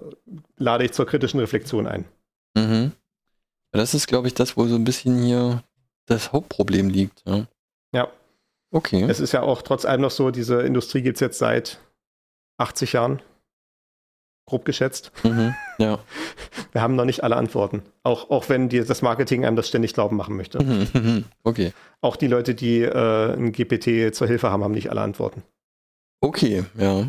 [0.58, 2.04] lade ich zur kritischen Reflexion ein.
[2.54, 2.92] Mhm.
[3.72, 5.64] Das ist, glaube ich, das, wo so ein bisschen hier
[6.06, 7.24] das Hauptproblem liegt.
[7.26, 7.48] Ja.
[7.94, 8.08] Ja.
[8.72, 9.06] Okay.
[9.10, 11.80] Es ist ja auch trotz allem noch so, diese Industrie gibt es jetzt seit
[12.58, 13.22] 80 Jahren,
[14.46, 15.12] grob geschätzt.
[15.24, 15.56] Mhm.
[15.78, 16.00] Ja.
[16.72, 17.82] Wir haben noch nicht alle Antworten.
[18.04, 20.64] Auch, auch wenn die, das Marketing einem das ständig glauben machen möchte.
[20.64, 21.26] Mhm.
[21.44, 21.74] Okay.
[22.02, 25.44] Auch die Leute, die äh, ein GPT zur Hilfe haben, haben nicht alle Antworten.
[26.22, 27.08] Okay, ja.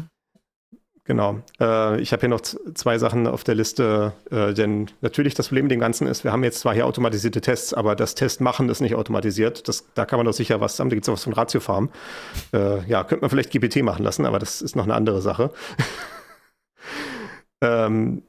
[1.07, 1.41] Genau.
[1.61, 5.67] Äh, ich habe hier noch zwei Sachen auf der Liste, äh, denn natürlich das Problem
[5.67, 8.81] mit dem Ganzen ist, wir haben jetzt zwar hier automatisierte Tests, aber das Testmachen ist
[8.81, 9.69] nicht automatisiert.
[9.69, 10.91] Das, da kann man doch sicher was haben.
[10.91, 11.91] Da gibt es was von Ratiofarm.
[12.53, 15.51] Äh, ja, könnte man vielleicht GPT machen lassen, aber das ist noch eine andere Sache.
[17.63, 18.23] ähm,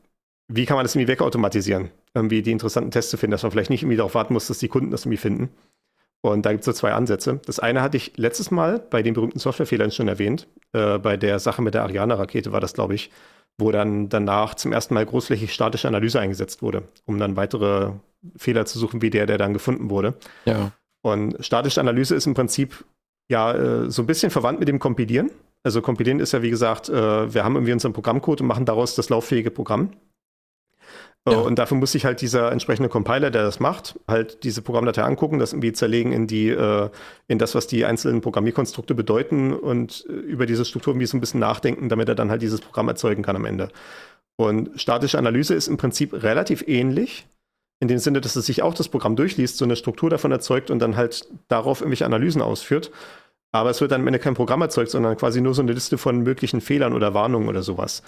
[0.48, 1.90] wie kann man das irgendwie wegautomatisieren?
[2.14, 4.60] Irgendwie die interessanten Tests zu finden, dass man vielleicht nicht irgendwie darauf warten muss, dass
[4.60, 5.50] die Kunden das irgendwie finden.
[6.22, 7.40] Und da gibt es so zwei Ansätze.
[7.46, 10.48] Das eine hatte ich letztes Mal bei den berühmten Softwarefehlern schon erwähnt.
[10.74, 13.12] Äh, bei der Sache mit der Ariane-Rakete war das, glaube ich,
[13.60, 17.92] wo dann danach zum ersten Mal großflächig statische Analyse eingesetzt wurde, um dann weitere
[18.36, 20.16] Fehler zu suchen, wie der, der dann gefunden wurde.
[20.46, 20.72] Ja.
[21.02, 22.84] Und statische Analyse ist im Prinzip
[23.30, 25.32] ja äh, so ein bisschen verwandt mit dem Kompilieren.
[25.68, 28.96] Also Kompilieren ist ja, wie gesagt, äh, wir haben irgendwie unseren Programmcode und machen daraus
[28.96, 29.92] das lauffähige Programm.
[31.26, 31.40] Äh, Ja.
[31.40, 35.40] Und dafür muss sich halt dieser entsprechende Compiler, der das macht, halt diese Programmdatei angucken,
[35.40, 36.90] das irgendwie zerlegen in die, äh,
[37.28, 41.20] in das, was die einzelnen Programmierkonstrukte bedeuten und äh, über diese Struktur irgendwie so ein
[41.20, 43.68] bisschen nachdenken, damit er dann halt dieses Programm erzeugen kann am Ende.
[44.38, 47.28] Und statische Analyse ist im Prinzip relativ ähnlich,
[47.82, 50.72] in dem Sinne, dass es sich auch das Programm durchliest, so eine Struktur davon erzeugt
[50.72, 52.90] und dann halt darauf irgendwelche Analysen ausführt.
[53.58, 55.98] Aber es wird dann am Ende kein Programm erzeugt, sondern quasi nur so eine Liste
[55.98, 58.04] von möglichen Fehlern oder Warnungen oder sowas.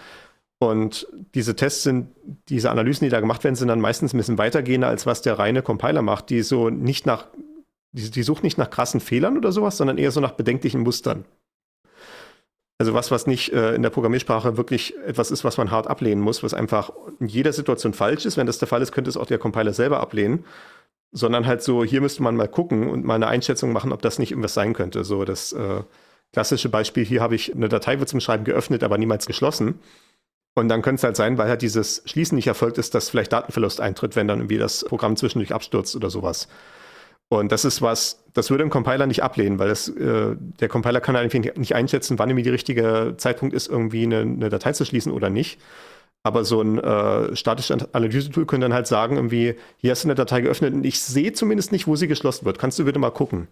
[0.60, 2.10] Und diese Tests sind,
[2.50, 5.40] diese Analysen, die da gemacht werden, sind dann meistens ein bisschen weitergehender, als was der
[5.40, 7.26] reine Compiler macht, die so nicht nach,
[7.94, 11.26] die, die sucht nicht nach krassen Fehlern oder sowas, sondern eher so nach bedenklichen Mustern.
[12.78, 16.22] Also was, was nicht äh, in der Programmiersprache wirklich etwas ist, was man hart ablehnen
[16.22, 18.38] muss, was einfach in jeder Situation falsch ist.
[18.38, 20.46] Wenn das der Fall ist, könnte es auch der Compiler selber ablehnen.
[21.12, 24.20] Sondern halt so, hier müsste man mal gucken und mal eine Einschätzung machen, ob das
[24.20, 25.04] nicht irgendwas sein könnte.
[25.04, 25.82] So das äh,
[26.34, 29.80] klassische Beispiel, hier habe ich eine Datei zum Schreiben geöffnet, aber niemals geschlossen.
[30.56, 33.32] Und dann könnte es halt sein, weil halt dieses Schließen nicht erfolgt ist, dass vielleicht
[33.34, 36.48] Datenverlust eintritt, wenn dann irgendwie das Programm zwischendurch abstürzt oder sowas.
[37.30, 41.00] Und das ist was, das würde ein Compiler nicht ablehnen, weil das, äh, der Compiler
[41.00, 44.74] kann einfach nicht- nicht einschätzen, wann irgendwie der richtige Zeitpunkt ist, irgendwie eine, eine Datei
[44.74, 45.60] zu schließen oder nicht.
[46.22, 50.16] Aber so ein äh, statisches Analysetool könnte dann halt sagen, irgendwie, hier hast du eine
[50.16, 52.60] Datei geöffnet und ich sehe zumindest nicht, wo sie geschlossen wird.
[52.60, 53.48] Kannst du bitte mal gucken?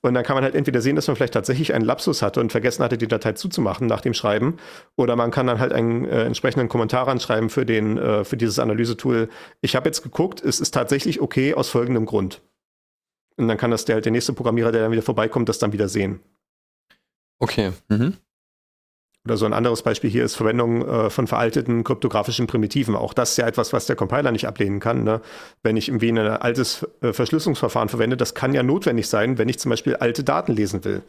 [0.00, 2.52] Und dann kann man halt entweder sehen, dass man vielleicht tatsächlich einen Lapsus hatte und
[2.52, 4.58] vergessen hatte, die Datei zuzumachen nach dem Schreiben,
[4.96, 8.60] oder man kann dann halt einen äh, entsprechenden Kommentar anschreiben für, den, äh, für dieses
[8.60, 9.28] Analysetool.
[9.60, 12.40] Ich habe jetzt geguckt, es ist tatsächlich okay aus folgendem Grund.
[13.36, 15.88] Und dann kann das der, der nächste Programmierer, der dann wieder vorbeikommt, das dann wieder
[15.88, 16.20] sehen.
[17.40, 17.72] Okay.
[17.88, 18.16] Mhm.
[19.26, 22.96] Oder so ein anderes Beispiel hier ist Verwendung äh, von veralteten kryptografischen Primitiven.
[22.96, 25.04] Auch das ist ja etwas, was der Compiler nicht ablehnen kann.
[25.04, 25.20] Ne?
[25.62, 29.58] Wenn ich irgendwie ein altes äh, Verschlüsselungsverfahren verwende, das kann ja notwendig sein, wenn ich
[29.58, 31.02] zum Beispiel alte Daten lesen will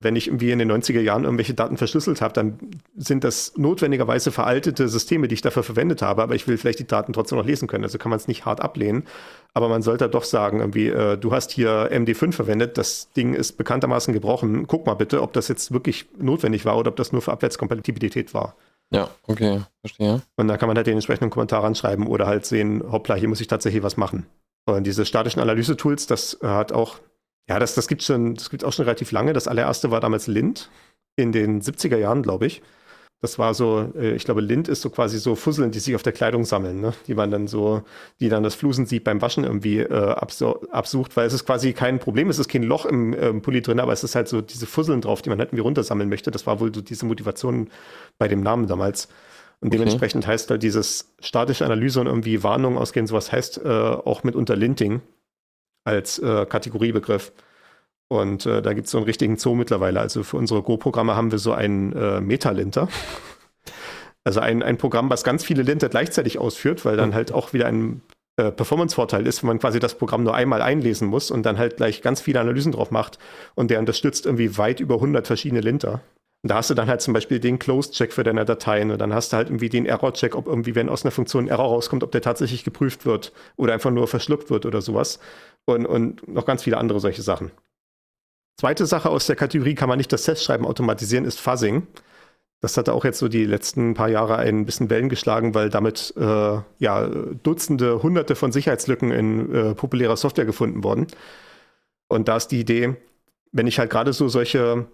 [0.00, 2.58] wenn ich irgendwie in den 90er Jahren irgendwelche Daten verschlüsselt habe, dann
[2.96, 6.86] sind das notwendigerweise veraltete Systeme, die ich dafür verwendet habe, aber ich will vielleicht die
[6.86, 7.84] Daten trotzdem noch lesen können.
[7.84, 9.04] Also kann man es nicht hart ablehnen.
[9.52, 13.58] Aber man sollte doch sagen, irgendwie, äh, du hast hier MD5 verwendet, das Ding ist
[13.58, 14.66] bekanntermaßen gebrochen.
[14.66, 18.32] Guck mal bitte, ob das jetzt wirklich notwendig war oder ob das nur für Abwärtskompatibilität
[18.32, 18.56] war.
[18.92, 20.22] Ja, okay, verstehe.
[20.36, 23.40] Und da kann man halt den entsprechenden Kommentar anschreiben oder halt sehen, hoppla, hier muss
[23.40, 24.26] ich tatsächlich was machen.
[24.64, 26.98] Und diese statischen Analyse-Tools, das hat auch
[27.50, 29.32] ja, das, das gibt schon, das gibt auch schon relativ lange.
[29.32, 30.70] Das allererste war damals Lind
[31.16, 32.62] in den 70er Jahren, glaube ich.
[33.20, 36.04] Das war so, äh, ich glaube, Lind ist so quasi so Fusseln, die sich auf
[36.04, 36.94] der Kleidung sammeln, ne?
[37.08, 37.82] die man dann so,
[38.20, 40.14] die dann das Flusensieb beim Waschen irgendwie äh,
[40.70, 43.80] absucht, weil es ist quasi kein Problem, es ist kein Loch im ähm, Pulli drin,
[43.80, 46.30] aber es ist halt so diese Fusseln drauf, die man halt irgendwie runtersammeln möchte.
[46.30, 47.68] Das war wohl so diese Motivation
[48.16, 49.08] bei dem Namen damals.
[49.58, 50.34] Und dementsprechend okay.
[50.34, 55.02] heißt halt dieses statische Analyse und irgendwie Warnung ausgehen, sowas heißt äh, auch mitunter Linting
[55.84, 57.32] als äh, Kategoriebegriff.
[58.08, 60.00] Und äh, da gibt es so einen richtigen Zoo mittlerweile.
[60.00, 62.88] Also für unsere Go-Programme haben wir so einen äh, Meta-Linter.
[64.22, 67.66] Also ein, ein Programm, was ganz viele Linter gleichzeitig ausführt, weil dann halt auch wieder
[67.66, 68.02] ein
[68.36, 71.78] äh, Performance-Vorteil ist, wenn man quasi das Programm nur einmal einlesen muss und dann halt
[71.78, 73.18] gleich ganz viele Analysen drauf macht.
[73.54, 76.02] Und der unterstützt irgendwie weit über 100 verschiedene Linter.
[76.42, 79.12] Und da hast du dann halt zum Beispiel den Closed-Check für deine Dateien und dann
[79.12, 82.02] hast du halt irgendwie den Error-Check, ob irgendwie, wenn aus einer Funktion ein Error rauskommt,
[82.02, 85.18] ob der tatsächlich geprüft wird oder einfach nur verschluckt wird oder sowas.
[85.66, 87.52] Und, und noch ganz viele andere solche Sachen.
[88.58, 91.86] Zweite Sache aus der Kategorie kann man nicht das Testschreiben automatisieren, ist Fuzzing.
[92.60, 96.12] Das hatte auch jetzt so die letzten paar Jahre ein bisschen Wellen geschlagen, weil damit
[96.18, 97.06] äh, ja
[97.42, 101.06] Dutzende, Hunderte von Sicherheitslücken in äh, populärer Software gefunden wurden.
[102.08, 102.96] Und da ist die Idee,
[103.52, 104.86] wenn ich halt gerade so solche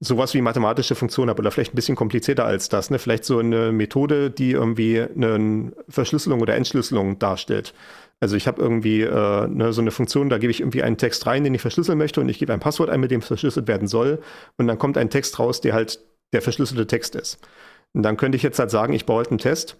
[0.00, 2.98] sowas wie mathematische Funktionen habe oder vielleicht ein bisschen komplizierter als das, ne?
[2.98, 7.74] Vielleicht so eine Methode, die irgendwie eine Verschlüsselung oder Entschlüsselung darstellt.
[8.20, 11.26] Also ich habe irgendwie äh, ne, so eine Funktion, da gebe ich irgendwie einen Text
[11.26, 13.88] rein, den ich verschlüsseln möchte und ich gebe ein Passwort ein, mit dem verschlüsselt werden
[13.88, 14.20] soll
[14.58, 16.00] und dann kommt ein Text raus, der halt
[16.32, 17.38] der verschlüsselte Text ist.
[17.94, 19.78] Und dann könnte ich jetzt halt sagen, ich baue halt einen Test,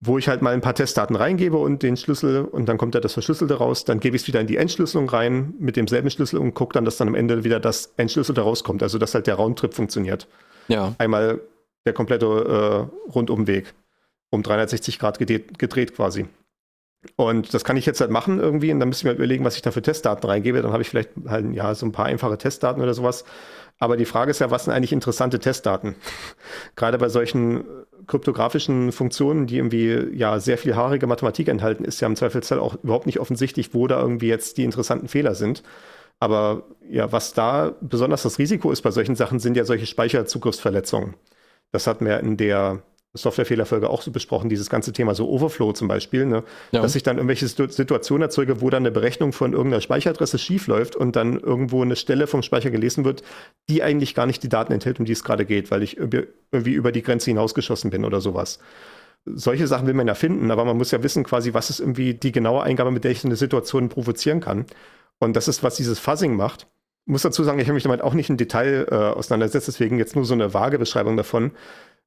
[0.00, 3.00] wo ich halt mal ein paar Testdaten reingebe und den Schlüssel und dann kommt da
[3.00, 6.38] das Verschlüsselte raus, dann gebe ich es wieder in die Entschlüsselung rein mit demselben Schlüssel
[6.38, 9.36] und gucke dann, dass dann am Ende wieder das Entschlüsselte rauskommt, also dass halt der
[9.36, 10.28] Roundtrip funktioniert.
[10.68, 10.94] Ja.
[10.98, 11.40] Einmal
[11.86, 13.74] der komplette äh, Rundumweg
[14.30, 16.26] um 360 Grad gedreht, gedreht quasi.
[17.16, 19.56] Und das kann ich jetzt halt machen irgendwie und dann müsste ich mir überlegen, was
[19.56, 20.62] ich da für Testdaten reingebe.
[20.62, 23.24] Dann habe ich vielleicht halt ja so ein paar einfache Testdaten oder sowas.
[23.78, 25.96] Aber die Frage ist ja, was sind eigentlich interessante Testdaten?
[26.76, 27.64] Gerade bei solchen
[28.06, 32.76] kryptografischen Funktionen, die irgendwie ja sehr viel haarige Mathematik enthalten, ist ja im Zweifelsfall auch
[32.82, 35.62] überhaupt nicht offensichtlich, wo da irgendwie jetzt die interessanten Fehler sind.
[36.20, 41.14] Aber ja, was da besonders das Risiko ist bei solchen Sachen, sind ja solche Speicherzugriffsverletzungen.
[41.72, 42.82] Das hatten wir in der
[43.16, 46.42] Softwarefehlerfolge auch so besprochen, dieses ganze Thema so Overflow zum Beispiel, ne?
[46.72, 46.82] ja.
[46.82, 50.96] dass ich dann irgendwelche Situationen erzeuge, wo dann eine Berechnung von irgendeiner Speicheradresse schief läuft
[50.96, 53.22] und dann irgendwo eine Stelle vom Speicher gelesen wird,
[53.68, 56.72] die eigentlich gar nicht die Daten enthält, um die es gerade geht, weil ich irgendwie
[56.72, 58.58] über die Grenze hinausgeschossen bin oder sowas.
[59.26, 62.14] Solche Sachen will man ja finden, aber man muss ja wissen quasi, was ist irgendwie
[62.14, 64.66] die genaue Eingabe, mit der ich eine Situation provozieren kann.
[65.20, 66.66] Und das ist, was dieses Fuzzing macht.
[67.06, 69.98] Ich muss dazu sagen, ich habe mich damit auch nicht im Detail äh, auseinandergesetzt, deswegen
[69.98, 71.52] jetzt nur so eine vage Beschreibung davon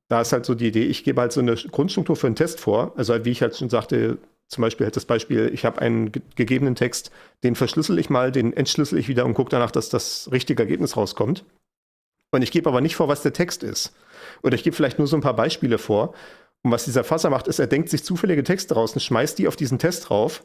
[0.09, 2.59] da ist halt so die Idee, ich gebe halt so eine Grundstruktur für einen Test
[2.59, 2.93] vor.
[2.95, 4.17] Also halt, wie ich halt schon sagte,
[4.47, 7.11] zum Beispiel halt das Beispiel, ich habe einen ge gegebenen Text,
[7.43, 10.95] den verschlüssel ich mal, den entschlüssel ich wieder und gucke danach, dass das richtige Ergebnis
[10.95, 11.43] rauskommt.
[12.31, 13.93] Und ich gebe aber nicht vor, was der Text ist.
[14.43, 16.13] Oder ich gebe vielleicht nur so ein paar Beispiele vor.
[16.63, 19.47] Und was dieser Fasser macht, ist, er denkt sich zufällige Texte raus und schmeißt die
[19.47, 20.43] auf diesen Test drauf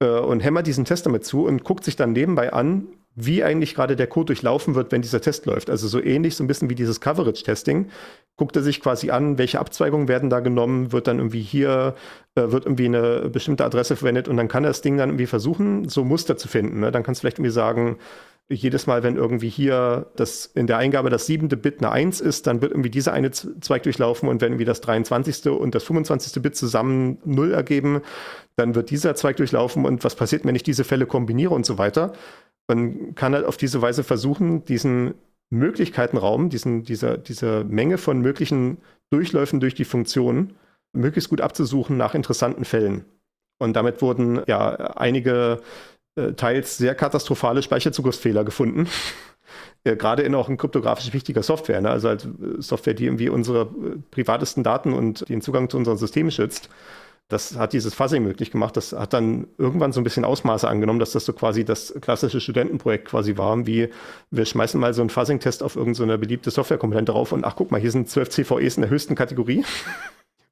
[0.00, 3.74] äh, und hämmert diesen Test damit zu und guckt sich dann nebenbei an, wie eigentlich
[3.74, 5.68] gerade der Code durchlaufen wird, wenn dieser Test läuft.
[5.68, 7.90] Also so ähnlich, so ein bisschen wie dieses Coverage-Testing.
[8.36, 11.94] Guckt er sich quasi an, welche Abzweigungen werden da genommen, wird dann irgendwie hier,
[12.36, 15.26] äh, wird irgendwie eine bestimmte Adresse verwendet und dann kann er das Ding dann irgendwie
[15.26, 16.80] versuchen, so Muster zu finden.
[16.80, 16.90] Ne?
[16.90, 17.98] Dann kannst du vielleicht irgendwie sagen,
[18.50, 22.46] jedes Mal, wenn irgendwie hier das in der Eingabe das siebente Bit eine 1 ist,
[22.46, 25.48] dann wird irgendwie dieser eine Zweig durchlaufen und wenn irgendwie das 23.
[25.50, 26.42] und das 25.
[26.42, 28.02] Bit zusammen 0 ergeben,
[28.56, 31.78] dann wird dieser Zweig durchlaufen und was passiert, wenn ich diese Fälle kombiniere und so
[31.78, 32.12] weiter.
[32.68, 35.14] Man kann halt auf diese Weise versuchen, diesen
[35.50, 38.78] Möglichkeitenraum, diesen, diese, diese Menge von möglichen
[39.10, 40.54] Durchläufen durch die Funktion
[40.92, 43.04] möglichst gut abzusuchen nach interessanten Fällen.
[43.58, 45.60] Und damit wurden ja einige
[46.36, 48.88] teils sehr katastrophale Speicherzugriffsfehler gefunden.
[49.84, 51.90] gerade in auch in kryptografisch wichtiger Software, ne?
[51.90, 52.28] also als äh,
[52.58, 56.68] Software, die irgendwie unsere äh, privatesten Daten und den Zugang zu unseren Systemen schützt.
[57.28, 58.76] Das hat dieses Fuzzing möglich gemacht.
[58.76, 62.40] Das hat dann irgendwann so ein bisschen Ausmaße angenommen, dass das so quasi das klassische
[62.40, 63.88] Studentenprojekt quasi war, wie
[64.32, 67.70] wir schmeißen mal so einen Fuzzing-Test auf irgendeine so beliebte Softwarekomponente drauf und ach guck
[67.70, 69.64] mal, hier sind 12 CVEs in der höchsten Kategorie.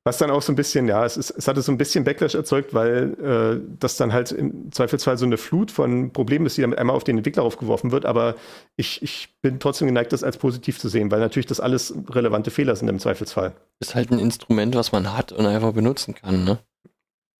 [0.08, 2.34] Was dann auch so ein bisschen, ja, es, ist, es hatte so ein bisschen Backlash
[2.34, 6.62] erzeugt, weil äh, das dann halt im Zweifelsfall so eine Flut von Problemen ist, die
[6.62, 8.06] dann einmal auf den Entwickler aufgeworfen wird.
[8.06, 8.34] Aber
[8.76, 12.50] ich, ich bin trotzdem geneigt, das als positiv zu sehen, weil natürlich das alles relevante
[12.50, 13.52] Fehler sind im Zweifelsfall.
[13.80, 16.58] Ist halt ein Instrument, was man hat und einfach benutzen kann, ne?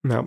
[0.07, 0.27] Ja.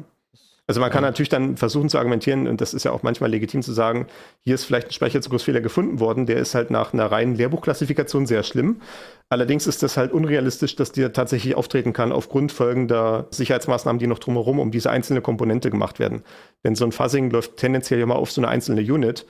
[0.72, 3.62] Also man kann natürlich dann versuchen zu argumentieren, und das ist ja auch manchmal legitim
[3.62, 4.08] zu sagen,
[4.40, 8.42] hier ist vielleicht ein Speicherzugriffsfehler gefunden worden, der ist halt nach einer reinen Lehrbuchklassifikation sehr
[8.44, 8.80] schlimm.
[9.28, 14.20] Allerdings ist das halt unrealistisch, dass der tatsächlich auftreten kann aufgrund folgender Sicherheitsmaßnahmen, die noch
[14.20, 16.24] drumherum um diese einzelne Komponente gemacht werden.
[16.64, 19.26] Denn so ein Fuzzing läuft tendenziell immer auf so eine einzelne Unit.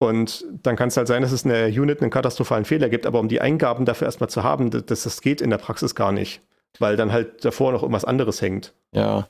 [0.00, 3.06] Und dann kann es halt sein, dass es in der Unit einen katastrophalen Fehler gibt,
[3.06, 6.10] aber um die Eingaben dafür erstmal zu haben, das, das geht in der Praxis gar
[6.10, 6.42] nicht,
[6.80, 8.74] weil dann halt davor noch irgendwas anderes hängt.
[8.92, 9.28] Ja,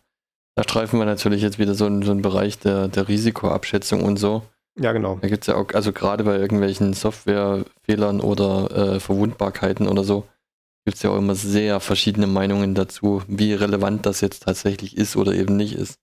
[0.60, 4.18] da streifen wir natürlich jetzt wieder so einen, so einen Bereich der, der Risikoabschätzung und
[4.18, 4.42] so.
[4.78, 5.18] Ja, genau.
[5.22, 10.26] Da gibt es ja auch, also gerade bei irgendwelchen Softwarefehlern oder äh, Verwundbarkeiten oder so,
[10.84, 15.16] gibt es ja auch immer sehr verschiedene Meinungen dazu, wie relevant das jetzt tatsächlich ist
[15.16, 15.94] oder eben nicht ist.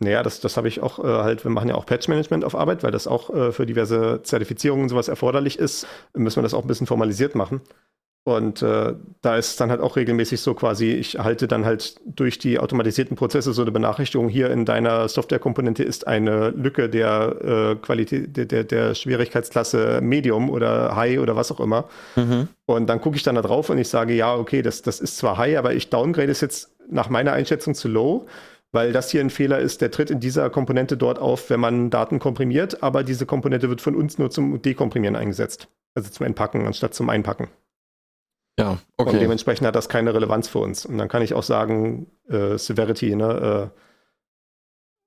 [0.00, 2.84] Naja, das, das habe ich auch äh, halt, wir machen ja auch Patch-Management auf Arbeit,
[2.84, 6.62] weil das auch äh, für diverse Zertifizierungen und sowas erforderlich ist, müssen wir das auch
[6.62, 7.62] ein bisschen formalisiert machen.
[8.28, 8.92] Und äh,
[9.22, 13.16] da ist dann halt auch regelmäßig so quasi, ich erhalte dann halt durch die automatisierten
[13.16, 18.44] Prozesse so eine Benachrichtigung, hier in deiner Softwarekomponente ist eine Lücke der äh, Qualität, der,
[18.44, 21.88] der, der, Schwierigkeitsklasse Medium oder High oder was auch immer.
[22.16, 22.48] Mhm.
[22.66, 25.16] Und dann gucke ich dann da drauf und ich sage, ja, okay, das, das ist
[25.16, 28.26] zwar High, aber ich downgrade es jetzt nach meiner Einschätzung zu Low
[28.70, 31.88] weil das hier ein Fehler ist, der tritt in dieser Komponente dort auf, wenn man
[31.88, 35.68] Daten komprimiert, aber diese Komponente wird von uns nur zum Dekomprimieren eingesetzt.
[35.94, 37.48] Also zum Entpacken anstatt zum Einpacken.
[38.58, 39.10] Ja, okay.
[39.10, 40.84] Und dementsprechend hat das keine Relevanz für uns.
[40.84, 43.70] Und dann kann ich auch sagen, äh, Severity, ne?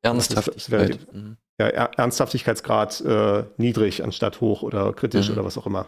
[0.04, 1.14] Äh, Ernsthaftigkeit.
[1.14, 1.38] Mhm.
[1.60, 5.34] Ja, er Ernsthaftigkeitsgrad äh, niedrig anstatt hoch oder kritisch mhm.
[5.34, 5.88] oder was auch immer.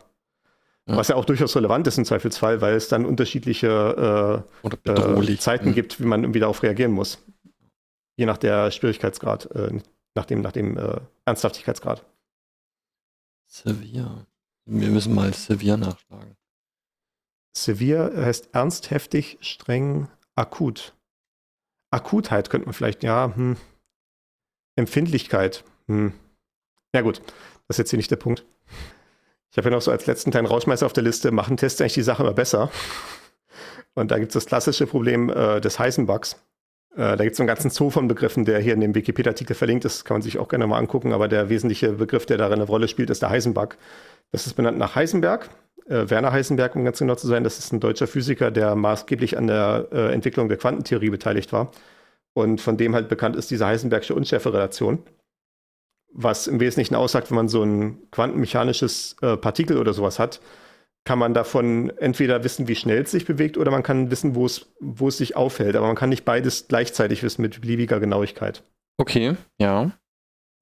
[0.87, 0.97] Ja.
[0.97, 4.45] Was ja auch durchaus relevant ist im Zweifelsfall, weil es dann unterschiedliche
[4.85, 5.73] äh, äh, Zeiten mhm.
[5.73, 7.19] gibt, wie man irgendwie darauf reagieren muss.
[8.17, 9.79] Je nach der Schwierigkeitsgrad, äh,
[10.15, 10.77] nach dem, nach dem
[11.25, 12.05] Ernsthaftigkeitsgrad.
[13.47, 14.27] Severe.
[14.65, 16.35] Wir müssen mal Severe nachschlagen.
[17.53, 20.93] Severe heißt ernst, heftig, streng, akut.
[21.91, 23.57] Akutheit könnte man vielleicht, ja, hm.
[24.75, 25.63] Empfindlichkeit.
[25.87, 26.13] Hm.
[26.95, 27.21] Ja gut,
[27.67, 28.45] das ist jetzt hier nicht der Punkt.
[29.51, 31.93] Ich habe ja noch so als letzten kleinen Rauschmeißer auf der Liste, machen Tests eigentlich
[31.93, 32.71] die Sache immer besser.
[33.93, 36.37] Und da gibt es das klassische Problem äh, des Heisenbugs.
[36.95, 39.85] Äh, da gibt es einen ganzen Zoo von Begriffen, der hier in dem Wikipedia-Artikel verlinkt
[39.85, 42.63] ist, kann man sich auch gerne mal angucken, aber der wesentliche Begriff, der darin eine
[42.63, 43.77] Rolle spielt, ist der Heisenbug.
[44.31, 45.49] Das ist benannt nach Heisenberg,
[45.85, 47.43] Werner Heisenberg, um ganz genau zu sein.
[47.43, 51.71] Das ist ein deutscher Physiker, der maßgeblich an der äh, Entwicklung der Quantentheorie beteiligt war.
[52.33, 55.03] Und von dem halt bekannt ist diese Heisenbergsche Unschärferelation,
[56.11, 60.39] was im Wesentlichen aussagt, wenn man so ein quantenmechanisches äh, Partikel oder sowas hat,
[61.05, 64.45] kann man davon entweder wissen, wie schnell es sich bewegt, oder man kann wissen, wo
[64.45, 65.75] es, wo es sich aufhält.
[65.75, 68.63] Aber man kann nicht beides gleichzeitig wissen mit beliebiger Genauigkeit.
[68.97, 69.91] Okay, ja.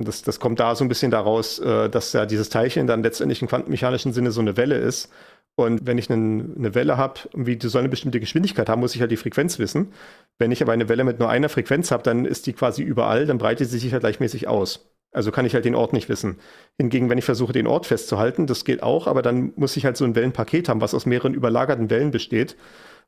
[0.03, 3.41] Das, das kommt da so ein bisschen daraus, äh, dass ja dieses Teilchen dann letztendlich
[3.41, 5.09] im quantenmechanischen Sinne so eine Welle ist.
[5.55, 8.95] Und wenn ich einen, eine Welle habe, wie die soll eine bestimmte Geschwindigkeit haben, muss
[8.95, 9.93] ich halt die Frequenz wissen.
[10.39, 13.25] Wenn ich aber eine Welle mit nur einer Frequenz habe, dann ist die quasi überall,
[13.25, 14.91] dann breitet sie sich halt gleichmäßig aus.
[15.13, 16.37] Also kann ich halt den Ort nicht wissen.
[16.77, 19.97] Hingegen, wenn ich versuche, den Ort festzuhalten, das geht auch, aber dann muss ich halt
[19.97, 22.55] so ein Wellenpaket haben, was aus mehreren überlagerten Wellen besteht.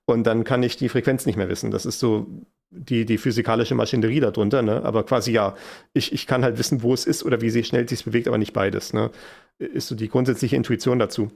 [0.06, 1.72] Und dann kann ich die Frequenz nicht mehr wissen.
[1.72, 2.28] Das ist so
[2.76, 4.84] die, die physikalische Maschinerie darunter, ne?
[4.84, 5.56] Aber quasi ja,
[5.94, 8.38] ich, ich kann halt wissen, wo es ist oder wie sie schnell sich bewegt, aber
[8.38, 8.94] nicht beides.
[8.94, 9.12] Ne?
[9.60, 11.32] Ist so die grundsätzliche Intuition dazu.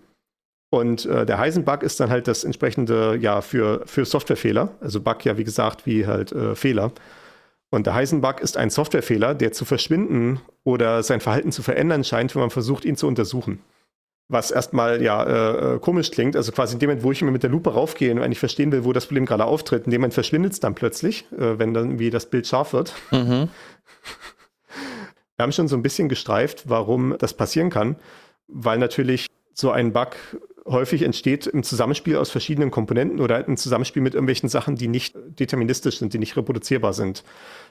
[0.69, 4.75] Und äh, der Heisenbug ist dann halt das entsprechende, ja, für, für Softwarefehler.
[4.81, 6.91] Also Bug ja, wie gesagt, wie halt äh, Fehler.
[7.69, 12.35] Und der Heisenbug ist ein Softwarefehler, der zu verschwinden oder sein Verhalten zu verändern scheint,
[12.35, 13.59] wenn man versucht, ihn zu untersuchen
[14.29, 16.35] was erstmal ja äh, äh, komisch klingt.
[16.35, 18.71] Also quasi in dem Moment, wo ich mir mit der Lupe raufgehe und eigentlich verstehen
[18.71, 21.73] will, wo das Problem gerade auftritt, in dem Moment verschwindet es dann plötzlich, äh, wenn
[21.73, 22.93] dann wie das Bild scharf wird.
[23.11, 23.49] Mhm.
[25.37, 27.95] Wir haben schon so ein bisschen gestreift, warum das passieren kann,
[28.47, 30.15] weil natürlich so ein Bug
[30.67, 35.15] häufig entsteht im Zusammenspiel aus verschiedenen Komponenten oder im Zusammenspiel mit irgendwelchen Sachen, die nicht
[35.39, 37.23] deterministisch sind, die nicht reproduzierbar sind.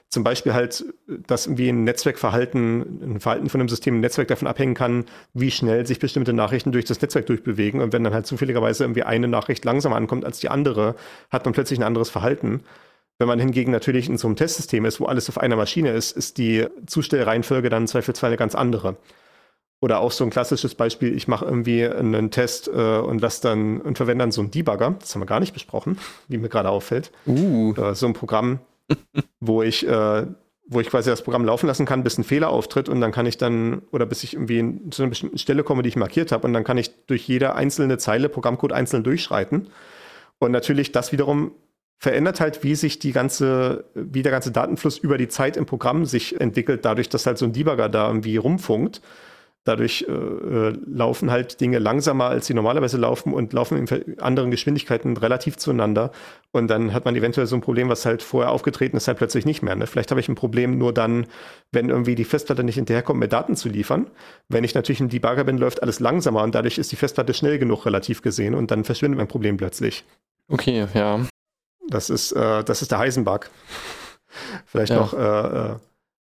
[0.09, 4.47] Zum Beispiel halt, dass irgendwie ein Netzwerkverhalten, ein Verhalten von einem System im Netzwerk davon
[4.47, 7.81] abhängen kann, wie schnell sich bestimmte Nachrichten durch das Netzwerk durchbewegen.
[7.81, 10.95] Und wenn dann halt zufälligerweise irgendwie eine Nachricht langsamer ankommt als die andere,
[11.29, 12.63] hat man plötzlich ein anderes Verhalten.
[13.19, 16.15] Wenn man hingegen natürlich in so einem Testsystem ist, wo alles auf einer Maschine ist,
[16.15, 18.97] ist die Zustellreihenfolge dann zweifelsfall eine ganz andere.
[19.79, 23.79] Oder auch so ein klassisches Beispiel, ich mache irgendwie einen Test äh, und lasse dann
[23.79, 26.69] und verwende dann so einen Debugger, das haben wir gar nicht besprochen, wie mir gerade
[26.69, 27.11] auffällt.
[27.27, 27.75] Uh.
[27.75, 28.59] Äh, so ein Programm,
[29.39, 30.25] wo ich, äh,
[30.67, 33.27] wo ich quasi das Programm laufen lassen kann, bis ein Fehler auftritt und dann kann
[33.27, 36.47] ich dann, oder bis ich irgendwie zu einer bestimmten Stelle komme, die ich markiert habe,
[36.47, 39.67] und dann kann ich durch jede einzelne Zeile Programmcode einzeln durchschreiten.
[40.39, 41.51] Und natürlich das wiederum
[41.99, 46.05] verändert halt, wie sich die ganze, wie der ganze Datenfluss über die Zeit im Programm
[46.05, 49.01] sich entwickelt, dadurch, dass halt so ein Debugger da irgendwie rumfunkt.
[49.67, 54.49] Dadurch äh, äh, laufen halt Dinge langsamer, als sie normalerweise laufen und laufen in anderen
[54.49, 56.11] Geschwindigkeiten relativ zueinander.
[56.51, 59.45] Und dann hat man eventuell so ein Problem, was halt vorher aufgetreten ist, halt plötzlich
[59.45, 59.75] nicht mehr.
[59.75, 59.85] Ne?
[59.85, 61.27] Vielleicht habe ich ein Problem nur dann,
[61.73, 64.07] wenn irgendwie die Festplatte nicht hinterherkommt, mir Daten zu liefern.
[64.47, 67.59] Wenn ich natürlich ein Debugger bin, läuft alles langsamer und dadurch ist die Festplatte schnell
[67.59, 70.05] genug relativ gesehen und dann verschwindet mein Problem plötzlich.
[70.47, 71.19] Okay, ja.
[71.89, 73.49] Das ist, äh, das ist der Heisenbug.
[74.65, 74.97] Vielleicht ja.
[74.97, 75.75] noch äh, äh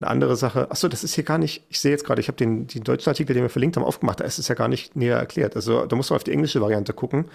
[0.02, 2.36] eine andere Sache, achso, das ist hier gar nicht, ich sehe jetzt gerade, ich habe
[2.36, 4.96] den, den deutschen Artikel, den wir verlinkt haben, aufgemacht, da ist es ja gar nicht
[4.96, 5.56] näher erklärt.
[5.56, 7.26] Also da muss man auf die englische Variante gucken.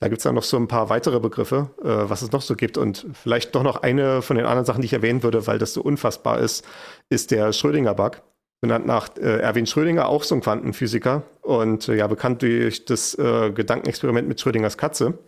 [0.00, 2.56] Da gibt es dann noch so ein paar weitere Begriffe, äh, was es noch so
[2.56, 2.78] gibt.
[2.78, 5.74] Und vielleicht doch noch eine von den anderen Sachen, die ich erwähnen würde, weil das
[5.74, 6.64] so unfassbar ist,
[7.10, 8.22] ist der Schrödinger-Bug.
[8.60, 13.14] Benannt nach äh, Erwin Schrödinger, auch so ein Quantenphysiker und äh, ja, bekannt durch das
[13.18, 15.18] äh, Gedankenexperiment mit Schrödingers Katze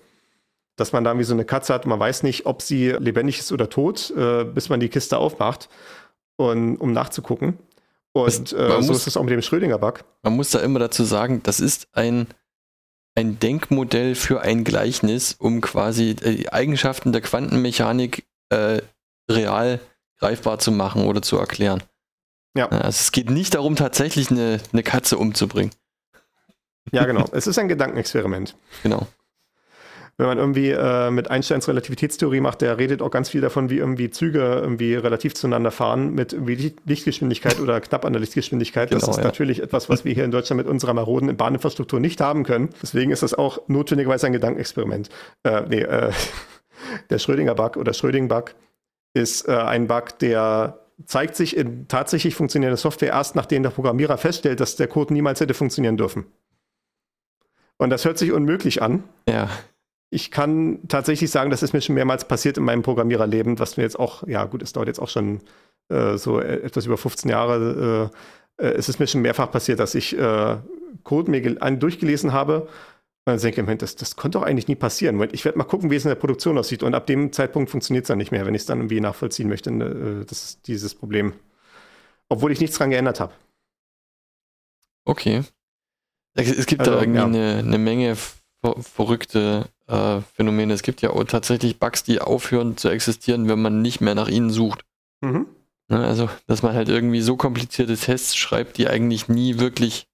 [0.78, 3.50] dass man da wie so eine Katze hat, man weiß nicht, ob sie lebendig ist
[3.50, 5.70] oder tot, äh, bis man die Kiste aufmacht
[6.36, 7.58] und, um nachzugucken.
[8.12, 10.04] Und äh, so muss, ist es auch mit dem Schrödinger-Bug.
[10.22, 12.26] Man muss da immer dazu sagen, das ist ein,
[13.14, 18.80] ein Denkmodell für ein Gleichnis, um quasi die Eigenschaften der Quantenmechanik äh,
[19.30, 19.80] real
[20.18, 21.82] greifbar zu machen oder zu erklären.
[22.56, 22.68] Ja.
[22.68, 25.72] Also es geht nicht darum, tatsächlich eine, eine Katze umzubringen.
[26.90, 27.26] Ja, genau.
[27.32, 28.56] es ist ein Gedankenexperiment.
[28.82, 29.06] Genau
[30.18, 33.76] wenn man irgendwie äh, mit Einsteins Relativitätstheorie macht, der redet auch ganz viel davon, wie
[33.76, 38.88] irgendwie Züge irgendwie relativ zueinander fahren mit irgendwie Lichtgeschwindigkeit oder knapp an der Lichtgeschwindigkeit.
[38.88, 39.24] Genau, das ist ja.
[39.24, 42.70] natürlich etwas, was wir hier in Deutschland mit unserer maroden Bahninfrastruktur nicht haben können.
[42.82, 45.10] Deswegen ist das auch notwendigerweise ein Gedankenexperiment.
[45.42, 46.12] Äh, nee, äh,
[47.10, 48.54] der Schrödinger-Bug oder Schröding-Bug
[49.12, 54.16] ist äh, ein Bug, der zeigt sich in tatsächlich funktionierender Software erst, nachdem der Programmierer
[54.16, 56.24] feststellt, dass der Code niemals hätte funktionieren dürfen.
[57.76, 59.04] Und das hört sich unmöglich an.
[59.28, 59.50] Ja
[60.10, 63.82] ich kann tatsächlich sagen, das ist mir schon mehrmals passiert in meinem Programmiererleben, was mir
[63.82, 65.40] jetzt auch, ja gut, es dauert jetzt auch schon
[65.88, 68.10] äh, so e-, etwas über 15 Jahre.
[68.58, 70.56] Äh, äh, es ist mir schon mehrfach passiert, dass ich äh,
[71.02, 72.68] Code mir einen durchgelesen habe
[73.28, 75.20] und dann denke ich, das, das konnte doch eigentlich nie passieren.
[75.32, 76.84] Ich werde mal gucken, wie es in der Produktion aussieht.
[76.84, 79.48] Und ab dem Zeitpunkt funktioniert es dann nicht mehr, wenn ich es dann irgendwie nachvollziehen
[79.48, 79.72] möchte.
[79.72, 81.32] Ne, äh, das ist dieses Problem.
[82.28, 83.34] Obwohl ich nichts dran geändert habe.
[85.04, 85.42] Okay.
[86.34, 87.24] Es gibt also, da irgendwie ja.
[87.24, 88.16] eine, eine Menge
[88.80, 90.74] verrückte äh, Phänomene.
[90.74, 94.28] Es gibt ja auch tatsächlich Bugs, die aufhören zu existieren, wenn man nicht mehr nach
[94.28, 94.84] ihnen sucht.
[95.20, 95.46] Mhm.
[95.88, 100.08] Ne, also, dass man halt irgendwie so komplizierte Tests schreibt, die eigentlich nie wirklich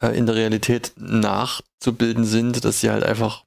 [0.00, 3.44] äh, in der Realität nachzubilden sind, dass sie halt einfach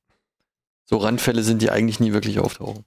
[0.84, 2.84] so Randfälle sind, die eigentlich nie wirklich auftauchen.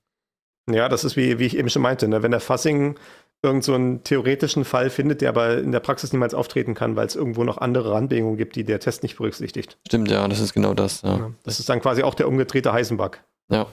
[0.70, 2.22] Ja, das ist wie, wie ich eben schon meinte, ne?
[2.22, 2.98] wenn der Fassing
[3.44, 7.06] irgend so einen theoretischen Fall findet, der aber in der Praxis niemals auftreten kann, weil
[7.06, 9.78] es irgendwo noch andere Randbedingungen gibt, die der Test nicht berücksichtigt.
[9.86, 11.02] Stimmt, ja, das ist genau das.
[11.02, 11.30] Ja.
[11.44, 13.20] das ist dann quasi auch der umgedrehte Heisenbug.
[13.48, 13.66] Ja,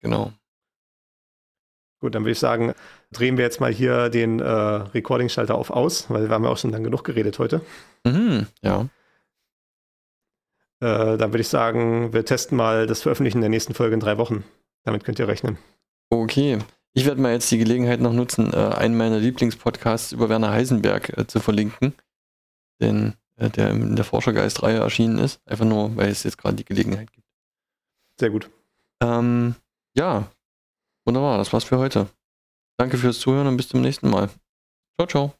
[0.00, 0.32] genau.
[2.00, 2.74] Gut, dann würde ich sagen,
[3.10, 6.58] drehen wir jetzt mal hier den äh, Recording-Schalter auf aus, weil wir haben ja auch
[6.58, 7.60] schon lang genug geredet heute.
[8.04, 8.82] Mhm, ja.
[10.80, 14.16] Äh, dann würde ich sagen, wir testen mal das Veröffentlichen der nächsten Folge in drei
[14.18, 14.44] Wochen.
[14.84, 15.58] Damit könnt ihr rechnen.
[16.10, 16.58] Okay.
[16.94, 21.16] Ich werde mal jetzt die Gelegenheit noch nutzen, äh, einen meiner Lieblingspodcasts über Werner Heisenberg
[21.16, 21.94] äh, zu verlinken,
[22.80, 26.64] denn äh, der in der Forschergeist-Reihe erschienen ist, einfach nur, weil es jetzt gerade die
[26.64, 27.26] Gelegenheit gibt.
[28.18, 28.50] Sehr gut.
[29.00, 29.54] Ähm,
[29.94, 30.30] ja,
[31.04, 32.08] wunderbar, das war's für heute.
[32.76, 34.28] Danke fürs Zuhören und bis zum nächsten Mal.
[34.96, 35.37] Ciao, ciao.